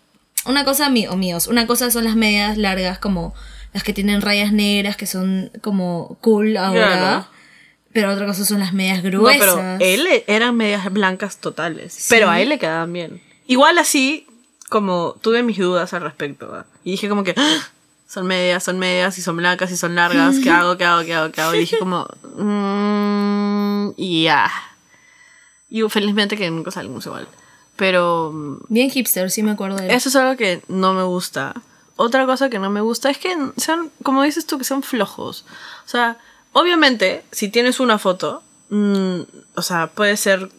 una 0.46 0.64
cosa 0.64 0.88
o 0.88 1.16
míos, 1.16 1.46
una 1.46 1.66
cosa 1.66 1.90
son 1.90 2.04
las 2.04 2.16
medias 2.16 2.58
largas 2.58 2.98
como 2.98 3.34
las 3.72 3.82
que 3.82 3.92
tienen 3.92 4.20
rayas 4.20 4.52
negras 4.52 4.96
que 4.96 5.06
son 5.06 5.50
como 5.60 6.18
cool 6.20 6.56
ahora. 6.56 7.28
Pero 7.92 8.10
otra 8.10 8.26
cosa 8.26 8.44
son 8.44 8.60
las 8.60 8.72
medias 8.72 9.02
gruesas. 9.02 9.38
No, 9.38 9.54
pero 9.54 9.76
él 9.78 10.24
eran 10.26 10.56
medias 10.56 10.90
blancas 10.90 11.38
totales. 11.38 12.06
Pero 12.08 12.30
a 12.30 12.40
él 12.40 12.48
le 12.48 12.58
quedaban 12.58 12.90
bien. 12.92 13.22
Igual 13.46 13.78
así, 13.78 14.26
como 14.70 15.14
tuve 15.20 15.42
mis 15.42 15.58
dudas 15.58 15.92
al 15.92 16.00
respecto. 16.00 16.64
Y 16.84 16.92
dije 16.92 17.10
como 17.10 17.22
que, 17.22 17.34
¡Ah! 17.36 17.68
son 18.08 18.26
medias, 18.26 18.64
son 18.64 18.78
medias, 18.78 19.18
y 19.18 19.22
son 19.22 19.36
blancas, 19.36 19.70
y 19.72 19.76
son 19.76 19.94
largas, 19.94 20.36
¿qué 20.42 20.48
hago, 20.48 20.78
qué 20.78 20.84
hago, 20.84 21.04
qué 21.04 21.12
hago, 21.14 21.32
qué 21.32 21.40
hago? 21.42 21.54
Y 21.54 21.58
dije 21.60 21.78
como, 21.78 22.08
mmm, 22.36 23.01
y 23.96 24.24
ya. 24.24 24.50
Y 25.68 25.82
felizmente 25.88 26.36
que 26.36 26.50
nunca 26.50 26.70
salimos 26.70 27.06
igual. 27.06 27.28
Pero... 27.76 28.30
Mm, 28.32 28.56
Bien 28.68 28.90
hipster, 28.90 29.30
sí 29.30 29.42
me 29.42 29.52
acuerdo 29.52 29.76
de 29.76 29.86
eso. 29.86 29.96
Eso 29.96 30.08
es 30.10 30.16
algo 30.16 30.36
que 30.36 30.62
no 30.68 30.94
me 30.94 31.02
gusta. 31.02 31.54
Otra 31.96 32.26
cosa 32.26 32.50
que 32.50 32.58
no 32.58 32.70
me 32.70 32.80
gusta 32.80 33.10
es 33.10 33.18
que 33.18 33.36
sean, 33.56 33.90
como 34.02 34.22
dices 34.22 34.46
tú, 34.46 34.58
que 34.58 34.64
sean 34.64 34.82
flojos. 34.82 35.44
O 35.84 35.88
sea, 35.88 36.18
obviamente, 36.52 37.24
si 37.32 37.48
tienes 37.48 37.80
una 37.80 37.98
foto, 37.98 38.42
mm, 38.70 39.20
o 39.54 39.62
sea, 39.62 39.88
puede 39.88 40.16
ser 40.16 40.50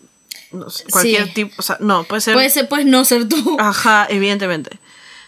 no 0.51 0.69
sé, 0.69 0.85
cualquier 0.91 1.33
tipo, 1.33 1.55
o 1.57 1.61
sea, 1.61 1.77
no, 1.79 2.03
puede 2.03 2.21
ser... 2.21 2.33
Puede 2.35 2.49
ser, 2.49 2.69
puedes 2.69 2.85
no 2.85 3.05
ser 3.05 3.27
tú. 3.27 3.55
Ajá, 3.59 4.07
evidentemente. 4.09 4.79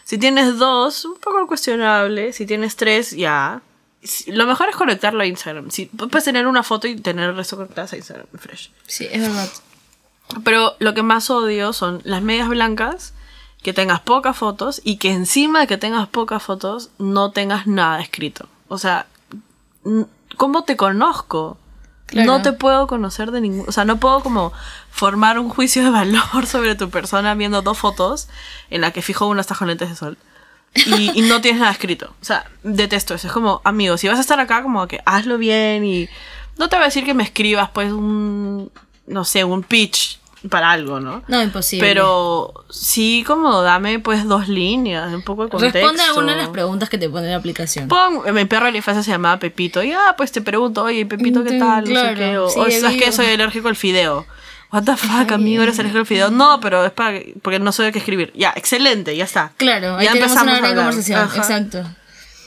Si 0.03 0.19
tienes 0.19 0.57
dos, 0.57 1.03
un 1.05 1.15
poco 1.15 1.47
cuestionable. 1.47 2.31
Si 2.31 2.45
tienes 2.45 2.75
tres, 2.75 3.11
ya. 3.11 3.61
Lo 4.27 4.45
mejor 4.45 4.69
es 4.69 4.75
conectarlo 4.75 5.21
a 5.21 5.25
Instagram. 5.25 5.71
Si, 5.71 5.85
puedes 5.85 6.23
tener 6.23 6.47
una 6.47 6.63
foto 6.63 6.87
y 6.87 6.95
tener 6.95 7.29
el 7.29 7.35
resto 7.35 7.57
conectadas 7.57 7.93
a 7.93 7.97
Instagram 7.97 8.27
fresh. 8.37 8.71
Sí, 8.87 9.07
es 9.11 9.21
verdad. 9.21 9.49
Pero 10.43 10.75
lo 10.79 10.93
que 10.93 11.03
más 11.03 11.29
odio 11.29 11.73
son 11.73 12.01
las 12.03 12.21
medias 12.21 12.49
blancas, 12.49 13.13
que 13.61 13.73
tengas 13.73 13.99
pocas 14.01 14.37
fotos 14.37 14.81
y 14.83 14.97
que 14.97 15.11
encima 15.11 15.61
de 15.61 15.67
que 15.67 15.77
tengas 15.77 16.07
pocas 16.07 16.43
fotos 16.43 16.91
no 16.99 17.31
tengas 17.31 17.67
nada 17.67 17.99
escrito. 17.99 18.47
O 18.67 18.77
sea, 18.77 19.07
¿cómo 20.37 20.63
te 20.63 20.77
conozco? 20.77 21.57
No 22.13 22.41
te 22.41 22.53
puedo 22.53 22.85
conocer 22.85 23.31
de 23.31 23.41
ningún... 23.41 23.65
O 23.67 23.71
sea, 23.71 23.83
no 23.83 23.97
puedo 23.97 24.21
como 24.21 24.53
formar 24.91 25.39
un 25.39 25.49
juicio 25.49 25.83
de 25.83 25.89
valor 25.89 26.45
sobre 26.47 26.75
tu 26.75 26.89
persona 26.89 27.33
viendo 27.33 27.61
dos 27.61 27.77
fotos 27.77 28.27
en 28.69 28.81
la 28.81 28.91
que 28.91 29.01
fijo 29.01 29.27
una 29.27 29.41
está 29.41 29.55
con 29.55 29.67
lentes 29.67 29.89
de 29.89 29.95
sol. 29.95 30.17
Y, 30.75 31.21
no 31.21 31.41
tienes 31.41 31.61
nada 31.61 31.71
escrito. 31.71 32.13
O 32.21 32.25
sea, 32.25 32.45
detesto 32.63 33.15
eso. 33.15 33.27
Es 33.27 33.33
como, 33.33 33.61
amigo, 33.63 33.97
si 33.97 34.07
vas 34.07 34.17
a 34.17 34.21
estar 34.21 34.39
acá, 34.39 34.61
como 34.61 34.87
que 34.87 35.01
hazlo 35.05 35.37
bien 35.37 35.85
y... 35.85 36.09
No 36.57 36.69
te 36.69 36.75
voy 36.75 36.83
a 36.83 36.85
decir 36.85 37.03
que 37.05 37.13
me 37.13 37.23
escribas, 37.23 37.69
pues, 37.71 37.91
un... 37.91 38.71
No 39.07 39.23
sé, 39.23 39.43
un 39.43 39.63
pitch 39.63 40.19
para 40.49 40.71
algo, 40.71 40.99
¿no? 40.99 41.23
No, 41.27 41.41
imposible. 41.41 41.85
Pero 41.85 42.53
sí, 42.69 43.23
como 43.25 43.61
dame 43.61 43.99
pues 43.99 44.27
dos 44.27 44.47
líneas, 44.47 45.13
un 45.13 45.21
poco 45.21 45.45
de 45.45 45.49
contexto. 45.49 45.79
Responde 45.79 46.03
alguna 46.03 46.31
de 46.33 46.37
las 46.39 46.49
preguntas 46.49 46.89
que 46.89 46.97
te 46.97 47.09
pone 47.09 47.29
la 47.29 47.37
aplicación. 47.37 47.87
Pon, 47.87 48.21
mi 48.33 48.45
perro 48.45 48.65
de 48.65 48.71
la 48.71 48.77
infancia 48.77 49.03
se 49.03 49.11
llamaba 49.11 49.39
Pepito. 49.39 49.83
Y 49.83 49.91
ah, 49.91 50.15
pues 50.17 50.31
te 50.31 50.41
pregunto, 50.41 50.83
oye, 50.83 51.05
Pepito, 51.05 51.43
¿qué 51.43 51.59
tal? 51.59 51.91
No 51.91 52.01
sé 52.01 52.15
qué. 52.15 52.37
O, 52.37 52.49
¿sabes 52.49 53.01
que 53.01 53.11
soy 53.11 53.27
alérgico 53.27 53.67
al 53.67 53.75
fideo? 53.75 54.25
What 54.71 54.83
the 54.83 54.97
fuck, 54.97 55.31
amigo, 55.31 55.63
eres 55.63 55.79
alérgico 55.79 55.99
al 55.99 56.05
fideo. 56.05 56.31
No, 56.31 56.59
pero 56.59 56.85
es 56.85 56.91
para 56.91 57.19
porque 57.41 57.59
no 57.59 57.71
sé 57.71 57.91
qué 57.91 57.99
escribir. 57.99 58.33
Ya, 58.35 58.53
excelente, 58.55 59.15
ya 59.15 59.23
está. 59.23 59.53
Claro, 59.57 60.01
ya 60.01 60.11
empezamos 60.11 60.59
una 60.59 60.69
a 60.69 60.75
conversación. 60.75 61.29
Exacto. 61.35 61.83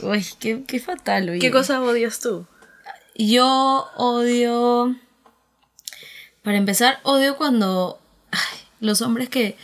Uy, 0.00 0.24
qué, 0.38 0.62
qué 0.66 0.78
fatal, 0.78 1.38
¿Qué 1.40 1.50
cosa 1.50 1.80
odias 1.80 2.20
tú? 2.20 2.46
Yo 3.16 3.88
odio. 3.96 4.94
Para 6.42 6.56
empezar, 6.56 7.00
odio 7.02 7.36
cuando 7.36 7.98
los 8.80 9.02
hombres 9.02 9.28
que 9.28 9.56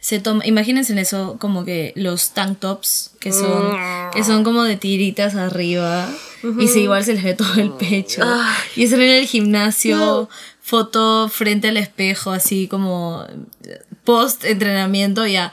se 0.00 0.18
toman, 0.18 0.46
imagínense 0.46 0.92
en 0.92 0.98
eso 0.98 1.36
como 1.38 1.64
que 1.64 1.92
los 1.94 2.30
tank 2.32 2.58
tops 2.58 3.12
que 3.20 3.32
son 3.32 3.76
que 4.12 4.24
son 4.24 4.42
como 4.42 4.64
de 4.64 4.76
tiritas 4.76 5.36
arriba 5.36 6.08
y 6.58 6.66
si 6.66 6.80
igual 6.80 7.04
se 7.04 7.14
les 7.14 7.22
ve 7.22 7.34
todo 7.34 7.54
el 7.54 7.70
pecho 7.70 8.24
y 8.74 8.82
es 8.82 8.92
en 8.92 9.00
el 9.00 9.26
gimnasio 9.26 10.28
foto 10.72 11.28
frente 11.28 11.68
al 11.68 11.76
espejo 11.76 12.30
así 12.30 12.66
como 12.66 13.26
post 14.04 14.42
entrenamiento 14.46 15.26
ya 15.26 15.52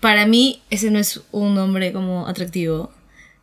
para 0.00 0.26
mí 0.26 0.60
ese 0.68 0.90
no 0.90 0.98
es 0.98 1.22
un 1.32 1.56
hombre 1.56 1.90
como 1.90 2.28
atractivo 2.28 2.92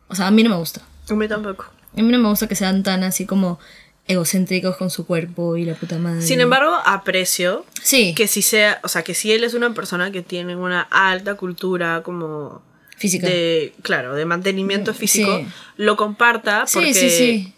o 0.06 0.14
sea 0.14 0.28
a 0.28 0.30
mí 0.30 0.44
no 0.44 0.50
me 0.50 0.56
gusta 0.56 0.82
a 1.10 1.14
mí 1.14 1.26
tampoco 1.26 1.64
a 1.64 2.00
mí 2.00 2.12
no 2.12 2.20
me 2.20 2.28
gusta 2.28 2.46
que 2.46 2.54
sean 2.54 2.84
tan 2.84 3.02
así 3.02 3.26
como 3.26 3.58
egocéntricos 4.06 4.76
con 4.76 4.88
su 4.88 5.04
cuerpo 5.04 5.56
y 5.56 5.64
la 5.64 5.74
puta 5.74 5.98
madre. 5.98 6.22
Sin 6.22 6.40
embargo, 6.40 6.72
aprecio 6.84 7.66
sí. 7.82 8.14
que 8.14 8.28
si 8.28 8.40
sea, 8.40 8.78
o 8.84 8.88
sea, 8.88 9.02
que 9.02 9.14
si 9.14 9.32
él 9.32 9.42
es 9.42 9.54
una 9.54 9.74
persona 9.74 10.12
que 10.12 10.22
tiene 10.22 10.54
una 10.54 10.82
alta 10.82 11.34
cultura 11.34 12.04
como 12.04 12.62
física. 12.96 13.26
De, 13.26 13.74
claro, 13.82 14.14
de 14.14 14.24
mantenimiento 14.24 14.94
físico, 14.94 15.44
lo 15.76 15.96
comparta 15.96 16.66
porque 16.72 16.94
sí, 16.94 17.10
sí, 17.10 17.16
sí 17.18 17.55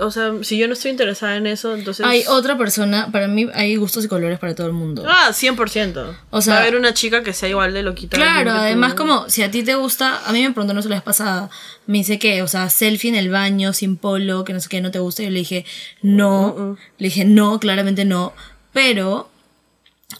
o 0.00 0.10
sea, 0.10 0.32
si 0.42 0.58
yo 0.58 0.66
no 0.66 0.74
estoy 0.74 0.90
interesada 0.90 1.36
en 1.36 1.46
eso, 1.46 1.74
entonces... 1.74 2.04
Hay 2.06 2.24
otra 2.28 2.56
persona, 2.56 3.10
para 3.12 3.28
mí 3.28 3.48
hay 3.54 3.76
gustos 3.76 4.04
y 4.04 4.08
colores 4.08 4.38
para 4.38 4.54
todo 4.54 4.66
el 4.66 4.72
mundo. 4.72 5.04
Ah, 5.08 5.30
100%. 5.30 6.16
O 6.30 6.40
sea... 6.40 6.54
Va 6.54 6.60
a 6.60 6.62
haber 6.62 6.76
una 6.76 6.94
chica 6.94 7.22
que 7.22 7.32
sea 7.32 7.48
igual 7.48 7.72
de 7.72 7.82
loquita. 7.82 8.16
Claro, 8.16 8.52
además 8.52 8.94
como, 8.94 9.28
si 9.28 9.42
a 9.42 9.50
ti 9.50 9.62
te 9.62 9.74
gusta, 9.74 10.22
a 10.26 10.32
mí 10.32 10.42
me 10.42 10.52
preguntó 10.52 10.74
no 10.74 10.82
se 10.82 10.88
les 10.88 11.02
pasa, 11.02 11.50
me 11.86 11.98
dice 11.98 12.18
que, 12.18 12.42
o 12.42 12.48
sea, 12.48 12.68
selfie 12.70 13.10
en 13.10 13.16
el 13.16 13.30
baño, 13.30 13.72
sin 13.72 13.96
polo, 13.96 14.44
que 14.44 14.52
no 14.52 14.60
sé 14.60 14.68
qué, 14.68 14.80
no 14.80 14.90
te 14.90 14.98
gusta. 14.98 15.22
Y 15.22 15.26
yo 15.26 15.30
le 15.30 15.38
dije, 15.40 15.64
no, 16.02 16.76
le 16.98 17.08
dije, 17.08 17.24
no, 17.24 17.58
claramente 17.60 18.04
no. 18.04 18.32
Pero 18.72 19.30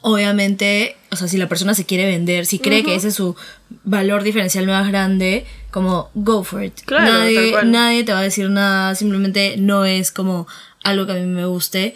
obviamente, 0.02 0.96
o 1.10 1.16
sea, 1.16 1.28
si 1.28 1.38
la 1.38 1.48
persona 1.48 1.74
se 1.74 1.86
quiere 1.86 2.06
vender, 2.06 2.46
si 2.46 2.58
cree 2.58 2.84
que 2.84 2.94
ese 2.94 3.08
es 3.08 3.14
su 3.14 3.36
valor 3.84 4.22
diferencial 4.22 4.66
más 4.66 4.88
grande, 4.88 5.46
como 5.70 6.10
go 6.14 6.44
for 6.44 6.62
it. 6.62 6.74
nadie, 6.90 7.54
nadie 7.64 8.04
te 8.04 8.12
va 8.12 8.20
a 8.20 8.22
decir 8.22 8.50
nada, 8.50 8.94
simplemente 8.94 9.56
no 9.56 9.84
es 9.84 10.12
como 10.12 10.46
algo 10.84 11.06
que 11.06 11.12
a 11.12 11.16
mí 11.16 11.26
me 11.26 11.46
guste, 11.46 11.94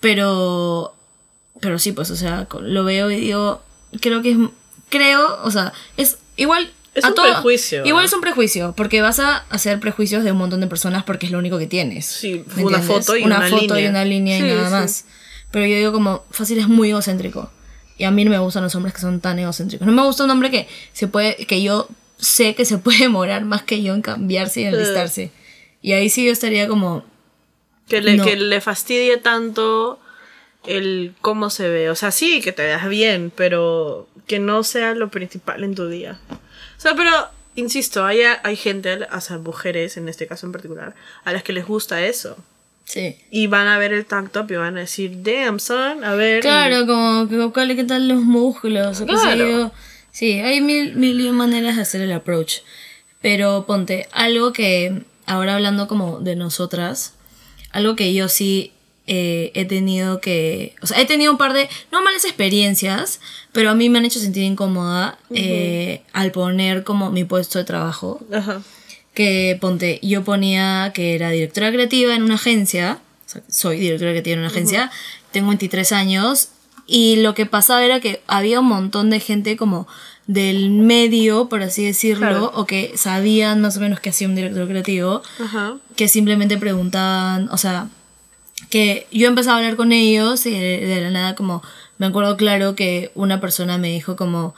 pero, 0.00 0.94
pero 1.60 1.78
sí, 1.78 1.92
pues, 1.92 2.10
o 2.10 2.16
sea, 2.16 2.46
lo 2.60 2.84
veo 2.84 3.10
y 3.10 3.16
digo, 3.16 3.62
creo 4.00 4.22
que 4.22 4.32
es, 4.32 4.38
creo, 4.90 5.42
o 5.42 5.50
sea, 5.50 5.72
es 5.96 6.18
igual 6.36 6.70
es 6.94 7.04
un 7.06 7.14
prejuicio. 7.14 7.86
Igual 7.86 8.04
es 8.04 8.12
un 8.12 8.20
prejuicio, 8.20 8.74
porque 8.76 9.00
vas 9.00 9.18
a 9.18 9.38
hacer 9.48 9.80
prejuicios 9.80 10.24
de 10.24 10.32
un 10.32 10.38
montón 10.38 10.60
de 10.60 10.66
personas 10.66 11.04
porque 11.04 11.24
es 11.24 11.32
lo 11.32 11.38
único 11.38 11.58
que 11.58 11.66
tienes. 11.66 12.04
Sí, 12.04 12.44
una 12.58 12.80
foto 12.80 13.16
y 13.16 13.22
una, 13.22 13.38
una 13.38 13.48
foto 13.48 13.78
y 13.78 13.86
una 13.86 14.04
línea 14.04 14.38
y 14.38 14.42
nada 14.42 14.68
más. 14.68 15.06
Pero 15.52 15.66
yo 15.66 15.76
digo 15.76 15.92
como, 15.92 16.24
fácil 16.30 16.58
es 16.58 16.66
muy 16.66 16.90
egocéntrico. 16.90 17.50
Y 17.98 18.04
a 18.04 18.10
mí 18.10 18.24
no 18.24 18.30
me 18.30 18.38
gustan 18.38 18.64
los 18.64 18.74
hombres 18.74 18.94
que 18.94 19.00
son 19.00 19.20
tan 19.20 19.38
egocéntricos. 19.38 19.86
No 19.86 19.92
me 19.92 20.02
gusta 20.02 20.24
un 20.24 20.30
hombre 20.30 20.50
que 20.50 20.66
se 20.92 21.06
puede, 21.06 21.36
que 21.46 21.62
yo 21.62 21.88
sé 22.18 22.54
que 22.54 22.64
se 22.64 22.78
puede 22.78 22.98
demorar 22.98 23.44
más 23.44 23.62
que 23.62 23.82
yo 23.82 23.94
en 23.94 24.02
cambiarse 24.02 24.62
y 24.62 24.64
en 24.64 24.74
alistarse. 24.74 25.30
Y 25.82 25.92
ahí 25.92 26.08
sí 26.08 26.24
yo 26.24 26.32
estaría 26.32 26.66
como... 26.66 27.04
Que 27.88 28.00
le, 28.00 28.16
que 28.22 28.36
le 28.36 28.60
fastidie 28.60 29.18
tanto 29.18 30.00
el 30.64 31.14
cómo 31.20 31.50
se 31.50 31.68
ve. 31.68 31.90
O 31.90 31.94
sea, 31.94 32.10
sí, 32.10 32.40
que 32.40 32.52
te 32.52 32.62
veas 32.62 32.88
bien, 32.88 33.32
pero 33.34 34.08
que 34.26 34.38
no 34.38 34.62
sea 34.64 34.94
lo 34.94 35.10
principal 35.10 35.62
en 35.64 35.74
tu 35.74 35.88
día. 35.88 36.18
O 36.30 36.80
sea, 36.80 36.94
pero, 36.94 37.10
insisto, 37.54 38.04
hay, 38.04 38.20
hay 38.42 38.56
gente, 38.56 39.00
o 39.12 39.20
sea, 39.20 39.38
mujeres 39.38 39.96
en 39.96 40.08
este 40.08 40.26
caso 40.26 40.46
en 40.46 40.52
particular, 40.52 40.94
a 41.24 41.32
las 41.32 41.42
que 41.42 41.52
les 41.52 41.66
gusta 41.66 42.04
eso. 42.04 42.36
Sí. 42.92 43.16
Y 43.30 43.46
van 43.46 43.68
a 43.68 43.78
ver 43.78 43.94
el 43.94 44.04
tank 44.04 44.32
top 44.32 44.50
y 44.50 44.56
van 44.56 44.76
a 44.76 44.80
decir, 44.80 45.22
damn, 45.22 45.58
son, 45.58 46.04
a 46.04 46.14
ver. 46.14 46.42
Claro, 46.42 46.86
como, 46.86 47.26
¿qué 47.26 47.84
tal 47.84 48.06
los 48.06 48.20
músculos? 48.20 49.00
O 49.00 49.06
claro. 49.06 49.72
Sí, 50.10 50.32
hay 50.40 50.60
mil, 50.60 50.94
mil 50.94 51.32
maneras 51.32 51.76
de 51.76 51.82
hacer 51.82 52.02
el 52.02 52.12
approach. 52.12 52.56
Pero 53.22 53.64
ponte, 53.66 54.08
algo 54.12 54.52
que, 54.52 55.04
ahora 55.24 55.54
hablando 55.54 55.88
como 55.88 56.20
de 56.20 56.36
nosotras, 56.36 57.14
algo 57.70 57.96
que 57.96 58.12
yo 58.12 58.28
sí 58.28 58.72
eh, 59.06 59.52
he 59.54 59.64
tenido 59.64 60.20
que, 60.20 60.74
o 60.82 60.86
sea, 60.86 61.00
he 61.00 61.06
tenido 61.06 61.32
un 61.32 61.38
par 61.38 61.54
de, 61.54 61.70
no 61.92 62.02
malas 62.02 62.26
experiencias, 62.26 63.20
pero 63.52 63.70
a 63.70 63.74
mí 63.74 63.88
me 63.88 64.00
han 64.00 64.04
hecho 64.04 64.20
sentir 64.20 64.42
incómoda 64.42 65.18
eh, 65.30 66.02
al 66.12 66.30
poner 66.30 66.84
como 66.84 67.10
mi 67.10 67.24
puesto 67.24 67.58
de 67.58 67.64
trabajo. 67.64 68.20
Ajá 68.30 68.60
que 69.14 69.58
ponte, 69.60 69.98
yo 70.02 70.24
ponía 70.24 70.92
que 70.94 71.14
era 71.14 71.30
directora 71.30 71.70
creativa 71.70 72.14
en 72.14 72.22
una 72.22 72.34
agencia, 72.34 73.00
soy 73.48 73.78
directora 73.78 74.12
creativa 74.12 74.34
en 74.34 74.40
una 74.40 74.48
agencia, 74.48 74.90
tengo 75.30 75.48
23 75.48 75.92
años 75.92 76.48
y 76.86 77.16
lo 77.16 77.34
que 77.34 77.46
pasaba 77.46 77.84
era 77.84 78.00
que 78.00 78.22
había 78.26 78.60
un 78.60 78.66
montón 78.66 79.10
de 79.10 79.20
gente 79.20 79.56
como 79.56 79.86
del 80.26 80.70
medio, 80.70 81.48
por 81.48 81.62
así 81.62 81.84
decirlo, 81.84 82.52
o 82.54 82.66
que 82.66 82.92
sabían 82.96 83.60
más 83.60 83.76
o 83.76 83.80
menos 83.80 84.00
que 84.00 84.10
hacía 84.10 84.28
un 84.28 84.34
director 84.34 84.68
creativo, 84.68 85.22
que 85.96 86.08
simplemente 86.08 86.58
preguntaban, 86.58 87.48
o 87.50 87.56
sea, 87.56 87.88
que 88.70 89.06
yo 89.10 89.28
empezaba 89.28 89.56
a 89.56 89.58
hablar 89.58 89.76
con 89.76 89.92
ellos 89.92 90.46
y 90.46 90.52
de 90.52 91.00
la 91.02 91.10
nada 91.10 91.34
como, 91.34 91.62
me 91.98 92.06
acuerdo 92.06 92.36
claro 92.36 92.74
que 92.74 93.10
una 93.14 93.40
persona 93.40 93.78
me 93.78 93.88
dijo 93.88 94.16
como, 94.16 94.54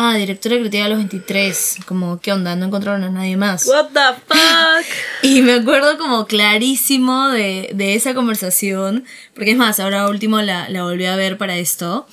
Ah, 0.00 0.14
directora 0.14 0.56
creativa 0.56 0.84
a 0.84 0.88
los 0.90 0.98
23. 0.98 1.78
Como, 1.84 2.20
¿qué 2.20 2.32
onda? 2.32 2.54
No 2.54 2.66
encontraron 2.66 3.02
a 3.02 3.10
nadie 3.10 3.36
más. 3.36 3.66
What 3.66 3.88
the 3.88 4.20
fuck? 4.28 4.86
y 5.22 5.42
me 5.42 5.54
acuerdo 5.54 5.98
como 5.98 6.28
clarísimo 6.28 7.26
de, 7.30 7.74
esa 7.96 8.14
conversación. 8.14 9.04
Porque 9.34 9.50
es 9.50 9.56
más, 9.56 9.80
ahora 9.80 10.08
último 10.08 10.40
la, 10.40 10.68
volví 10.84 11.04
a 11.04 11.16
ver 11.16 11.36
para 11.36 11.56
esto. 11.56 12.06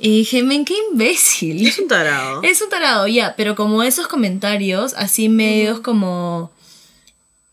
Y 0.00 0.18
dije, 0.18 0.42
men, 0.42 0.64
qué 0.64 0.74
imbécil. 0.90 1.64
Es 1.64 1.78
un 1.78 1.86
tarado. 1.86 2.42
Es 2.48 2.60
un 2.60 2.70
tarado, 2.70 3.06
ya. 3.06 3.34
Pero 3.36 3.54
como 3.54 3.84
esos 3.84 4.08
comentarios, 4.08 4.94
así 4.94 5.28
medios 5.28 5.78
como... 5.78 6.50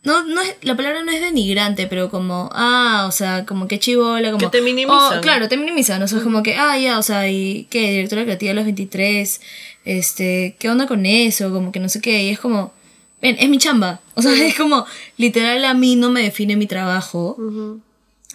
No, 0.01 0.23
no 0.23 0.41
es, 0.41 0.55
la 0.61 0.75
palabra 0.75 1.03
no 1.03 1.11
es 1.11 1.19
denigrante, 1.19 1.87
pero 1.87 2.11
como, 2.11 2.49
ah, 2.53 3.05
o 3.07 3.11
sea, 3.11 3.45
como 3.45 3.67
que 3.67 3.79
chivola, 3.79 4.31
como... 4.31 4.39
Que 4.39 4.57
te 4.57 4.61
minimizan. 4.61 5.21
claro, 5.21 5.47
te 5.47 5.57
minimizan, 5.57 6.01
o 6.03 6.07
sea, 6.07 6.19
es 6.19 6.23
como 6.23 6.43
que, 6.43 6.55
ah, 6.55 6.77
ya, 6.77 6.99
o 6.99 7.01
sea, 7.01 7.27
¿y 7.27 7.65
qué? 7.71 7.89
Directora 7.89 8.23
creativa 8.23 8.51
a 8.51 8.55
los 8.55 8.65
23, 8.65 9.41
este, 9.85 10.55
¿qué 10.59 10.69
onda 10.69 10.87
con 10.87 11.05
eso? 11.05 11.51
Como 11.51 11.71
que 11.71 11.79
no 11.79 11.89
sé 11.89 12.01
qué, 12.01 12.23
y 12.23 12.29
es 12.29 12.39
como, 12.39 12.73
ven, 13.21 13.37
es 13.39 13.49
mi 13.49 13.57
chamba, 13.57 14.01
o 14.15 14.21
sea, 14.21 14.31
es 14.45 14.55
como, 14.55 14.85
literal 15.17 15.63
a 15.65 15.73
mí 15.73 15.95
no 15.95 16.09
me 16.11 16.21
define 16.21 16.55
mi 16.55 16.67
trabajo, 16.67 17.37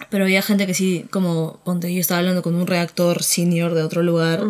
pero 0.09 0.23
había 0.23 0.41
gente 0.41 0.65
que 0.65 0.73
sí, 0.73 1.05
como, 1.11 1.59
ponte, 1.63 1.93
yo 1.93 1.99
estaba 1.99 2.19
hablando 2.19 2.41
con 2.41 2.55
un 2.55 2.65
reactor 2.65 3.21
senior 3.21 3.73
de 3.73 3.83
otro 3.83 4.01
lugar, 4.01 4.43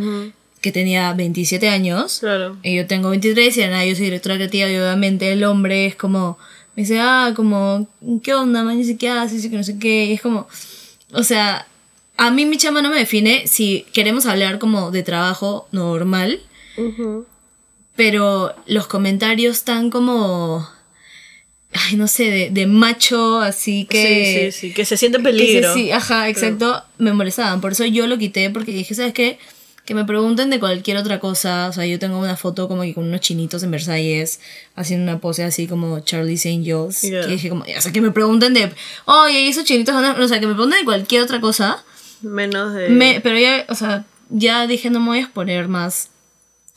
que 0.62 0.72
tenía 0.72 1.12
27 1.14 1.68
años, 1.70 2.20
claro. 2.20 2.58
y 2.62 2.76
yo 2.76 2.86
tengo 2.88 3.10
23, 3.10 3.58
y 3.58 3.60
nada, 3.62 3.86
yo 3.86 3.96
soy 3.96 4.06
directora 4.06 4.36
creativa, 4.36 4.70
y 4.70 4.78
obviamente 4.78 5.34
el 5.34 5.44
hombre 5.44 5.88
es 5.88 5.96
como 5.96 6.38
me 6.76 6.84
dice, 6.84 7.00
ah, 7.00 7.34
como, 7.36 7.88
¿qué 8.24 8.34
onda, 8.34 8.64
man? 8.64 8.78
Dice, 8.78 8.98
¿qué 8.98 9.10
haces? 9.10 9.42
que 9.44 9.58
no 9.58 9.64
sé 9.64 9.78
qué. 9.78 10.06
Y 10.06 10.14
es 10.14 10.22
como, 10.22 10.48
o 11.14 11.24
sea, 11.24 11.68
a 12.16 12.32
mí 12.32 12.46
mi 12.46 12.58
chama 12.58 12.82
no 12.82 12.90
me 12.90 12.98
define 12.98 13.48
si 13.48 13.86
queremos 13.94 14.26
hablar 14.26 14.58
como 14.60 14.92
de 14.92 15.04
trabajo 15.04 15.68
normal. 15.72 16.40
Pero 17.96 18.54
los 18.66 18.88
comentarios 18.88 19.58
están 19.58 19.90
como. 19.90 20.68
Ay, 21.74 21.96
no 21.96 22.08
sé, 22.08 22.50
de, 22.52 22.68
macho, 22.68 23.40
así 23.40 23.86
que. 23.86 24.52
Sí, 24.52 24.52
sí, 24.52 24.68
sí, 24.68 24.74
que 24.74 24.86
se 24.86 24.98
siente 24.98 25.20
peligro. 25.20 25.74
sí, 25.74 25.92
ajá, 25.92 26.30
exacto. 26.30 26.84
Me 26.98 27.14
molestaban. 27.14 27.62
Por 27.62 27.74
eso 27.74 27.86
yo 27.86 28.08
lo 28.08 28.18
quité, 28.18 28.50
porque 28.50 28.72
dije, 28.72 28.94
¿sabes 28.94 29.14
qué? 29.14 29.38
que 29.86 29.96
me 29.96 30.06
pregunten 30.06 30.50
de 30.50 30.60
cualquier 30.60 30.98
otra 30.98 31.20
cosa. 31.20 31.68
O 31.68 31.74
sea, 31.74 31.86
yo 31.86 32.00
tengo 32.00 32.20
una 32.20 32.38
foto 32.38 32.68
como 32.68 32.84
que 32.84 32.94
con 32.94 33.06
unos 33.06 33.22
chinitos 33.22 33.64
en 33.64 33.72
Versalles 33.72 34.40
haciendo 34.76 35.12
una 35.12 35.20
pose 35.20 35.44
así 35.44 35.68
como 35.68 36.00
Charlie 36.02 36.40
Angels. 36.46 37.02
Yeah. 37.02 37.22
Que 37.22 37.34
dije 37.34 37.50
como, 37.50 37.64
o 37.64 37.82
sea, 37.82 37.92
que 37.92 38.02
me 38.02 38.12
pregunten 38.12 38.54
de, 38.54 38.72
oye, 39.06 39.48
esos 39.48 39.64
chinitos, 39.64 39.96
o 39.96 40.28
sea, 40.28 40.40
que 40.40 40.48
me 40.48 40.54
pregunten 40.54 40.80
de 40.80 40.86
cualquier 40.86 41.24
otra 41.24 41.42
cosa. 41.42 41.84
Menos 42.22 42.74
de... 42.74 43.20
pero 43.24 43.40
ya, 43.40 43.66
o 43.68 43.76
sea, 43.76 44.06
ya 44.30 44.68
dije, 44.68 44.90
no 44.92 45.00
me 45.00 45.08
voy 45.08 45.18
a 45.18 45.22
exponer 45.22 45.68
más 45.68 46.10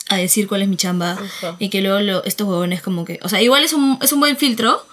a 0.09 0.17
decir 0.17 0.49
cuál 0.49 0.63
es 0.63 0.69
mi 0.69 0.77
chamba. 0.77 1.19
Y 1.59 1.71
que 1.71 1.81
luego 1.81 2.23
estos 2.25 2.47
huevones 2.47 2.83
como 2.83 3.05
que, 3.05 3.19
o 3.23 3.29
sea, 3.29 3.43
igual 3.43 3.65
es 3.65 3.73
un, 3.73 3.99
es 4.03 4.13
un 4.13 4.21
buen 4.21 4.37
filtro, 4.37 4.85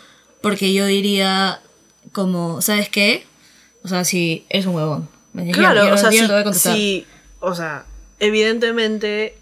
porque 0.41 0.73
yo 0.73 0.85
diría 0.85 1.61
como, 2.11 2.61
¿sabes 2.61 2.89
qué? 2.89 3.25
O 3.83 3.87
sea, 3.87 4.05
si 4.05 4.45
es 4.49 4.65
un 4.65 4.75
huevón. 4.75 5.09
Claro, 5.53 5.93
o 5.93 5.97
sea, 5.97 6.11
si, 6.53 7.05
o 7.39 7.55
sea, 7.55 7.85
evidentemente, 8.19 9.37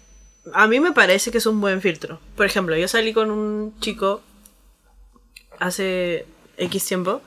a 0.52 0.66
mí 0.66 0.80
me 0.80 0.92
parece 0.92 1.30
que 1.30 1.38
es 1.38 1.46
un 1.46 1.60
buen 1.60 1.80
filtro. 1.80 2.20
Por 2.36 2.46
ejemplo, 2.46 2.76
yo 2.76 2.88
salí 2.88 3.12
con 3.12 3.30
un 3.30 3.74
chico 3.80 4.22
hace 5.58 6.26
X 6.56 6.84
tiempo 6.86 7.22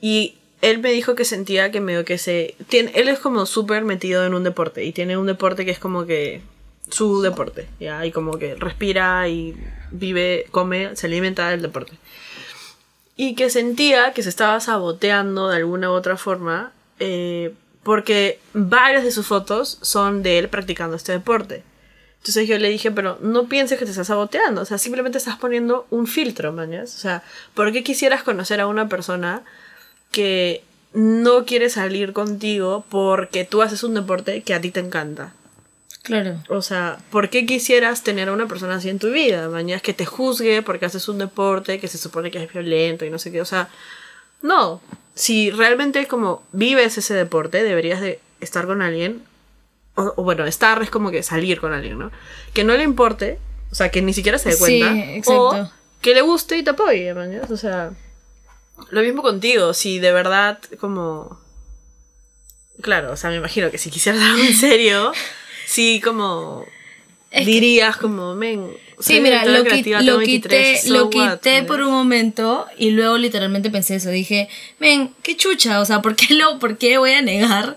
y 0.00 0.34
él 0.60 0.78
me 0.78 0.92
dijo 0.92 1.14
que 1.14 1.24
sentía 1.24 1.70
que 1.70 1.80
medio 1.80 2.04
que 2.04 2.18
se... 2.18 2.54
Tiene, 2.68 2.92
él 2.94 3.08
es 3.08 3.18
como 3.18 3.46
súper 3.46 3.84
metido 3.84 4.24
en 4.26 4.34
un 4.34 4.44
deporte 4.44 4.84
y 4.84 4.92
tiene 4.92 5.16
un 5.16 5.26
deporte 5.26 5.64
que 5.64 5.70
es 5.70 5.78
como 5.78 6.06
que 6.06 6.42
su 6.92 7.22
deporte, 7.22 7.68
¿ya? 7.80 8.04
Y 8.04 8.12
como 8.12 8.38
que 8.38 8.54
respira 8.54 9.26
y 9.28 9.56
vive, 9.90 10.46
come, 10.50 10.94
se 10.94 11.06
alimenta 11.06 11.48
del 11.48 11.62
deporte. 11.62 11.92
Y 13.16 13.34
que 13.34 13.50
sentía 13.50 14.12
que 14.12 14.22
se 14.22 14.28
estaba 14.28 14.60
saboteando 14.60 15.48
de 15.48 15.56
alguna 15.56 15.90
u 15.90 15.94
otra 15.94 16.16
forma 16.16 16.72
eh, 16.98 17.54
porque 17.82 18.38
varias 18.52 19.04
de 19.04 19.10
sus 19.10 19.26
fotos 19.26 19.78
son 19.80 20.22
de 20.22 20.38
él 20.38 20.48
practicando 20.48 20.96
este 20.96 21.12
deporte. 21.12 21.64
Entonces 22.18 22.46
yo 22.46 22.56
le 22.58 22.68
dije, 22.68 22.92
pero 22.92 23.18
no 23.20 23.48
pienses 23.48 23.78
que 23.78 23.84
te 23.84 23.90
estás 23.90 24.06
saboteando, 24.06 24.60
o 24.60 24.64
sea, 24.64 24.78
simplemente 24.78 25.18
estás 25.18 25.36
poniendo 25.36 25.86
un 25.90 26.06
filtro, 26.06 26.52
mañas. 26.52 26.94
O 26.94 26.98
sea, 26.98 27.24
¿por 27.54 27.72
qué 27.72 27.82
quisieras 27.82 28.22
conocer 28.22 28.60
a 28.60 28.68
una 28.68 28.88
persona 28.88 29.42
que 30.12 30.62
no 30.92 31.44
quiere 31.46 31.70
salir 31.70 32.12
contigo 32.12 32.84
porque 32.88 33.44
tú 33.44 33.62
haces 33.62 33.82
un 33.82 33.94
deporte 33.94 34.42
que 34.42 34.54
a 34.54 34.60
ti 34.60 34.70
te 34.70 34.80
encanta? 34.80 35.32
Claro. 36.02 36.42
O 36.48 36.62
sea, 36.62 36.98
¿por 37.10 37.30
qué 37.30 37.46
quisieras 37.46 38.02
tener 38.02 38.28
a 38.28 38.32
una 38.32 38.48
persona 38.48 38.74
así 38.74 38.88
en 38.88 38.98
tu 38.98 39.10
vida? 39.10 39.48
Mañana 39.48 39.80
que 39.80 39.94
te 39.94 40.04
juzgue 40.04 40.62
porque 40.62 40.86
haces 40.86 41.08
un 41.08 41.18
deporte 41.18 41.78
que 41.78 41.88
se 41.88 41.98
supone 41.98 42.30
que 42.30 42.42
es 42.42 42.52
violento 42.52 43.04
y 43.04 43.10
no 43.10 43.18
sé 43.18 43.30
qué. 43.30 43.40
O 43.40 43.44
sea, 43.44 43.68
no, 44.42 44.80
si 45.14 45.50
realmente 45.50 46.06
como 46.06 46.42
vives 46.52 46.98
ese 46.98 47.14
deporte, 47.14 47.62
deberías 47.62 48.00
de 48.00 48.20
estar 48.40 48.66
con 48.66 48.82
alguien, 48.82 49.22
o, 49.94 50.22
bueno, 50.22 50.46
estar 50.46 50.82
es 50.82 50.90
como 50.90 51.10
que 51.10 51.22
salir 51.22 51.60
con 51.60 51.72
alguien, 51.72 51.98
¿no? 51.98 52.10
Que 52.54 52.64
no 52.64 52.74
le 52.74 52.82
importe, 52.82 53.38
o 53.70 53.74
sea, 53.74 53.90
que 53.90 54.02
ni 54.02 54.12
siquiera 54.12 54.38
se 54.38 54.50
dé 54.50 54.56
cuenta, 54.56 54.94
o 55.26 55.70
que 56.00 56.14
le 56.14 56.22
guste 56.22 56.56
y 56.56 56.64
te 56.64 56.70
apoye, 56.70 57.12
O 57.12 57.56
sea, 57.56 57.92
lo 58.90 59.02
mismo 59.02 59.22
contigo, 59.22 59.74
si 59.74 59.98
de 59.98 60.12
verdad 60.12 60.58
como... 60.80 61.40
Claro, 62.80 63.12
o 63.12 63.16
sea, 63.16 63.30
me 63.30 63.36
imagino 63.36 63.70
que 63.70 63.78
si 63.78 63.90
quisieras 63.90 64.22
algo 64.22 64.42
en 64.42 64.54
serio, 64.54 65.12
sí 65.66 66.00
como... 66.02 66.66
dirías 67.30 67.96
como, 67.96 68.34
men, 68.34 68.70
Sí, 69.02 69.20
mira, 69.20 69.44
lo, 69.44 69.58
lo 69.58 69.64
quité, 70.20 70.80
lo 70.88 71.10
quité 71.10 71.62
por 71.64 71.80
un 71.82 71.90
momento 71.90 72.66
y 72.78 72.90
luego 72.90 73.18
literalmente 73.18 73.70
pensé 73.70 73.96
eso. 73.96 74.10
Dije, 74.10 74.48
ven, 74.78 75.10
qué 75.22 75.36
chucha, 75.36 75.80
o 75.80 75.84
sea, 75.84 76.00
¿por 76.02 76.14
qué, 76.14 76.34
lo, 76.34 76.58
por 76.58 76.78
qué 76.78 76.98
voy 76.98 77.12
a 77.12 77.22
negar 77.22 77.74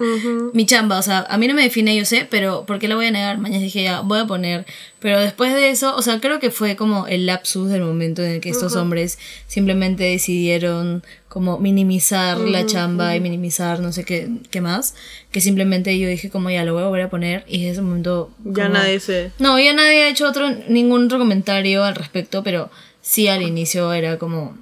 mi 0.53 0.65
chamba? 0.65 0.99
O 0.99 1.01
sea, 1.01 1.25
a 1.27 1.37
mí 1.37 1.47
no 1.47 1.53
me 1.53 1.63
define, 1.63 1.95
yo 1.95 2.05
sé, 2.05 2.27
pero 2.29 2.65
¿por 2.65 2.79
qué 2.79 2.87
la 2.87 2.95
voy 2.95 3.07
a 3.07 3.11
negar? 3.11 3.37
Mañana 3.39 3.63
dije, 3.63 3.83
ya, 3.83 4.01
voy 4.01 4.19
a 4.19 4.27
poner. 4.27 4.65
Pero 4.99 5.19
después 5.19 5.53
de 5.53 5.69
eso, 5.69 5.95
o 5.95 6.01
sea, 6.01 6.19
creo 6.19 6.39
que 6.39 6.51
fue 6.51 6.75
como 6.75 7.07
el 7.07 7.25
lapsus 7.25 7.69
del 7.69 7.81
momento 7.81 8.23
en 8.23 8.33
el 8.33 8.41
que 8.41 8.49
estos 8.49 8.75
hombres 8.75 9.17
simplemente 9.47 10.03
decidieron 10.03 11.03
como 11.35 11.59
minimizar 11.59 12.37
la 12.37 12.65
chamba 12.65 13.13
y 13.13 13.19
minimizar 13.19 13.81
no 13.81 13.91
sé 13.91 14.05
qué, 14.05 14.29
qué 14.51 14.61
más, 14.61 14.95
que 15.31 15.41
simplemente 15.41 15.99
yo 15.99 16.07
dije 16.07 16.29
como 16.29 16.49
ya 16.49 16.63
lo 16.63 16.73
voy 16.73 16.83
a 16.83 16.87
volver 16.87 17.01
a 17.07 17.09
poner 17.09 17.43
y 17.45 17.65
en 17.65 17.73
ese 17.73 17.81
momento... 17.81 18.31
ya 18.45 18.69
nadie 18.69 19.01
se... 19.01 19.33
No, 19.37 19.59
ya 19.59 19.73
nadie 19.73 20.03
ha 20.03 20.09
hecho 20.09 20.29
otro, 20.29 20.49
ningún 20.69 21.07
otro 21.07 21.17
comentario 21.17 21.83
al 21.83 21.95
respecto, 21.95 22.41
pero 22.41 22.71
sí 23.01 23.27
al 23.27 23.41
inicio 23.41 23.91
era 23.91 24.17
como 24.17 24.57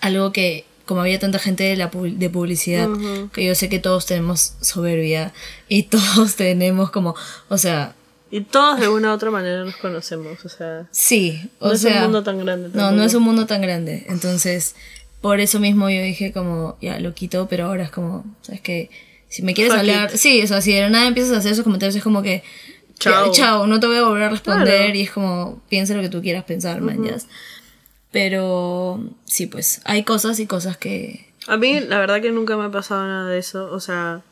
algo 0.00 0.32
que 0.32 0.64
como 0.86 1.02
había 1.02 1.18
tanta 1.18 1.38
gente 1.38 1.64
de, 1.64 1.76
la, 1.76 1.90
de 1.92 2.30
publicidad, 2.30 2.88
que 3.34 3.44
yo 3.44 3.54
sé 3.54 3.68
que 3.68 3.78
todos 3.78 4.06
tenemos 4.06 4.54
soberbia 4.62 5.34
y 5.68 5.82
todos 5.90 6.34
tenemos 6.34 6.90
como, 6.90 7.14
o 7.50 7.58
sea... 7.58 7.94
Y 8.30 8.40
todos 8.40 8.80
de 8.80 8.88
una 8.88 9.10
u 9.10 9.14
otra 9.16 9.30
manera 9.30 9.64
nos 9.64 9.76
conocemos, 9.76 10.42
o 10.46 10.48
sea... 10.48 10.86
Sí, 10.92 11.50
o 11.58 11.68
no 11.68 11.76
sea... 11.76 11.90
No 11.90 11.96
es 11.96 12.00
un 12.00 12.04
mundo 12.04 12.22
tan 12.22 12.38
grande. 12.38 12.70
No, 12.72 12.90
no 12.90 13.02
es 13.02 13.12
un 13.12 13.22
mundo 13.22 13.44
tan 13.44 13.60
grande. 13.60 14.06
Entonces, 14.08 14.76
por 15.20 15.40
eso 15.40 15.60
mismo 15.60 15.90
yo 15.90 16.02
dije 16.02 16.32
como, 16.32 16.76
ya, 16.80 16.98
lo 16.98 17.14
quito, 17.14 17.46
pero 17.48 17.66
ahora 17.66 17.84
es 17.84 17.90
como, 17.90 18.24
¿sabes 18.40 18.60
qué? 18.60 18.90
Si 19.28 19.42
me 19.42 19.54
quieres 19.54 19.74
hablar, 19.74 20.16
sí, 20.16 20.42
o 20.42 20.46
sea, 20.46 20.60
si 20.60 20.72
de 20.72 20.88
nada 20.90 21.06
empiezas 21.06 21.34
a 21.34 21.38
hacer 21.38 21.52
esos 21.52 21.64
comentarios 21.64 21.94
es 21.94 22.02
como 22.02 22.22
que, 22.22 22.42
chao, 22.98 23.30
chao 23.30 23.66
no 23.66 23.78
te 23.78 23.86
voy 23.86 23.96
a 23.96 24.04
volver 24.04 24.24
a 24.24 24.30
responder 24.30 24.96
y 24.96 25.02
es 25.02 25.10
como, 25.10 25.62
piensa 25.68 25.94
lo 25.94 26.02
que 26.02 26.08
tú 26.08 26.22
quieras 26.22 26.44
pensar, 26.44 26.80
man, 26.80 27.04
Pero 28.10 29.04
sí, 29.24 29.46
pues, 29.46 29.82
hay 29.84 30.04
cosas 30.04 30.40
y 30.40 30.46
cosas 30.46 30.76
que... 30.76 31.28
A 31.46 31.56
mí, 31.56 31.80
la 31.80 31.98
verdad 31.98 32.20
que 32.20 32.32
nunca 32.32 32.56
me 32.56 32.64
ha 32.64 32.70
pasado 32.70 33.06
nada 33.06 33.28
de 33.28 33.38
eso, 33.38 33.70
o 33.72 33.80
sea... 33.80 34.22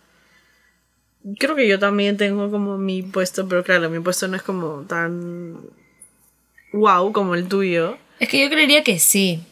Creo 1.38 1.56
que 1.56 1.68
yo 1.68 1.78
también 1.78 2.16
tengo 2.16 2.50
como 2.50 2.78
mi 2.78 3.02
puesto, 3.02 3.46
pero 3.48 3.62
claro, 3.62 3.90
mi 3.90 4.00
puesto 4.00 4.28
no 4.28 4.36
es 4.36 4.42
como 4.42 4.84
tan 4.88 5.58
wow 6.72 7.12
como 7.12 7.34
el 7.34 7.48
tuyo. 7.48 7.98
Es 8.18 8.28
que 8.28 8.40
yo 8.40 8.48
creería 8.48 8.82
que 8.82 8.98
sí. 8.98 9.42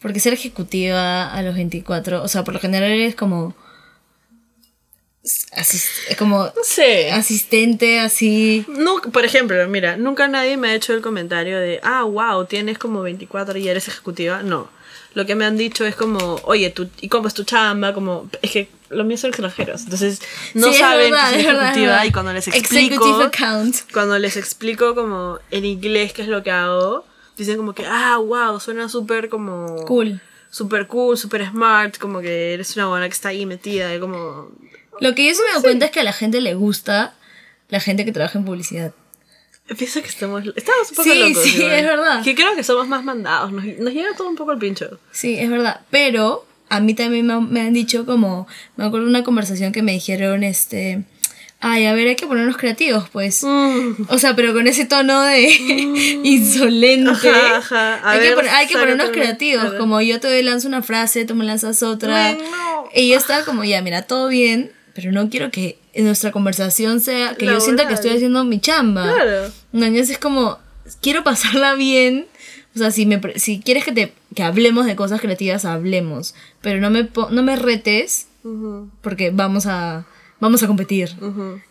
Porque 0.00 0.20
ser 0.20 0.32
ejecutiva 0.32 1.30
a 1.30 1.42
los 1.42 1.54
24, 1.54 2.22
o 2.22 2.28
sea, 2.28 2.42
por 2.42 2.54
lo 2.54 2.60
general 2.60 2.90
eres 2.90 3.14
como. 3.14 3.54
es 5.22 6.16
como. 6.18 6.44
No 6.44 6.64
sé. 6.64 7.10
Asistente, 7.12 8.00
así. 8.00 8.64
No, 8.68 9.02
por 9.12 9.26
ejemplo, 9.26 9.56
mira, 9.68 9.98
nunca 9.98 10.26
nadie 10.26 10.56
me 10.56 10.68
ha 10.68 10.74
hecho 10.74 10.94
el 10.94 11.02
comentario 11.02 11.58
de, 11.58 11.80
ah, 11.82 12.04
wow, 12.04 12.46
tienes 12.46 12.78
como 12.78 13.02
24 13.02 13.58
y 13.58 13.68
eres 13.68 13.88
ejecutiva. 13.88 14.42
No. 14.42 14.70
Lo 15.12 15.26
que 15.26 15.34
me 15.34 15.44
han 15.44 15.56
dicho 15.56 15.84
es 15.84 15.96
como, 15.96 16.40
oye, 16.44 16.70
tú, 16.70 16.88
¿y 17.00 17.08
cómo 17.08 17.26
es 17.28 17.34
tu 17.34 17.42
chamba? 17.42 17.92
Como, 17.92 18.30
es 18.42 18.50
que 18.52 18.68
los 18.90 19.04
míos 19.04 19.20
son 19.20 19.30
extranjeros. 19.30 19.82
Entonces, 19.82 20.22
no 20.54 20.72
saben 20.72 21.12
que 21.12 21.42
soy 21.42 21.46
ejecutiva. 21.46 22.06
y 22.06 22.12
cuando 22.12 22.32
les 22.32 22.48
explico. 22.48 23.30
Cuando 23.92 24.18
les 24.18 24.36
explico 24.36 24.94
como 24.94 25.40
en 25.50 25.64
inglés 25.66 26.12
qué 26.12 26.22
es 26.22 26.28
lo 26.28 26.42
que 26.42 26.52
hago 26.52 27.04
dicen 27.44 27.56
como 27.56 27.74
que, 27.74 27.84
ah, 27.86 28.18
wow, 28.18 28.60
suena 28.60 28.88
súper 28.88 29.28
como... 29.28 29.76
Cool. 29.86 30.20
Súper 30.50 30.86
cool, 30.88 31.16
súper 31.16 31.46
smart, 31.48 31.96
como 31.98 32.20
que 32.20 32.54
eres 32.54 32.74
una 32.76 32.88
buena 32.88 33.08
que 33.08 33.12
está 33.12 33.28
ahí 33.28 33.46
metida, 33.46 33.94
y 33.94 34.00
como... 34.00 34.50
Lo 35.00 35.14
que 35.14 35.26
yo 35.26 35.34
se 35.34 35.42
me 35.44 35.52
doy 35.52 35.62
cuenta 35.62 35.86
es 35.86 35.90
que 35.92 36.00
a 36.00 36.04
la 36.04 36.12
gente 36.12 36.40
le 36.40 36.54
gusta 36.54 37.14
la 37.68 37.80
gente 37.80 38.04
que 38.04 38.12
trabaja 38.12 38.38
en 38.38 38.44
publicidad. 38.44 38.92
Pienso 39.78 40.02
que 40.02 40.08
estamos, 40.08 40.44
estamos 40.56 40.90
un 40.90 40.96
poco 40.96 41.10
sí, 41.10 41.18
locos. 41.18 41.42
Sí, 41.44 41.62
es 41.62 41.84
verdad. 41.84 42.24
Que 42.24 42.34
creo 42.34 42.56
que 42.56 42.64
somos 42.64 42.88
más 42.88 43.04
mandados, 43.04 43.52
nos, 43.52 43.64
nos 43.64 43.92
llega 43.92 44.14
todo 44.16 44.28
un 44.28 44.34
poco 44.34 44.50
al 44.50 44.58
pincho. 44.58 44.98
Sí, 45.12 45.38
es 45.38 45.48
verdad. 45.48 45.82
Pero 45.90 46.44
a 46.68 46.80
mí 46.80 46.94
también 46.94 47.26
me, 47.26 47.40
me 47.40 47.60
han 47.60 47.72
dicho 47.72 48.04
como, 48.04 48.48
me 48.76 48.84
acuerdo 48.84 49.06
de 49.06 49.10
una 49.10 49.22
conversación 49.22 49.72
que 49.72 49.82
me 49.82 49.92
dijeron, 49.92 50.42
este, 50.42 51.04
ay, 51.60 51.86
a 51.86 51.92
ver, 51.92 52.08
hay 52.08 52.16
que 52.16 52.26
ponernos 52.26 52.56
creativos, 52.56 53.08
pues. 53.10 53.44
Mm. 53.44 54.06
O 54.08 54.18
sea, 54.18 54.34
pero 54.34 54.52
con 54.52 54.66
ese 54.66 54.86
tono 54.86 55.22
de 55.22 55.48
mm. 55.48 55.96
insolente. 56.24 57.10
Ajá, 57.10 57.58
ajá. 57.58 58.10
hay, 58.10 58.20
que 58.20 58.48
hay, 58.48 58.66
que 58.66 58.74
ponernos 58.74 59.10
creativos, 59.10 59.74
como 59.74 60.00
yo 60.00 60.20
te 60.20 60.42
lanzo 60.42 60.68
una 60.68 60.82
frase, 60.82 61.24
tú 61.24 61.34
me 61.34 61.44
lanzas 61.44 61.82
otra. 61.82 62.36
Y 62.94 63.10
yo 63.10 63.18
estaba 63.18 63.44
como, 63.44 63.62
ya, 63.64 63.82
mira, 63.82 64.02
todo 64.02 64.28
bien, 64.28 64.72
pero 64.94 65.12
no 65.12 65.28
quiero 65.28 65.50
que 65.50 65.78
nuestra 65.94 66.32
conversación 66.32 67.00
sea 67.00 67.34
que 67.34 67.46
yo 67.46 67.60
sienta 67.60 67.86
que 67.86 67.94
estoy 67.94 68.10
haciendo 68.10 68.44
mi 68.44 68.60
chamba. 68.60 69.02
Claro. 69.02 69.52
Entonces 69.72 70.10
es 70.10 70.18
como, 70.18 70.58
quiero 71.00 71.22
pasarla 71.24 71.74
bien. 71.74 72.26
O 72.74 72.78
sea, 72.78 72.90
si, 72.92 73.04
me, 73.04 73.20
si 73.36 73.60
quieres 73.60 73.84
que, 73.84 73.92
te, 73.92 74.12
que 74.34 74.42
hablemos 74.44 74.86
de 74.86 74.94
cosas 74.96 75.20
creativas, 75.20 75.64
hablemos. 75.64 76.34
Pero 76.60 76.80
no 76.80 76.88
me, 76.90 77.08
no 77.30 77.42
me 77.42 77.56
retes, 77.56 78.28
porque 79.02 79.30
vamos 79.30 79.66
a 79.66 80.06
vamos 80.40 80.62
a 80.62 80.66
competir. 80.66 81.14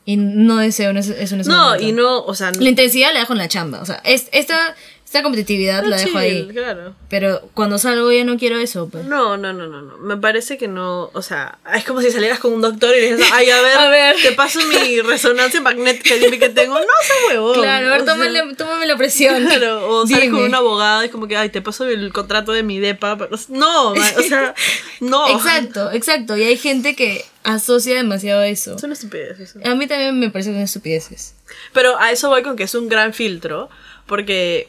Y 0.06 0.18
no 0.18 0.58
deseo 0.58 0.92
eso 0.92 1.14
en 1.14 1.42
ese 1.42 1.50
No, 1.50 1.80
y 1.80 1.92
no, 1.92 2.24
o 2.24 2.34
sea... 2.34 2.52
La 2.52 2.70
intensidad 2.70 3.14
la 3.14 3.20
dejo 3.20 3.34
en 3.34 3.40
la 3.40 3.48
chamba. 3.48 3.82
O 3.82 3.86
sea, 3.86 4.02
es, 4.06 4.30
esta 4.32 4.76
esta 5.10 5.24
competitividad 5.24 5.84
la 5.86 5.98
dejo 5.98 6.20
ahí. 6.20 6.48
Claro. 6.50 6.94
Pero 7.10 7.42
cuando 7.56 7.80
salgo 7.80 8.12
ya 8.12 8.24
no 8.24 8.38
quiero 8.38 8.60
eso. 8.60 8.90
Pues. 8.90 9.06
No, 9.06 9.38
no, 9.38 9.54
no, 9.54 9.66
no, 9.66 9.82
no. 9.82 9.98
Me 9.98 10.18
parece 10.18 10.56
que 10.60 10.68
no. 10.68 11.10
O 11.14 11.24
sea, 11.24 11.58
es 11.74 11.84
como 11.84 12.00
si 12.02 12.12
salieras 12.12 12.38
con 12.38 12.54
un 12.54 12.62
doctor 12.62 12.96
y 12.96 13.02
le 13.02 13.16
dices, 13.16 13.28
ay, 13.34 13.50
a 13.50 13.60
ver, 13.64 13.76
a 13.76 13.90
ver. 13.90 14.16
te 14.22 14.34
paso 14.34 14.60
mi 14.68 15.02
resonancia 15.02 15.62
magnética 15.62 16.14
que 16.14 16.50
tengo. 16.50 16.76
No, 16.76 16.86
se 17.02 17.28
huevo. 17.28 17.54
Claro, 17.54 17.88
a 17.88 17.90
ver, 17.90 18.06
tómame, 18.06 18.54
tómame, 18.54 18.86
la 18.86 18.98
presión. 18.98 19.48
Claro, 19.48 19.90
o 19.90 20.06
sales 20.06 20.30
con 20.30 20.44
un 20.44 20.54
abogado 20.54 21.02
y 21.02 21.08
es 21.08 21.12
como 21.12 21.28
que, 21.28 21.36
ay, 21.36 21.50
te 21.50 21.64
paso 21.64 21.86
el 21.86 22.14
contrato 22.14 22.52
de 22.52 22.62
mi 22.62 22.78
DEPA. 22.78 23.18
no, 23.48 23.90
o 23.94 23.96
sea, 23.96 24.54
no. 25.00 25.28
Exacto, 25.36 25.92
exacto. 25.92 26.38
Y 26.38 26.44
hay 26.44 26.56
gente 26.56 26.96
que 26.96 27.26
asocia 27.42 27.96
demasiado 27.96 28.44
eso. 28.44 28.78
Son 28.78 28.92
estupideces. 28.92 29.56
A 29.66 29.74
mí 29.74 29.88
también 29.88 30.20
me 30.20 30.30
parece 30.30 30.52
que 30.52 30.58
son 30.58 30.64
estupideces. 30.66 31.34
Pero 31.74 31.98
a 31.98 32.12
eso 32.12 32.30
voy 32.30 32.44
con 32.44 32.56
que 32.56 32.66
es 32.66 32.76
un 32.76 32.90
gran 32.90 33.16
filtro. 33.16 33.72
Porque 34.06 34.68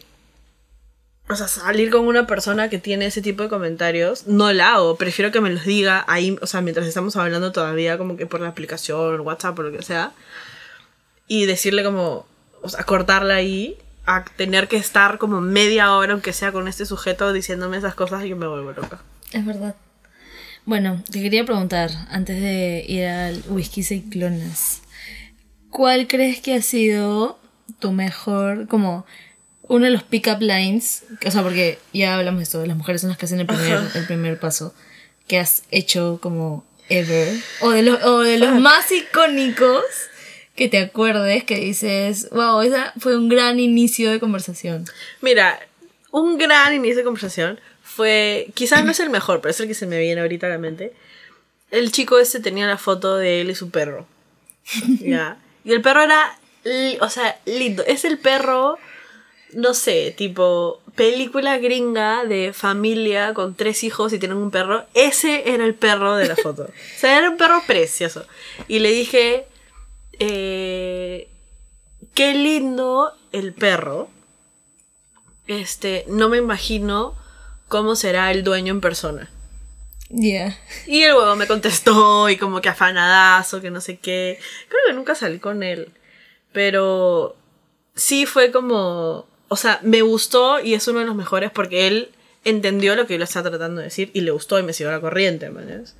o 1.33 1.37
sea, 1.37 1.49
salir 1.49 1.91
con 1.91 2.07
una 2.07 2.27
persona 2.27 2.69
que 2.69 2.79
tiene 2.79 3.07
ese 3.07 3.23
tipo 3.23 3.43
de 3.43 3.49
comentarios, 3.49 4.27
no 4.27 4.53
la 4.53 4.75
hago. 4.75 4.97
Prefiero 4.97 5.31
que 5.31 5.41
me 5.41 5.51
los 5.51 5.65
diga 5.65 6.05
ahí, 6.09 6.37
o 6.41 6.47
sea, 6.47 6.61
mientras 6.61 6.87
estamos 6.87 7.17
hablando 7.17 7.53
todavía, 7.53 7.99
como 7.99 8.17
que 8.17 8.27
por 8.27 8.41
la 8.41 8.49
aplicación, 8.49 9.21
WhatsApp 9.21 9.59
o 9.59 9.63
lo 9.63 9.73
que 9.73 9.83
sea. 9.83 10.13
Y 11.27 11.47
decirle 11.47 11.85
como, 11.85 12.27
o 12.63 12.69
sea, 12.69 12.85
cortarla 12.85 13.35
ahí, 13.35 13.79
a 14.07 14.25
tener 14.25 14.69
que 14.69 14.77
estar 14.77 15.19
como 15.19 15.41
media 15.41 15.95
hora, 15.95 16.13
aunque 16.13 16.33
sea 16.33 16.53
con 16.53 16.67
este 16.69 16.87
sujeto, 16.87 17.33
diciéndome 17.33 17.77
esas 17.77 17.95
cosas 17.95 18.25
y 18.25 18.29
yo 18.31 18.37
me 18.37 18.47
vuelvo 18.47 18.73
loca. 18.73 19.01
Es 19.33 19.45
verdad. 19.47 19.77
Bueno, 20.65 21.03
te 21.11 21.23
quería 21.23 21.45
preguntar, 21.45 21.91
antes 22.11 22.41
de 22.41 22.85
ir 22.87 23.07
al 23.07 23.43
whisky 23.49 23.83
ciclones, 23.83 24.83
¿cuál 25.71 26.07
crees 26.07 26.41
que 26.41 26.55
ha 26.55 26.63
sido 26.63 27.39
tu 27.79 27.93
mejor, 27.93 28.67
como 28.67 29.07
uno 29.71 29.85
de 29.85 29.93
los 29.93 30.03
pick-up 30.03 30.41
lines, 30.41 31.05
o 31.25 31.31
sea, 31.31 31.45
porque 31.45 31.79
ya 31.93 32.17
hablamos 32.17 32.41
de 32.41 32.43
esto, 32.43 32.67
las 32.67 32.77
mujeres 32.77 33.03
son 33.03 33.11
las 33.11 33.19
que 33.19 33.27
hacen 33.27 33.39
el 33.39 33.47
primer, 33.47 33.79
el 33.95 34.05
primer 34.05 34.41
paso, 34.41 34.75
que 35.29 35.39
has 35.39 35.63
hecho 35.71 36.19
como 36.21 36.65
ever, 36.89 37.37
o 37.61 37.71
de, 37.71 37.83
los, 37.83 38.03
o 38.03 38.19
de 38.19 38.41
los 38.41 38.59
más 38.59 38.91
icónicos 38.91 39.85
que 40.57 40.69
te 40.69 40.79
acuerdes, 40.79 41.45
que 41.45 41.55
dices, 41.55 42.29
wow, 42.33 42.61
ese 42.63 42.79
fue 42.99 43.17
un 43.17 43.29
gran 43.29 43.61
inicio 43.61 44.11
de 44.11 44.19
conversación. 44.19 44.87
Mira, 45.21 45.61
un 46.11 46.37
gran 46.37 46.75
inicio 46.75 46.97
de 46.97 47.05
conversación 47.05 47.61
fue, 47.85 48.49
quizás 48.55 48.85
no 48.85 48.91
es 48.91 48.99
el 48.99 49.11
mejor, 49.11 49.41
pero 49.41 49.53
es 49.53 49.61
el 49.61 49.69
que 49.69 49.75
se 49.75 49.87
me 49.87 50.01
viene 50.01 50.21
ahorita 50.21 50.49
a 50.49 50.51
la 50.51 50.59
mente. 50.59 50.95
El 51.71 51.93
chico 51.93 52.19
este 52.19 52.41
tenía 52.41 52.67
la 52.67 52.77
foto 52.77 53.17
de 53.17 53.43
él 53.43 53.51
y 53.51 53.55
su 53.55 53.71
perro. 53.71 54.09
¿ya? 54.99 55.37
Y 55.65 55.71
el 55.71 55.81
perro 55.81 56.03
era, 56.03 56.41
o 56.99 57.09
sea, 57.09 57.39
lindo. 57.45 57.85
Es 57.87 58.05
el 58.05 58.19
perro 58.19 58.81
no 59.55 59.75
sé, 59.75 60.15
tipo 60.17 60.81
película 60.95 61.59
gringa 61.59 62.25
de 62.25 62.53
familia 62.53 63.35
con 63.35 63.55
tres 63.55 63.85
hijos 63.85 64.13
y 64.13 64.19
tienen 64.19 64.39
un 64.39 64.51
perro. 64.51 64.85
Ese 64.95 65.53
era 65.53 65.65
el 65.65 65.75
perro 65.75 66.17
de 66.17 66.29
la 66.29 66.37
foto. 66.37 66.65
o 66.97 66.99
sea, 66.99 67.19
era 67.19 67.31
un 67.31 67.37
perro 67.37 67.63
precioso. 67.67 68.27
Y 68.69 68.81
le 68.81 68.91
dije, 68.91 69.47
eh, 70.19 71.29
qué 72.15 72.35
lindo 72.35 73.13
el 73.33 73.53
perro. 73.55 74.09
Este, 75.47 76.05
no 76.09 76.29
me 76.29 76.39
imagino 76.39 77.17
cómo 77.69 77.97
será 77.97 78.31
el 78.31 78.45
dueño 78.45 78.73
en 78.73 78.81
persona. 78.81 79.31
Yeah. 80.11 80.59
Y 80.87 81.03
el 81.03 81.15
huevo 81.15 81.37
me 81.37 81.47
contestó 81.47 82.29
y 82.29 82.37
como 82.37 82.61
que 82.61 82.69
afanadazo, 82.69 83.61
que 83.61 83.71
no 83.71 83.81
sé 83.81 83.99
qué. 83.99 84.39
Creo 84.69 84.81
que 84.87 84.93
nunca 84.93 85.15
salí 85.15 85.39
con 85.39 85.63
él. 85.63 85.93
Pero 86.53 87.37
sí 87.95 88.27
fue 88.27 88.51
como 88.51 89.30
o 89.53 89.57
sea, 89.57 89.81
me 89.83 90.01
gustó 90.03 90.61
y 90.61 90.75
es 90.75 90.87
uno 90.87 91.01
de 91.01 91.07
los 91.07 91.17
mejores 91.17 91.51
porque 91.51 91.89
él 91.89 92.11
entendió 92.45 92.95
lo 92.95 93.09
que 93.09 93.15
yo 93.15 93.19
le 93.19 93.25
estaba 93.25 93.51
tratando 93.51 93.81
de 93.81 93.87
decir 93.87 94.11
y 94.15 94.21
le 94.21 94.31
gustó 94.31 94.61
y 94.61 94.63
me 94.63 94.73
siguió 94.73 94.93
la 94.93 95.01
corriente, 95.01 95.51
¿mañas? 95.51 95.97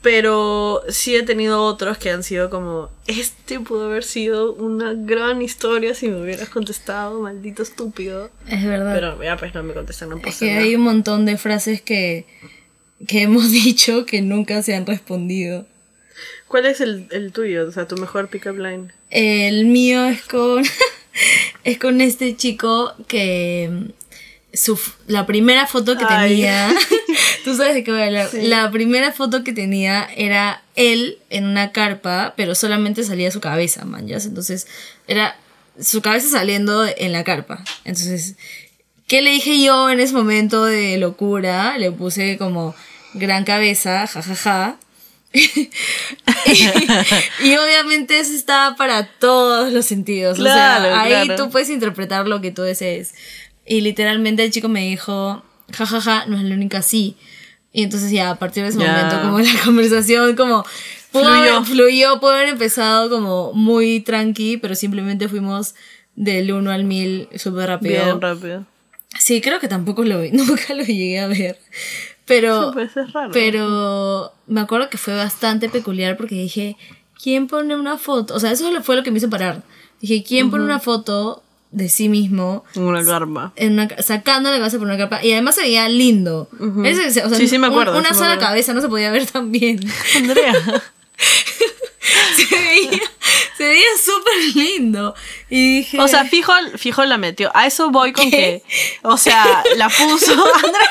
Pero 0.00 0.80
sí 0.88 1.14
he 1.14 1.22
tenido 1.24 1.62
otros 1.62 1.98
que 1.98 2.10
han 2.10 2.22
sido 2.22 2.48
como, 2.48 2.88
este 3.06 3.60
pudo 3.60 3.90
haber 3.90 4.02
sido 4.02 4.54
una 4.54 4.94
gran 4.94 5.42
historia 5.42 5.94
si 5.94 6.08
me 6.08 6.22
hubieras 6.22 6.48
contestado, 6.48 7.20
maldito 7.20 7.62
estúpido. 7.62 8.30
Es 8.48 8.64
verdad. 8.64 8.94
Pero 8.94 9.22
ya 9.22 9.36
pues 9.36 9.54
no 9.54 9.62
me 9.62 9.74
contestan, 9.74 10.08
no 10.08 10.16
Es 10.24 10.38
que 10.38 10.52
hay 10.52 10.74
un 10.74 10.82
montón 10.82 11.26
de 11.26 11.36
frases 11.36 11.82
que, 11.82 12.24
que 13.06 13.22
hemos 13.22 13.50
dicho 13.52 14.06
que 14.06 14.22
nunca 14.22 14.62
se 14.62 14.74
han 14.74 14.86
respondido. 14.86 15.66
¿Cuál 16.48 16.64
es 16.64 16.80
el, 16.80 17.08
el 17.10 17.32
tuyo? 17.32 17.68
O 17.68 17.72
sea, 17.72 17.86
tu 17.86 17.96
mejor 17.96 18.28
pick-up 18.28 18.56
line. 18.56 18.88
El 19.10 19.66
mío 19.66 20.06
es 20.06 20.22
con, 20.22 20.64
es 21.66 21.78
con 21.78 22.00
este 22.00 22.36
chico 22.36 22.94
que 23.08 23.90
su, 24.52 24.78
la 25.08 25.26
primera 25.26 25.66
foto 25.66 25.98
que 25.98 26.06
tenía, 26.06 26.72
tú 27.44 27.56
sabes 27.56 27.74
de 27.74 27.82
qué 27.82 27.90
voy 27.90 28.02
a 28.02 28.04
hablar, 28.04 28.30
la 28.34 28.70
primera 28.70 29.10
foto 29.10 29.42
que 29.42 29.52
tenía 29.52 30.08
era 30.16 30.62
él 30.76 31.18
en 31.28 31.44
una 31.44 31.72
carpa, 31.72 32.34
pero 32.36 32.54
solamente 32.54 33.02
salía 33.02 33.32
su 33.32 33.40
cabeza, 33.40 33.84
man, 33.84 34.08
Entonces 34.08 34.68
era 35.08 35.36
su 35.80 36.02
cabeza 36.02 36.28
saliendo 36.28 36.86
en 36.86 37.12
la 37.12 37.24
carpa. 37.24 37.64
Entonces, 37.84 38.36
¿qué 39.08 39.20
le 39.20 39.32
dije 39.32 39.60
yo 39.60 39.90
en 39.90 39.98
ese 39.98 40.14
momento 40.14 40.64
de 40.64 40.96
locura? 40.98 41.76
Le 41.78 41.90
puse 41.90 42.38
como 42.38 42.76
gran 43.14 43.42
cabeza, 43.42 44.06
jajaja. 44.06 44.36
Ja, 44.36 44.36
ja. 44.36 44.78
y, 47.44 47.56
obviamente 47.56 48.18
eso 48.18 48.32
está 48.32 48.74
para 48.78 49.06
todos 49.06 49.72
los 49.72 49.84
sentidos. 49.84 50.38
o 50.38 50.42
sea, 50.42 51.02
ahí 51.02 51.28
tú 51.36 51.50
puedes 51.50 51.68
interpretar 51.68 52.26
lo 52.26 52.40
que 52.40 52.50
tú 52.50 52.62
desees. 52.62 53.14
Y 53.66 53.80
literalmente 53.80 54.44
el 54.44 54.50
chico 54.50 54.68
me 54.68 54.88
dijo, 54.88 55.42
jajaja, 55.72 56.00
ja, 56.00 56.20
ja, 56.20 56.26
no 56.26 56.36
es 56.36 56.44
la 56.44 56.54
única 56.54 56.82
sí. 56.82 57.16
Y 57.72 57.82
entonces 57.82 58.10
ya 58.10 58.30
a 58.30 58.38
partir 58.38 58.62
de 58.62 58.70
ese 58.70 58.78
momento 58.78 59.20
como 59.20 59.38
la 59.38 59.52
conversación 59.64 60.34
como 60.36 60.64
fluyó. 61.10 61.64
fluyó, 61.64 62.20
pudo 62.20 62.30
haber 62.30 62.48
empezado 62.48 63.10
como 63.10 63.52
muy 63.52 64.00
tranqui, 64.00 64.56
pero 64.56 64.74
simplemente 64.74 65.28
fuimos 65.28 65.74
del 66.14 66.52
1 66.52 66.70
al 66.70 66.84
1000 66.84 67.28
súper 67.36 67.68
rápido. 67.68 68.04
Bien 68.04 68.20
rápido. 68.20 68.66
Sí, 69.18 69.40
creo 69.40 69.60
que 69.60 69.68
tampoco 69.68 70.04
lo 70.04 70.20
vi, 70.20 70.30
nunca 70.32 70.74
lo 70.74 70.84
llegué 70.84 71.18
a 71.20 71.26
ver. 71.26 71.58
Pero, 72.26 72.72
raro. 73.14 73.30
pero 73.32 74.32
me 74.46 74.60
acuerdo 74.60 74.90
que 74.90 74.98
fue 74.98 75.14
bastante 75.14 75.68
peculiar 75.68 76.16
porque 76.16 76.34
dije, 76.34 76.76
¿quién 77.22 77.46
pone 77.46 77.76
una 77.76 77.98
foto? 77.98 78.34
O 78.34 78.40
sea, 78.40 78.50
eso 78.50 78.68
fue 78.82 78.96
lo 78.96 79.02
que 79.02 79.10
me 79.10 79.18
hizo 79.18 79.30
parar. 79.30 79.62
Dije, 80.00 80.24
¿quién 80.24 80.50
pone 80.50 80.64
una 80.64 80.80
foto 80.80 81.42
de 81.76 81.88
sí 81.88 82.08
mismo. 82.08 82.64
En 82.74 82.82
una 82.84 83.04
carpa. 83.04 83.52
En 83.56 83.74
una, 83.74 83.88
sacando 84.02 84.50
la 84.50 84.56
cabeza 84.56 84.78
por 84.78 84.86
una 84.86 84.96
carpa. 84.96 85.22
Y 85.22 85.32
además 85.32 85.56
se 85.56 85.62
veía 85.62 85.88
lindo. 85.88 86.48
sí, 87.36 87.48
sí 87.48 87.58
me 87.58 87.66
acuerdo. 87.66 87.98
una 87.98 88.14
sola 88.14 88.38
cabeza 88.38 88.72
no 88.72 88.80
se 88.80 88.88
podía 88.88 89.10
ver 89.10 89.26
tan 89.26 89.52
bien. 89.52 89.80
Andrea. 90.16 90.54
se 92.36 92.56
veía, 92.56 93.02
se 93.58 93.64
veía 93.64 93.86
súper 94.02 94.54
lindo. 94.54 95.14
Y 95.50 95.78
dije... 95.78 96.00
O 96.00 96.08
sea, 96.08 96.24
fijo, 96.24 96.52
fijo 96.76 97.04
la 97.04 97.18
metió. 97.18 97.50
A 97.54 97.66
eso 97.66 97.90
voy 97.90 98.12
con 98.12 98.30
que... 98.30 98.62
O 99.02 99.18
sea, 99.18 99.62
la 99.76 99.88
puso... 99.88 100.32
Andrea. 100.54 100.90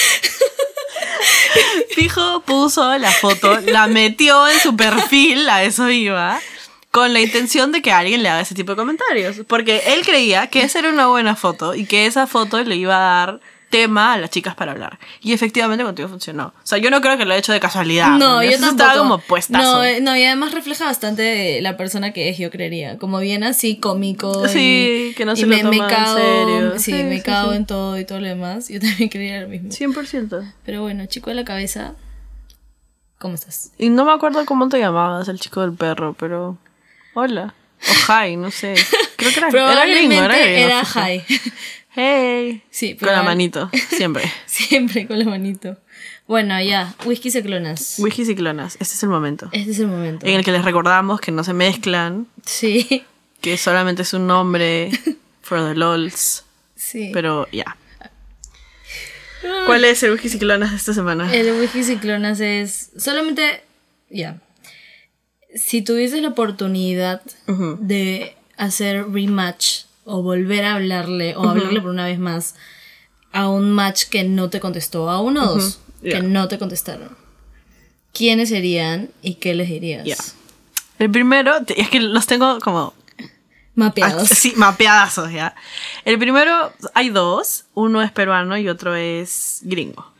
Fijo 1.90 2.42
puso 2.42 2.96
la 2.98 3.10
foto, 3.10 3.60
la 3.60 3.86
metió 3.86 4.48
en 4.48 4.60
su 4.60 4.76
perfil, 4.76 5.48
a 5.48 5.62
eso 5.64 5.90
iba 5.90 6.40
con 6.90 7.12
la 7.12 7.20
intención 7.20 7.72
de 7.72 7.82
que 7.82 7.92
alguien 7.92 8.22
le 8.22 8.28
haga 8.28 8.40
ese 8.40 8.54
tipo 8.54 8.72
de 8.72 8.76
comentarios. 8.76 9.42
Porque 9.46 9.82
él 9.86 10.04
creía 10.04 10.48
que 10.48 10.62
esa 10.62 10.80
era 10.80 10.90
una 10.90 11.06
buena 11.06 11.36
foto 11.36 11.74
y 11.74 11.86
que 11.86 12.06
esa 12.06 12.26
foto 12.26 12.62
le 12.62 12.76
iba 12.76 12.96
a 12.96 13.26
dar 13.26 13.40
tema 13.70 14.14
a 14.14 14.18
las 14.18 14.30
chicas 14.30 14.54
para 14.54 14.72
hablar. 14.72 14.98
Y 15.22 15.32
efectivamente 15.32 15.84
contigo 15.84 16.08
funcionó. 16.08 16.48
O 16.48 16.66
sea, 16.66 16.78
yo 16.78 16.90
no 16.90 17.00
creo 17.00 17.16
que 17.16 17.24
lo 17.24 17.32
haya 17.32 17.38
hecho 17.38 17.52
de 17.52 17.60
casualidad. 17.60 18.18
No, 18.18 18.42
yo 18.42 18.50
tampoco. 18.52 18.70
Estaba 18.70 18.98
como 18.98 19.18
puestazo. 19.18 19.78
No, 19.78 19.84
eh, 19.84 20.00
no, 20.00 20.16
y 20.16 20.24
además 20.24 20.52
refleja 20.52 20.84
bastante 20.84 21.62
la 21.62 21.76
persona 21.76 22.12
que 22.12 22.28
es, 22.28 22.38
yo 22.38 22.50
creería. 22.50 22.98
Como 22.98 23.20
bien 23.20 23.44
así 23.44 23.76
cómico. 23.76 24.48
Sí, 24.48 25.14
que 25.16 25.24
no 25.24 25.36
se 25.36 25.46
lo 25.46 25.56
me, 25.56 25.62
toma 25.62 25.88
en 25.88 26.16
serio. 26.16 26.78
Sí, 26.78 26.92
me 27.04 27.22
cago 27.22 27.52
en 27.52 27.64
todo 27.64 27.98
y 27.98 28.04
todo 28.04 28.20
lo 28.20 28.26
demás. 28.26 28.68
Yo 28.68 28.80
también 28.80 29.08
creía 29.08 29.40
lo 29.40 29.48
mismo. 29.48 29.70
100%. 29.70 30.52
Pero 30.66 30.82
bueno, 30.82 31.06
chico 31.06 31.30
de 31.30 31.36
la 31.36 31.44
cabeza, 31.44 31.94
¿cómo 33.18 33.34
estás? 33.34 33.72
Y 33.78 33.88
no 33.88 34.04
me 34.04 34.12
acuerdo 34.12 34.44
cómo 34.44 34.68
te 34.68 34.78
llamabas, 34.78 35.28
el 35.28 35.38
chico 35.38 35.60
del 35.60 35.72
perro, 35.72 36.14
pero... 36.18 36.58
Hola. 37.14 37.54
O 37.82 38.12
hi, 38.12 38.36
no 38.36 38.50
sé. 38.50 38.74
Creo 39.16 39.32
que 39.32 39.38
era, 39.38 39.48
era 39.48 39.86
gringo, 39.86 40.14
era 40.14 40.36
gringo. 40.36 40.58
Era 40.58 40.82
hi. 40.82 41.24
Hey. 41.92 42.62
Sí, 42.70 42.96
con 42.96 43.08
la 43.08 43.22
manito, 43.22 43.68
siempre. 43.88 44.22
siempre 44.46 45.06
con 45.06 45.18
la 45.18 45.24
manito. 45.24 45.76
Bueno, 46.26 46.60
ya, 46.62 46.94
whiskies 47.04 47.34
y 47.34 47.42
clonas. 47.42 47.96
Whiskies 47.98 48.28
y 48.28 48.34
clonas, 48.36 48.76
este 48.78 48.94
es 48.94 49.02
el 49.02 49.08
momento. 49.08 49.48
Este 49.52 49.72
es 49.72 49.78
el 49.80 49.88
momento. 49.88 50.24
En 50.26 50.34
el 50.34 50.44
que 50.44 50.52
les 50.52 50.64
recordamos 50.64 51.20
que 51.20 51.32
no 51.32 51.42
se 51.42 51.52
mezclan. 51.52 52.28
Sí. 52.46 53.04
Que 53.40 53.56
solamente 53.56 54.02
es 54.02 54.14
un 54.14 54.28
nombre 54.28 54.90
for 55.42 55.58
the 55.66 55.74
lols. 55.74 56.44
Sí. 56.76 57.10
Pero 57.12 57.48
ya. 57.50 57.76
¿Cuál 59.66 59.84
es 59.84 60.02
el 60.02 60.12
whiskies 60.12 60.34
y 60.34 60.38
clonas 60.38 60.70
de 60.70 60.76
esta 60.76 60.94
semana? 60.94 61.34
El 61.34 61.52
whiskies 61.58 61.88
y 61.88 61.96
clonas 61.96 62.38
es 62.40 62.90
solamente, 62.96 63.62
ya, 64.10 64.38
si 65.54 65.82
tuvieses 65.82 66.22
la 66.22 66.28
oportunidad 66.28 67.22
de 67.80 68.36
hacer 68.56 69.10
rematch 69.10 69.84
o 70.10 70.22
volver 70.22 70.64
a 70.64 70.74
hablarle 70.74 71.36
o 71.36 71.48
hablarle 71.48 71.80
por 71.80 71.90
una 71.90 72.04
vez 72.04 72.18
más 72.18 72.54
a 73.32 73.48
un 73.48 73.70
match 73.70 74.04
que 74.04 74.24
no 74.24 74.50
te 74.50 74.60
contestó, 74.60 75.08
a 75.08 75.20
uno 75.20 75.44
o 75.44 75.54
dos 75.54 75.80
que 76.02 76.20
no 76.22 76.48
te 76.48 76.58
contestaron, 76.58 77.16
¿quiénes 78.12 78.48
serían 78.48 79.10
y 79.22 79.34
qué 79.34 79.54
les 79.54 79.68
dirías? 79.68 80.34
El 80.98 81.10
primero, 81.10 81.52
es 81.68 81.88
que 81.88 82.00
los 82.00 82.26
tengo 82.26 82.58
como 82.60 82.92
Mapeados. 83.74 84.28
Sí, 84.28 84.52
mapeadazos, 84.56 85.32
ya. 85.32 85.54
El 86.04 86.18
primero, 86.18 86.72
hay 86.92 87.10
dos. 87.10 87.64
Uno 87.74 88.02
es 88.02 88.10
peruano 88.10 88.58
y 88.58 88.68
otro 88.68 88.94
es 88.94 89.60
gringo. 89.62 90.12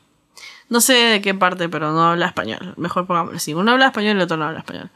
No 0.68 0.80
sé 0.80 0.94
de 0.94 1.20
qué 1.20 1.34
parte, 1.34 1.68
pero 1.68 1.92
no 1.92 2.04
habla 2.04 2.26
español. 2.26 2.74
Mejor 2.76 3.06
pongámoslo 3.06 3.36
así. 3.36 3.52
Uno 3.52 3.72
habla 3.72 3.86
español 3.86 4.16
y 4.16 4.18
el 4.18 4.22
otro 4.22 4.36
no 4.36 4.46
habla 4.46 4.60
español. 4.60 4.90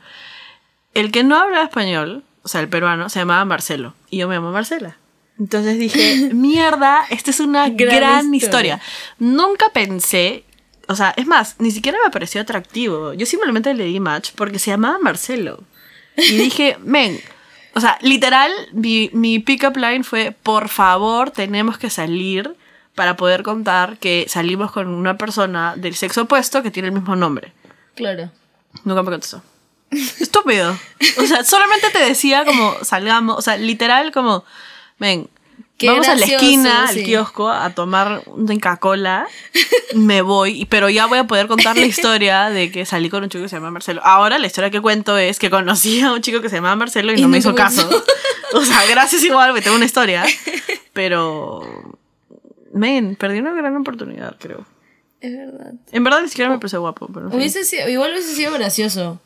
El 0.95 1.11
que 1.11 1.25
no 1.25 1.37
habla 1.37 1.65
español, 1.65 2.23
o 2.45 2.49
sea, 2.49 2.61
el 2.61 2.69
peruano, 2.69 3.09
se 3.09 3.19
llamaba 3.19 3.45
Marcelo. 3.45 3.95
Y 4.11 4.19
yo 4.19 4.29
me 4.29 4.35
llamo 4.35 4.53
Marcela. 4.53 4.99
Entonces 5.39 5.79
dije, 5.79 6.31
mierda, 6.35 7.05
esta 7.11 7.31
es 7.31 7.41
una 7.41 7.71
gran, 7.71 8.33
historia. 8.35 8.81
Nunca 9.19 9.71
pensé, 9.73 10.45
o 10.87 10.95
sea, 10.95 11.15
es 11.17 11.27
más, 11.27 11.57
ni 11.59 11.71
siquiera 11.71 11.99
me 12.05 12.11
pareció 12.11 12.43
atractivo. 12.43 13.15
Yo 13.15 13.25
simplemente 13.27 13.73
le 13.75 13.85
di 13.85 13.99
match 13.99 14.33
porque 14.37 14.59
se 14.59 14.71
llamaba 14.71 14.99
Marcelo. 14.99 15.65
Y 16.17 16.37
dije, 16.37 16.77
men, 16.85 17.19
o 17.75 17.81
sea, 17.81 17.99
literal, 18.03 18.53
mi, 18.73 19.11
mi 19.15 19.39
pick-up 19.39 19.77
line 19.77 20.05
fue, 20.05 20.37
por 20.43 20.69
favor, 20.69 21.31
tenemos 21.31 21.79
que 21.79 21.89
salir 21.89 22.55
para 22.95 23.17
poder 23.17 23.43
contar 23.43 23.97
que 23.97 24.27
salimos 24.29 24.71
con 24.71 24.89
una 24.89 25.17
persona 25.17 25.75
del 25.77 25.95
sexo 25.95 26.23
opuesto 26.23 26.63
que 26.63 26.71
tiene 26.71 26.89
el 26.89 26.95
mismo 26.95 27.17
nombre. 27.17 27.53
Claro. 27.95 28.31
Nunca 28.85 29.03
me 29.03 29.11
contestó. 29.11 29.43
Estúpido. 30.21 30.79
O 31.19 31.27
sea, 31.27 31.45
solamente 31.45 31.91
te 31.91 31.99
decía 31.99 32.45
como 32.45 32.77
salgamos, 32.83 33.39
o 33.39 33.43
sea, 33.43 33.57
literal 33.57 34.13
como, 34.13 34.45
ven, 34.99 35.29
vamos 35.83 36.09
a 36.09 36.15
la 36.15 36.25
esquina, 36.25 36.87
al 36.89 37.03
kiosco, 37.03 37.51
a 37.51 37.71
tomar 37.71 38.23
una 38.27 38.55
Coca-Cola, 38.55 39.27
me 39.95 40.23
voy, 40.23 40.67
pero 40.67 40.89
ya 40.89 41.07
voy 41.07 41.19
a 41.19 41.25
poder 41.25 41.47
contar 41.47 41.77
la 41.77 41.87
historia 41.87 42.51
de 42.51 42.71
que 42.71 42.87
salí 42.87 43.11
con 43.11 43.23
un 43.23 43.29
chico 43.29 43.43
que 43.43 43.49
se 43.49 43.57
llama 43.57 43.71
Marcelo. 43.71 44.01
Ahora 44.05 44.39
la 44.39 44.47
historia 44.47 44.71
que 44.71 44.81
cuento 44.81 45.19
es 45.19 45.39
que 45.39 45.51
conocí 45.51 46.01
a 46.01 46.13
un 46.13 46.21
chico 46.21 46.41
que 46.41 46.49
se 46.49 46.57
llamaba 46.57 46.77
Marcelo 46.77 47.13
y, 47.13 47.21
no, 47.21 47.29
me 47.29 47.39
hizo 47.39 47.55
caso. 47.55 47.89
o 48.53 48.61
sea, 48.63 48.87
gracias 48.89 49.23
igual, 49.25 49.55
que 49.55 49.63
tengo 49.63 49.77
una 49.77 49.87
historia. 49.87 50.25
Pero, 50.93 51.97
men, 52.73 53.17
perdí 53.17 53.41
una 53.41 53.53
gran 53.53 53.77
oportunidad, 53.77 54.37
creo. 54.39 54.65
Es 55.21 55.33
verdad. 55.37 55.73
En 55.91 56.05
verdad 56.05 56.23
ni 56.23 56.29
siquiera 56.29 56.51
me 56.51 56.59
pareció 56.59 56.81
guapo. 56.81 57.09
Pero 57.13 57.29
hubiese 57.29 57.65
sido, 57.65 57.89
igual 57.89 58.13
hubiese 58.13 58.35
sido 58.35 58.53
gracioso. 58.53 59.21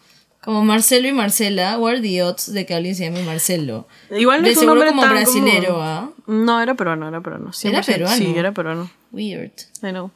Como 0.49 0.65
Marcelo 0.65 1.07
y 1.07 1.13
Marcela, 1.13 1.77
what 1.77 1.91
are 1.91 2.01
the 2.01 2.23
odds 2.23 2.51
de 2.51 2.65
que 2.65 2.73
alguien 2.73 2.95
se 2.95 3.05
llame 3.05 3.23
Marcelo? 3.23 3.87
Igual 4.11 4.41
no 4.41 4.47
de 4.47 4.55
es 4.55 4.59
seguro 4.59 4.81
un 4.81 4.87
como 4.87 5.07
brasilero, 5.07 5.83
¿ah? 5.83 6.09
No, 6.27 6.63
era 6.63 6.75
peruano, 6.75 7.07
era 7.07 7.21
peruano. 7.21 7.51
¿Era 7.63 7.83
peruano? 7.83 8.17
Sí, 8.17 8.33
era 8.35 8.53
peruano. 8.53 8.91
Weird. 9.13 9.53
I 9.83 9.91
know. 9.91 10.11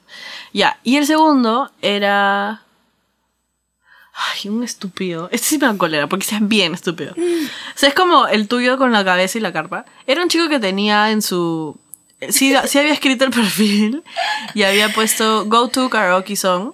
Ya, 0.55 0.81
y 0.85 0.97
el 0.97 1.07
segundo 1.07 1.71
era... 1.83 2.63
Ay, 4.15 4.49
un 4.49 4.65
estúpido. 4.65 5.29
Este 5.33 5.49
sí 5.49 5.59
me 5.59 5.67
da 5.67 5.77
cólera 5.77 6.07
porque 6.07 6.25
es 6.25 6.49
bien 6.49 6.73
estúpido. 6.73 7.13
O 7.13 7.75
sea, 7.75 7.91
es 7.91 7.95
como 7.95 8.27
el 8.27 8.49
tuyo 8.49 8.79
con 8.79 8.91
la 8.91 9.05
cabeza 9.05 9.37
y 9.37 9.43
la 9.43 9.53
carpa. 9.53 9.85
Era 10.07 10.23
un 10.23 10.31
chico 10.31 10.49
que 10.49 10.59
tenía 10.59 11.11
en 11.11 11.21
su... 11.21 11.79
Sí, 12.31 12.55
sí 12.65 12.79
había 12.79 12.95
escrito 12.95 13.27
el 13.27 13.31
perfil 13.33 14.03
y 14.55 14.63
había 14.63 14.95
puesto 14.95 15.45
Go 15.45 15.69
to 15.69 15.91
Karaoke 15.91 16.37
Song 16.37 16.73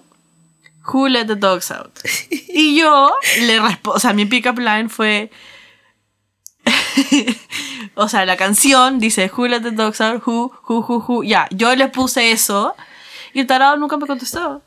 Who 0.91 1.07
let 1.07 1.25
the 1.25 1.35
dogs 1.35 1.71
out? 1.71 1.99
Y 2.29 2.77
yo 2.77 3.11
le 3.41 3.59
respondo, 3.59 3.97
o 3.97 3.99
sea, 3.99 4.13
mi 4.13 4.25
pick-up 4.25 4.57
line 4.57 4.89
fue, 4.89 5.31
o 7.95 8.09
sea, 8.09 8.25
la 8.25 8.37
canción 8.37 8.99
dice 8.99 9.31
Who 9.35 9.47
let 9.47 9.61
the 9.61 9.71
dogs 9.71 10.01
out? 10.01 10.23
Who, 10.25 10.51
who, 10.67 10.81
who, 10.81 11.03
who. 11.07 11.23
Ya, 11.23 11.47
yo 11.51 11.75
le 11.75 11.87
puse 11.89 12.31
eso 12.31 12.75
y 13.33 13.41
el 13.41 13.47
tarado 13.47 13.77
nunca 13.77 13.97
me 13.97 14.07
contestó. 14.07 14.61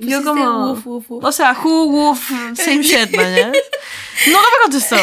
Yo 0.00 0.24
como... 0.24 0.82
O 1.08 1.32
sea, 1.32 1.54
who, 1.62 1.84
woof, 1.86 2.30
same 2.54 2.82
shit, 2.82 3.14
man. 3.14 3.52
Nunca 4.26 4.40
me 4.40 4.62
contestó. 4.62 4.96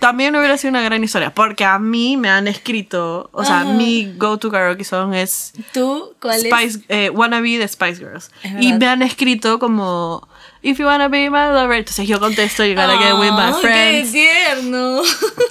También 0.00 0.36
hubiera 0.36 0.58
sido 0.58 0.70
una 0.70 0.82
gran 0.82 1.02
historia, 1.02 1.32
porque 1.34 1.64
a 1.64 1.78
mí 1.78 2.16
me 2.18 2.28
han 2.28 2.46
escrito, 2.46 3.30
o 3.32 3.44
sea, 3.44 3.64
mi 3.64 4.12
go-to 4.16 4.50
karaoke 4.50 4.84
song 4.84 5.14
es... 5.14 5.54
¿Tú? 5.72 6.14
¿Cuál 6.20 6.40
Spice, 6.40 6.80
Eh, 6.88 7.10
Wannabe 7.10 7.56
de 7.58 7.66
Spice 7.66 7.96
Girls. 7.96 8.30
Y 8.60 8.74
me 8.74 8.86
han 8.86 9.02
escrito 9.02 9.58
como... 9.58 10.28
If 10.60 10.78
you 10.78 10.86
wanna 10.86 11.08
be 11.08 11.30
my 11.30 11.46
lover. 11.52 11.78
Entonces 11.78 12.08
yo 12.08 12.18
contesto, 12.18 12.64
you 12.64 12.74
gotta 12.74 12.98
get 12.98 13.14
with 13.14 13.30
my 13.30 13.52
friends. 13.60 14.10
¡Qué 14.12 14.28
tierno! 14.56 15.02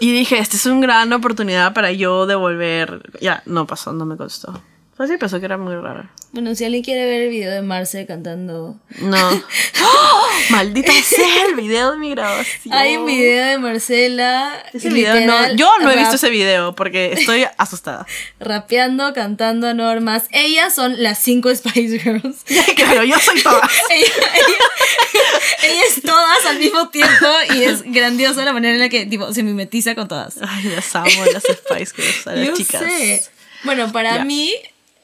Y 0.02 0.12
dije, 0.12 0.38
esta 0.38 0.58
es 0.58 0.66
una 0.66 0.82
gran 0.82 1.14
oportunidad 1.14 1.74
para 1.74 1.92
yo 1.94 2.26
devolver. 2.26 3.10
Ya, 3.22 3.42
no 3.46 3.66
pasó, 3.66 3.94
no 3.94 4.06
me 4.06 4.18
costó. 4.18 4.62
Pues 4.98 5.12
sí, 5.12 5.18
pensó 5.18 5.40
que 5.40 5.46
era 5.46 5.58
muy 5.58 5.76
raro. 5.76 6.10
Bueno, 6.32 6.56
si 6.56 6.66
alguien 6.66 6.84
quiere 6.84 7.06
ver 7.06 7.22
el 7.22 7.30
video 7.30 7.52
de 7.52 7.62
Marce 7.62 8.08
cantando. 8.08 8.80
No. 8.98 9.30
¡Oh! 9.30 10.28
Maldita 10.50 10.92
sea 10.92 11.46
el 11.46 11.56
video 11.56 11.92
de 11.92 11.98
mi 11.98 12.10
grabación. 12.10 12.74
Hay 12.74 12.98
un 12.98 13.06
video 13.06 13.46
de 13.46 13.60
Marcela. 13.60 14.52
Ese 14.74 14.90
video 14.90 15.22
no, 15.28 15.54
yo 15.54 15.70
no 15.82 15.92
he 15.92 15.98
visto 15.98 16.16
ese 16.16 16.32
video 16.32 16.74
porque 16.74 17.14
estoy 17.14 17.46
asustada. 17.60 18.08
Rapeando, 18.40 19.14
cantando 19.14 19.68
a 19.68 19.76
normas. 19.76 20.24
Ellas 20.32 20.74
son 20.74 21.02
las 21.02 21.20
cinco 21.20 21.54
Spice 21.54 22.00
Girls. 22.00 22.44
claro, 22.76 23.04
yo 23.04 23.20
soy 23.20 23.40
todas. 23.44 23.72
ella, 23.92 25.84
es 25.88 26.02
todas 26.02 26.44
al 26.48 26.58
mismo 26.58 26.90
tiempo 26.90 27.28
y 27.54 27.62
es 27.62 27.84
grandiosa 27.84 28.44
la 28.44 28.54
manera 28.54 28.74
en 28.74 28.80
la 28.80 28.90
que 28.90 29.06
tipo, 29.06 29.32
se 29.32 29.44
mimetiza 29.44 29.94
con 29.94 30.08
todas. 30.08 30.40
Ay, 30.42 30.64
las 30.76 30.96
amo 30.96 31.24
las 31.32 31.44
Spice 31.44 31.94
Girls, 31.96 32.26
a 32.26 32.36
las 32.36 32.48
yo 32.48 32.54
chicas. 32.56 32.82
Sé. 32.82 33.24
Bueno, 33.64 33.92
para 33.92 34.26
mí 34.26 34.54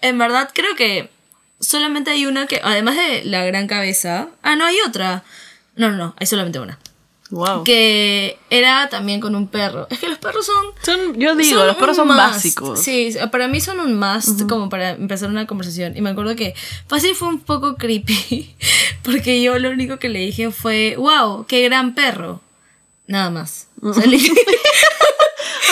en 0.03 0.17
verdad 0.17 0.51
creo 0.53 0.75
que 0.75 1.09
solamente 1.59 2.11
hay 2.11 2.25
una 2.25 2.45
que, 2.45 2.61
además 2.63 2.95
de 2.95 3.23
la 3.25 3.43
gran 3.45 3.67
cabeza, 3.67 4.29
ah, 4.43 4.55
no, 4.55 4.65
hay 4.65 4.75
otra. 4.87 5.23
No, 5.75 5.89
no, 5.89 5.97
no, 5.97 6.15
hay 6.19 6.27
solamente 6.27 6.59
una. 6.59 6.77
Wow. 7.31 7.63
Que 7.63 8.37
era 8.51 8.89
también 8.89 9.19
con 9.19 9.33
un 9.33 9.47
perro. 9.47 9.87
Es 9.89 9.99
que 9.99 10.07
los 10.07 10.19
perros 10.19 10.45
son. 10.45 10.65
son 10.83 11.19
yo 11.19 11.35
digo, 11.35 11.65
los 11.65 11.77
perros 11.77 11.95
son 11.95 12.07
básicos. 12.09 12.79
Sí, 12.79 13.15
para 13.31 13.47
mí 13.47 13.59
son 13.59 13.79
un 13.79 13.97
must 13.97 14.47
como 14.47 14.69
para 14.69 14.91
empezar 14.91 15.29
una 15.29 15.47
conversación. 15.47 15.97
Y 15.97 16.01
me 16.01 16.11
acuerdo 16.11 16.35
que 16.35 16.53
fácil 16.85 17.15
fue 17.15 17.29
un 17.29 17.39
poco 17.39 17.75
creepy. 17.75 18.55
Porque 19.03 19.41
yo 19.41 19.57
lo 19.57 19.71
único 19.71 19.97
que 19.97 20.09
le 20.09 20.19
dije 20.19 20.51
fue: 20.51 20.95
¡Wow! 20.97 21.47
¡Qué 21.47 21.63
gran 21.63 21.95
perro! 21.95 22.39
Nada 23.07 23.31
más. 23.31 23.67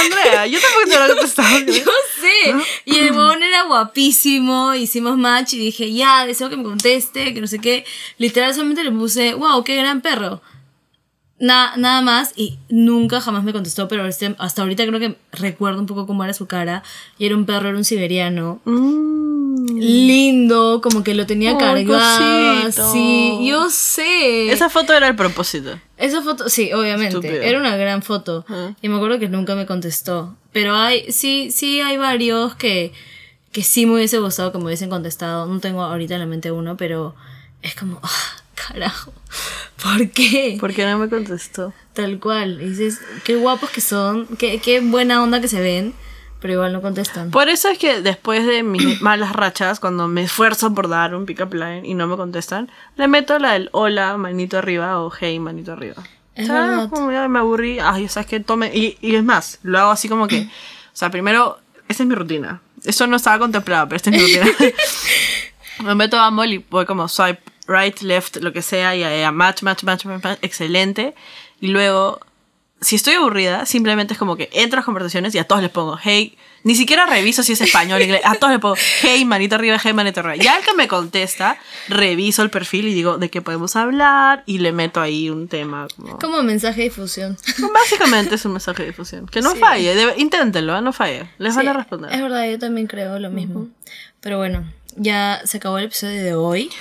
Andrea, 0.05 0.47
yo 0.47 0.59
tampoco 0.59 0.89
te 0.89 0.99
lo 0.99 1.15
contestado. 1.15 1.59
Yo 1.67 1.91
sé. 2.21 2.55
Y 2.85 2.97
el 2.97 3.11
huevón 3.11 3.41
era 3.43 3.63
guapísimo, 3.63 4.73
hicimos 4.75 5.17
match 5.17 5.53
y 5.53 5.57
dije, 5.57 5.93
ya, 5.93 6.25
deseo 6.25 6.49
que 6.49 6.57
me 6.57 6.63
conteste, 6.63 7.33
que 7.33 7.41
no 7.41 7.47
sé 7.47 7.59
qué. 7.59 7.85
Literal 8.17 8.53
solamente 8.53 8.83
le 8.83 8.91
puse, 8.91 9.33
wow, 9.33 9.63
qué 9.63 9.75
gran 9.75 10.01
perro. 10.01 10.41
Nada 11.41 12.01
más 12.01 12.33
y 12.35 12.59
nunca 12.69 13.19
jamás 13.19 13.43
me 13.43 13.51
contestó, 13.51 13.87
pero 13.87 14.05
este, 14.05 14.35
hasta 14.37 14.61
ahorita 14.61 14.85
creo 14.85 14.99
que 14.99 15.17
recuerdo 15.31 15.79
un 15.79 15.87
poco 15.87 16.05
cómo 16.05 16.23
era 16.23 16.33
su 16.33 16.45
cara. 16.45 16.83
Y 17.17 17.25
era 17.25 17.35
un 17.35 17.45
perro, 17.45 17.69
era 17.69 17.77
un 17.77 17.83
siberiano. 17.83 18.61
Mm. 18.65 19.79
Lindo, 19.79 20.81
como 20.81 21.03
que 21.03 21.15
lo 21.15 21.25
tenía 21.25 21.57
cargado. 21.57 22.71
Sí, 22.71 23.39
yo 23.47 23.69
sé. 23.69 24.51
Esa 24.51 24.69
foto 24.69 24.93
era 24.93 25.07
el 25.07 25.15
propósito. 25.15 25.79
Esa 25.97 26.21
foto, 26.21 26.47
sí, 26.49 26.71
obviamente. 26.73 27.47
Era 27.47 27.59
una 27.59 27.75
gran 27.75 28.01
foto. 28.01 28.45
Y 28.81 28.89
me 28.89 28.95
acuerdo 28.95 29.19
que 29.19 29.27
nunca 29.27 29.55
me 29.55 29.65
contestó. 29.65 30.35
Pero 30.51 30.75
hay, 30.75 31.11
sí, 31.11 31.49
sí 31.51 31.79
hay 31.81 31.97
varios 31.97 32.55
que, 32.55 32.91
que 33.51 33.63
sí 33.63 33.85
me 33.85 33.93
hubiese 33.93 34.19
gustado 34.19 34.51
que 34.51 34.57
me 34.57 34.65
hubiesen 34.65 34.89
contestado. 34.89 35.47
No 35.47 35.59
tengo 35.59 35.81
ahorita 35.81 36.15
en 36.15 36.19
la 36.19 36.25
mente 36.27 36.51
uno, 36.51 36.77
pero 36.77 37.15
es 37.61 37.75
como, 37.75 37.99
ah, 38.03 38.40
carajo. 38.67 39.13
¿Por 39.81 40.09
qué? 40.11 40.57
¿Por 40.59 40.73
qué 40.73 40.85
no 40.85 40.97
me 40.97 41.09
contestó? 41.09 41.73
Tal 41.93 42.19
cual. 42.19 42.61
Y 42.61 42.69
dices, 42.69 43.01
qué 43.23 43.35
guapos 43.35 43.69
que 43.69 43.81
son, 43.81 44.27
qué, 44.37 44.59
qué 44.59 44.79
buena 44.79 45.23
onda 45.23 45.41
que 45.41 45.47
se 45.47 45.59
ven 45.59 45.93
pero 46.41 46.55
igual 46.55 46.73
no 46.73 46.81
contestan. 46.81 47.29
Por 47.29 47.49
eso 47.49 47.69
es 47.69 47.77
que 47.77 48.01
después 48.01 48.45
de 48.45 48.63
mis 48.63 48.99
malas 49.03 49.33
rachas, 49.33 49.79
cuando 49.79 50.07
me 50.07 50.23
esfuerzo 50.23 50.73
por 50.73 50.89
dar 50.89 51.13
un 51.15 51.25
pick-up 51.25 51.53
line 51.53 51.83
y 51.85 51.93
no 51.93 52.07
me 52.07 52.17
contestan, 52.17 52.69
le 52.97 53.07
meto 53.07 53.37
la 53.37 53.53
del 53.53 53.69
hola, 53.71 54.17
manito 54.17 54.57
arriba 54.57 54.99
o 54.99 55.11
hey, 55.17 55.39
manito 55.39 55.71
arriba. 55.71 56.03
Es 56.35 56.49
verdad. 56.49 56.89
Como 56.89 57.11
ya 57.11 57.27
me 57.27 57.39
aburrí, 57.39 57.77
ay, 57.79 58.07
sabes 58.07 58.27
que 58.27 58.39
tome. 58.39 58.75
Y, 58.75 58.97
y 59.01 59.15
es 59.15 59.23
más, 59.23 59.59
lo 59.61 59.79
hago 59.79 59.91
así 59.91 60.09
como 60.09 60.27
que. 60.27 60.41
O 60.41 60.95
sea, 60.95 61.11
primero, 61.11 61.59
esta 61.87 62.03
es 62.03 62.09
mi 62.09 62.15
rutina. 62.15 62.61
Eso 62.83 63.05
no 63.05 63.17
estaba 63.17 63.37
contemplado, 63.37 63.87
pero 63.87 63.97
esta 63.97 64.09
es 64.09 64.15
mi 64.15 64.41
rutina. 64.41 64.51
me 65.83 65.93
meto 65.93 66.17
a 66.17 66.27
Bumble 66.29 66.55
y 66.55 66.65
voy 66.69 66.85
como 66.85 67.07
swipe 67.07 67.50
right, 67.67 67.99
left, 68.01 68.37
lo 68.37 68.53
que 68.53 68.61
sea, 68.61 68.95
y 68.95 69.03
a 69.03 69.31
match, 69.31 69.63
match, 69.63 69.83
match, 69.83 70.05
match, 70.05 70.39
excelente. 70.41 71.13
Y 71.59 71.67
luego 71.67 72.19
si 72.81 72.95
estoy 72.95 73.13
aburrida, 73.13 73.67
simplemente 73.67 74.13
es 74.13 74.19
como 74.19 74.35
que 74.35 74.49
entro 74.53 74.77
a 74.77 74.79
las 74.79 74.85
conversaciones 74.85 75.35
y 75.35 75.37
a 75.37 75.43
todos 75.43 75.61
les 75.61 75.69
pongo, 75.69 75.99
hey, 76.01 76.35
ni 76.63 76.73
siquiera 76.73 77.05
reviso 77.05 77.43
si 77.43 77.53
es 77.53 77.61
español, 77.61 78.01
inglés, 78.01 78.21
a 78.23 78.35
todos 78.35 78.51
les 78.51 78.59
pongo, 78.59 78.75
hey, 79.01 79.23
manito 79.23 79.55
arriba, 79.55 79.77
hey, 79.81 79.93
manito 79.93 80.19
arriba. 80.19 80.35
Ya 80.35 80.57
el 80.57 80.65
que 80.65 80.73
me 80.73 80.87
contesta, 80.87 81.59
reviso 81.89 82.41
el 82.41 82.49
perfil 82.49 82.87
y 82.87 82.93
digo, 82.95 83.19
¿de 83.19 83.29
qué 83.29 83.41
podemos 83.43 83.75
hablar? 83.75 84.43
Y 84.47 84.57
le 84.57 84.71
meto 84.71 84.99
ahí 84.99 85.29
un 85.29 85.47
tema. 85.47 85.87
Como, 85.95 86.17
como 86.17 86.43
mensaje 86.43 86.81
de 86.81 86.83
difusión. 86.89 87.37
Básicamente 87.73 88.35
es 88.35 88.45
un 88.45 88.53
mensaje 88.53 88.81
de 88.81 88.89
difusión. 88.89 89.27
Que 89.27 89.41
no 89.41 89.55
falle, 89.55 90.15
inténtenlo, 90.17 90.75
¿eh? 90.75 90.81
no 90.81 90.91
falle. 90.91 91.29
Les 91.37 91.55
van 91.55 91.67
a 91.67 91.73
responder. 91.73 92.11
Es 92.11 92.21
verdad, 92.21 92.49
yo 92.49 92.57
también 92.57 92.87
creo 92.87 93.19
lo 93.19 93.29
mismo. 93.29 93.67
Pero 94.21 94.39
bueno, 94.39 94.65
ya 94.95 95.41
se 95.45 95.57
acabó 95.57 95.77
el 95.77 95.85
episodio 95.85 96.23
de 96.23 96.33
hoy. 96.33 96.71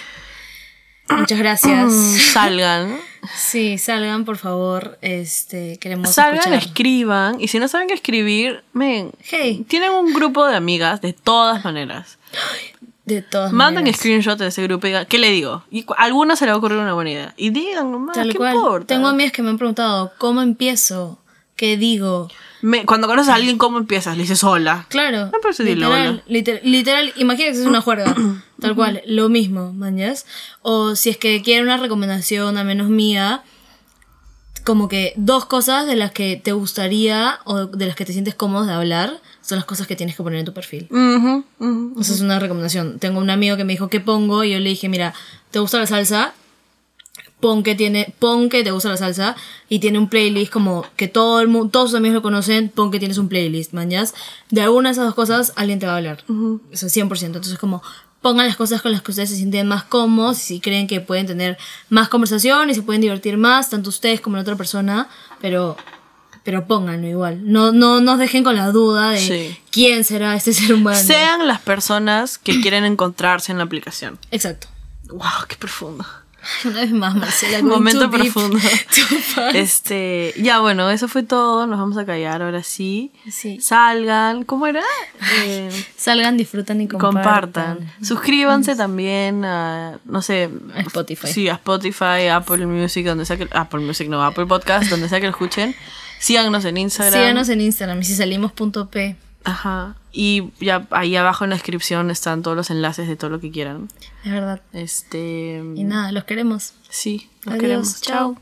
Muchas 1.17 1.39
gracias. 1.39 1.93
Salgan. 2.33 2.99
Sí, 3.37 3.77
salgan, 3.77 4.25
por 4.25 4.39
favor. 4.39 4.99
Este, 5.03 5.79
queremos 5.79 6.11
Salgan, 6.11 6.55
escriban. 6.55 7.41
Y 7.41 7.49
si 7.49 7.59
no 7.59 7.69
saben 7.69 7.89
qué 7.89 7.95
escribir, 7.95 8.65
ven. 8.73 9.13
Hey. 9.23 9.65
Tienen 9.69 9.93
un 9.93 10.15
grupo 10.15 10.47
de 10.47 10.57
amigas 10.57 11.01
de 11.01 11.13
todas 11.13 11.65
maneras. 11.65 12.19
De 13.05 13.23
todas 13.23 13.53
Mandan 13.53 13.93
screenshot 13.93 14.39
de 14.39 14.47
ese 14.47 14.63
grupo 14.63 14.87
y 14.87 14.91
digan, 14.91 15.07
¿qué 15.07 15.19
le 15.19 15.31
digo? 15.31 15.65
Y 15.71 15.85
a 15.97 16.05
alguna 16.05 16.37
se 16.37 16.47
le 16.47 16.53
va 16.53 16.55
a 16.57 16.59
ocurrir 16.59 16.79
una 16.79 16.95
buena 16.95 17.11
idea. 17.11 17.35
Y 17.37 17.51
digan 17.51 17.91
nomás, 17.91 18.15
Tal 18.15 18.33
¿qué 18.33 18.39
cual. 18.39 18.55
importa? 18.55 18.87
Tengo 18.87 19.09
amigas 19.09 19.33
que 19.33 19.43
me 19.43 19.51
han 19.51 19.59
preguntado, 19.59 20.13
¿cómo 20.17 20.41
empiezo? 20.43 21.19
¿Qué 21.57 21.77
digo? 21.77 22.29
Cuando 22.87 23.07
conoces 23.07 23.31
a 23.31 23.35
alguien, 23.35 23.59
¿cómo 23.59 23.79
empiezas? 23.79 24.17
Le 24.17 24.23
dices 24.23 24.45
hola. 24.45 24.87
Claro. 24.89 25.31
literal, 25.59 26.23
literal, 26.27 26.61
literal, 26.65 27.13
imagínate 27.17 27.55
que 27.55 27.61
es 27.61 27.67
una 27.67 27.81
juerga. 27.81 28.15
tal 28.61 28.75
cual, 28.75 29.03
lo 29.07 29.29
mismo, 29.29 29.73
mañas. 29.73 30.27
O 30.63 30.97
si 30.97 31.11
es 31.11 31.17
que 31.17 31.43
quiere 31.43 31.63
una 31.63 31.77
recomendación, 31.77 32.59
a 32.59 32.65
menos 32.65 32.89
mía, 32.89 33.43
como 34.65 34.89
que 34.89 35.15
dos 35.17 35.47
cosas 35.47 35.87
de 35.87 35.97
las 35.97 36.13
que 36.13 36.37
te 36.37 36.53
gustaría 36.53 37.39
o 37.45 37.67
de 37.67 37.87
las 37.87 37.97
que 37.97 38.05
te 38.05 38.13
sientes 38.13 38.35
cómodo 38.35 38.67
de 38.67 38.75
hablar 38.75 39.21
son 39.43 39.57
las 39.57 39.65
cosas 39.65 39.87
que 39.87 39.97
tienes 39.97 40.17
que 40.17 40.23
poner 40.23 40.39
en 40.39 40.45
tu 40.45 40.53
perfil. 40.53 40.89
Esa 42.01 42.13
es 42.15 42.21
una 42.21 42.39
recomendación. 42.39 42.99
Tengo 42.99 43.21
un 43.21 43.31
amigo 43.31 43.57
que 43.57 43.65
me 43.65 43.73
dijo, 43.73 43.89
¿qué 43.89 44.01
pongo? 44.01 44.45
Y 44.45 44.53
yo 44.53 44.59
le 44.59 44.69
dije, 44.71 44.89
mira, 44.89 45.15
¿te 45.51 45.59
gusta 45.59 45.79
la 45.79 45.87
salsa? 45.87 46.35
Pon 47.41 47.63
que 47.63 47.75
tiene, 47.75 48.15
pon 48.19 48.49
que 48.49 48.63
te 48.63 48.71
gusta 48.71 48.89
la 48.89 48.97
salsa 48.97 49.37
y 49.69 49.79
tiene 49.79 49.99
un 49.99 50.09
playlist 50.09 50.53
como 50.53 50.85
que 50.97 51.09
todo 51.09 51.41
el 51.41 51.49
mundo, 51.49 51.71
todos 51.71 51.91
sus 51.91 51.99
amigos 51.99 52.17
lo 52.17 52.23
conocen, 52.23 52.69
pon 52.69 52.91
que 52.91 52.99
tienes 52.99 53.19
un 53.19 53.29
playlist, 53.29 53.73
mañas. 53.73 54.15
De 54.51 54.63
alguna 54.63 54.91
de 54.91 54.93
esas 54.93 55.07
dos 55.07 55.15
cosas 55.15 55.53
alguien 55.57 55.79
te 55.79 55.87
va 55.87 55.95
a 55.95 55.97
hablar. 55.97 56.25
Eso 56.71 56.87
es 56.87 56.97
100%. 56.97 57.27
Entonces 57.27 57.59
como 57.59 57.83
pongan 58.21 58.47
las 58.47 58.57
cosas 58.57 58.83
con 58.83 58.93
las 58.93 59.03
que 59.03 59.13
ustedes 59.13 59.31
se 59.31 59.37
sienten 59.37 59.67
más 59.67 59.85
cómodos, 59.85 60.39
si 60.39 60.61
creen 60.61 60.87
que 60.87 61.01
pueden 61.01 61.27
tener 61.27 61.59
más 61.89 62.09
conversación 62.09 62.71
y 62.71 62.75
se 62.75 62.83
pueden 62.83 63.01
divertir 63.01 63.37
más, 63.37 63.71
tanto 63.71 63.89
ustedes 63.89 64.21
como 64.21 64.37
la 64.37 64.43
otra 64.43 64.57
persona, 64.57 65.09
pero 65.41 65.77
pero 66.43 66.67
pónganlo 66.67 67.07
igual. 67.07 67.41
No, 67.53 67.71
no 67.71 68.01
nos 68.01 68.19
dejen 68.19 68.45
con 68.45 68.57
la 68.57 68.71
duda 68.71 69.11
de 69.11 69.59
quién 69.71 70.05
será 70.05 70.35
este 70.35 70.53
ser 70.55 70.75
humano. 70.75 70.99
Sean 70.99 71.47
las 71.47 71.61
personas 71.61 72.39
que 72.39 72.61
quieren 72.61 72.85
encontrarse 72.85 73.53
en 73.53 73.59
la 73.59 73.65
aplicación. 73.65 74.19
Exacto. 74.31 74.69
Wow, 75.09 75.47
qué 75.49 75.57
profundo. 75.57 76.05
Una 76.65 76.81
vez 76.81 76.93
más, 76.93 77.15
Marcela. 77.15 77.63
Momento 77.63 78.11
profundo. 78.11 78.59
este, 79.55 80.35
ya 80.39 80.61
bueno, 80.61 80.91
eso 80.91 81.09
fue 81.09 81.23
todo. 81.23 81.67
Nos 81.67 81.79
vamos 81.79 81.97
a 81.99 82.05
callar 82.05 82.43
ahora 82.43 82.63
sí. 82.63 83.13
sí. 83.31 83.61
Salgan, 83.61 84.45
¿cómo 84.45 84.67
era? 84.67 84.83
Eh, 85.45 85.71
Salgan, 85.97 86.37
disfrutan 86.37 86.81
y 86.81 86.89
compartan. 86.89 87.91
Suscríbanse 88.03 88.77
también 88.77 89.45
a, 89.45 89.99
no 90.05 90.23
sé, 90.23 90.51
a 90.75 90.81
Spotify. 90.81 91.29
Sí, 91.29 91.49
a 91.49 91.55
Spotify, 91.55 92.29
Apple 92.33 92.67
Music, 92.67 93.07
donde 93.07 93.25
sea 93.25 93.37
que, 93.37 93.49
Apple 93.53 93.81
Music 93.81 94.09
no, 94.09 94.23
Apple 94.25 94.47
Podcast, 94.47 94.91
donde 94.91 95.09
sea 95.09 95.21
que 95.21 95.27
lo 95.27 95.33
escuchen. 95.33 95.75
Síganos 96.19 96.65
en 96.65 96.77
Instagram. 96.77 97.21
Síganos 97.21 97.49
en 97.49 97.61
Instagram 97.61 98.01
y 98.01 98.05
si 98.05 98.15
salimos.p. 98.15 99.17
Ajá. 99.45 99.97
Y 100.13 100.51
ya 100.61 100.87
ahí 100.91 101.15
abajo 101.17 101.45
en 101.45 101.51
la 101.51 101.57
descripción 101.57 102.11
están 102.11 102.43
todos 102.43 102.57
los 102.57 102.71
enlaces 102.71 103.07
de 103.07 103.17
todo 103.17 103.31
lo 103.31 103.41
que 103.41 103.51
quieran. 103.51 103.89
Es 104.25 104.33
verdad. 104.33 104.61
Este. 104.73 105.63
Y 105.75 105.85
nada, 105.85 106.11
los 106.13 106.25
queremos. 106.25 106.75
Sí, 106.89 107.31
los 107.45 107.57
queremos. 107.57 108.01
Chao. 108.01 108.37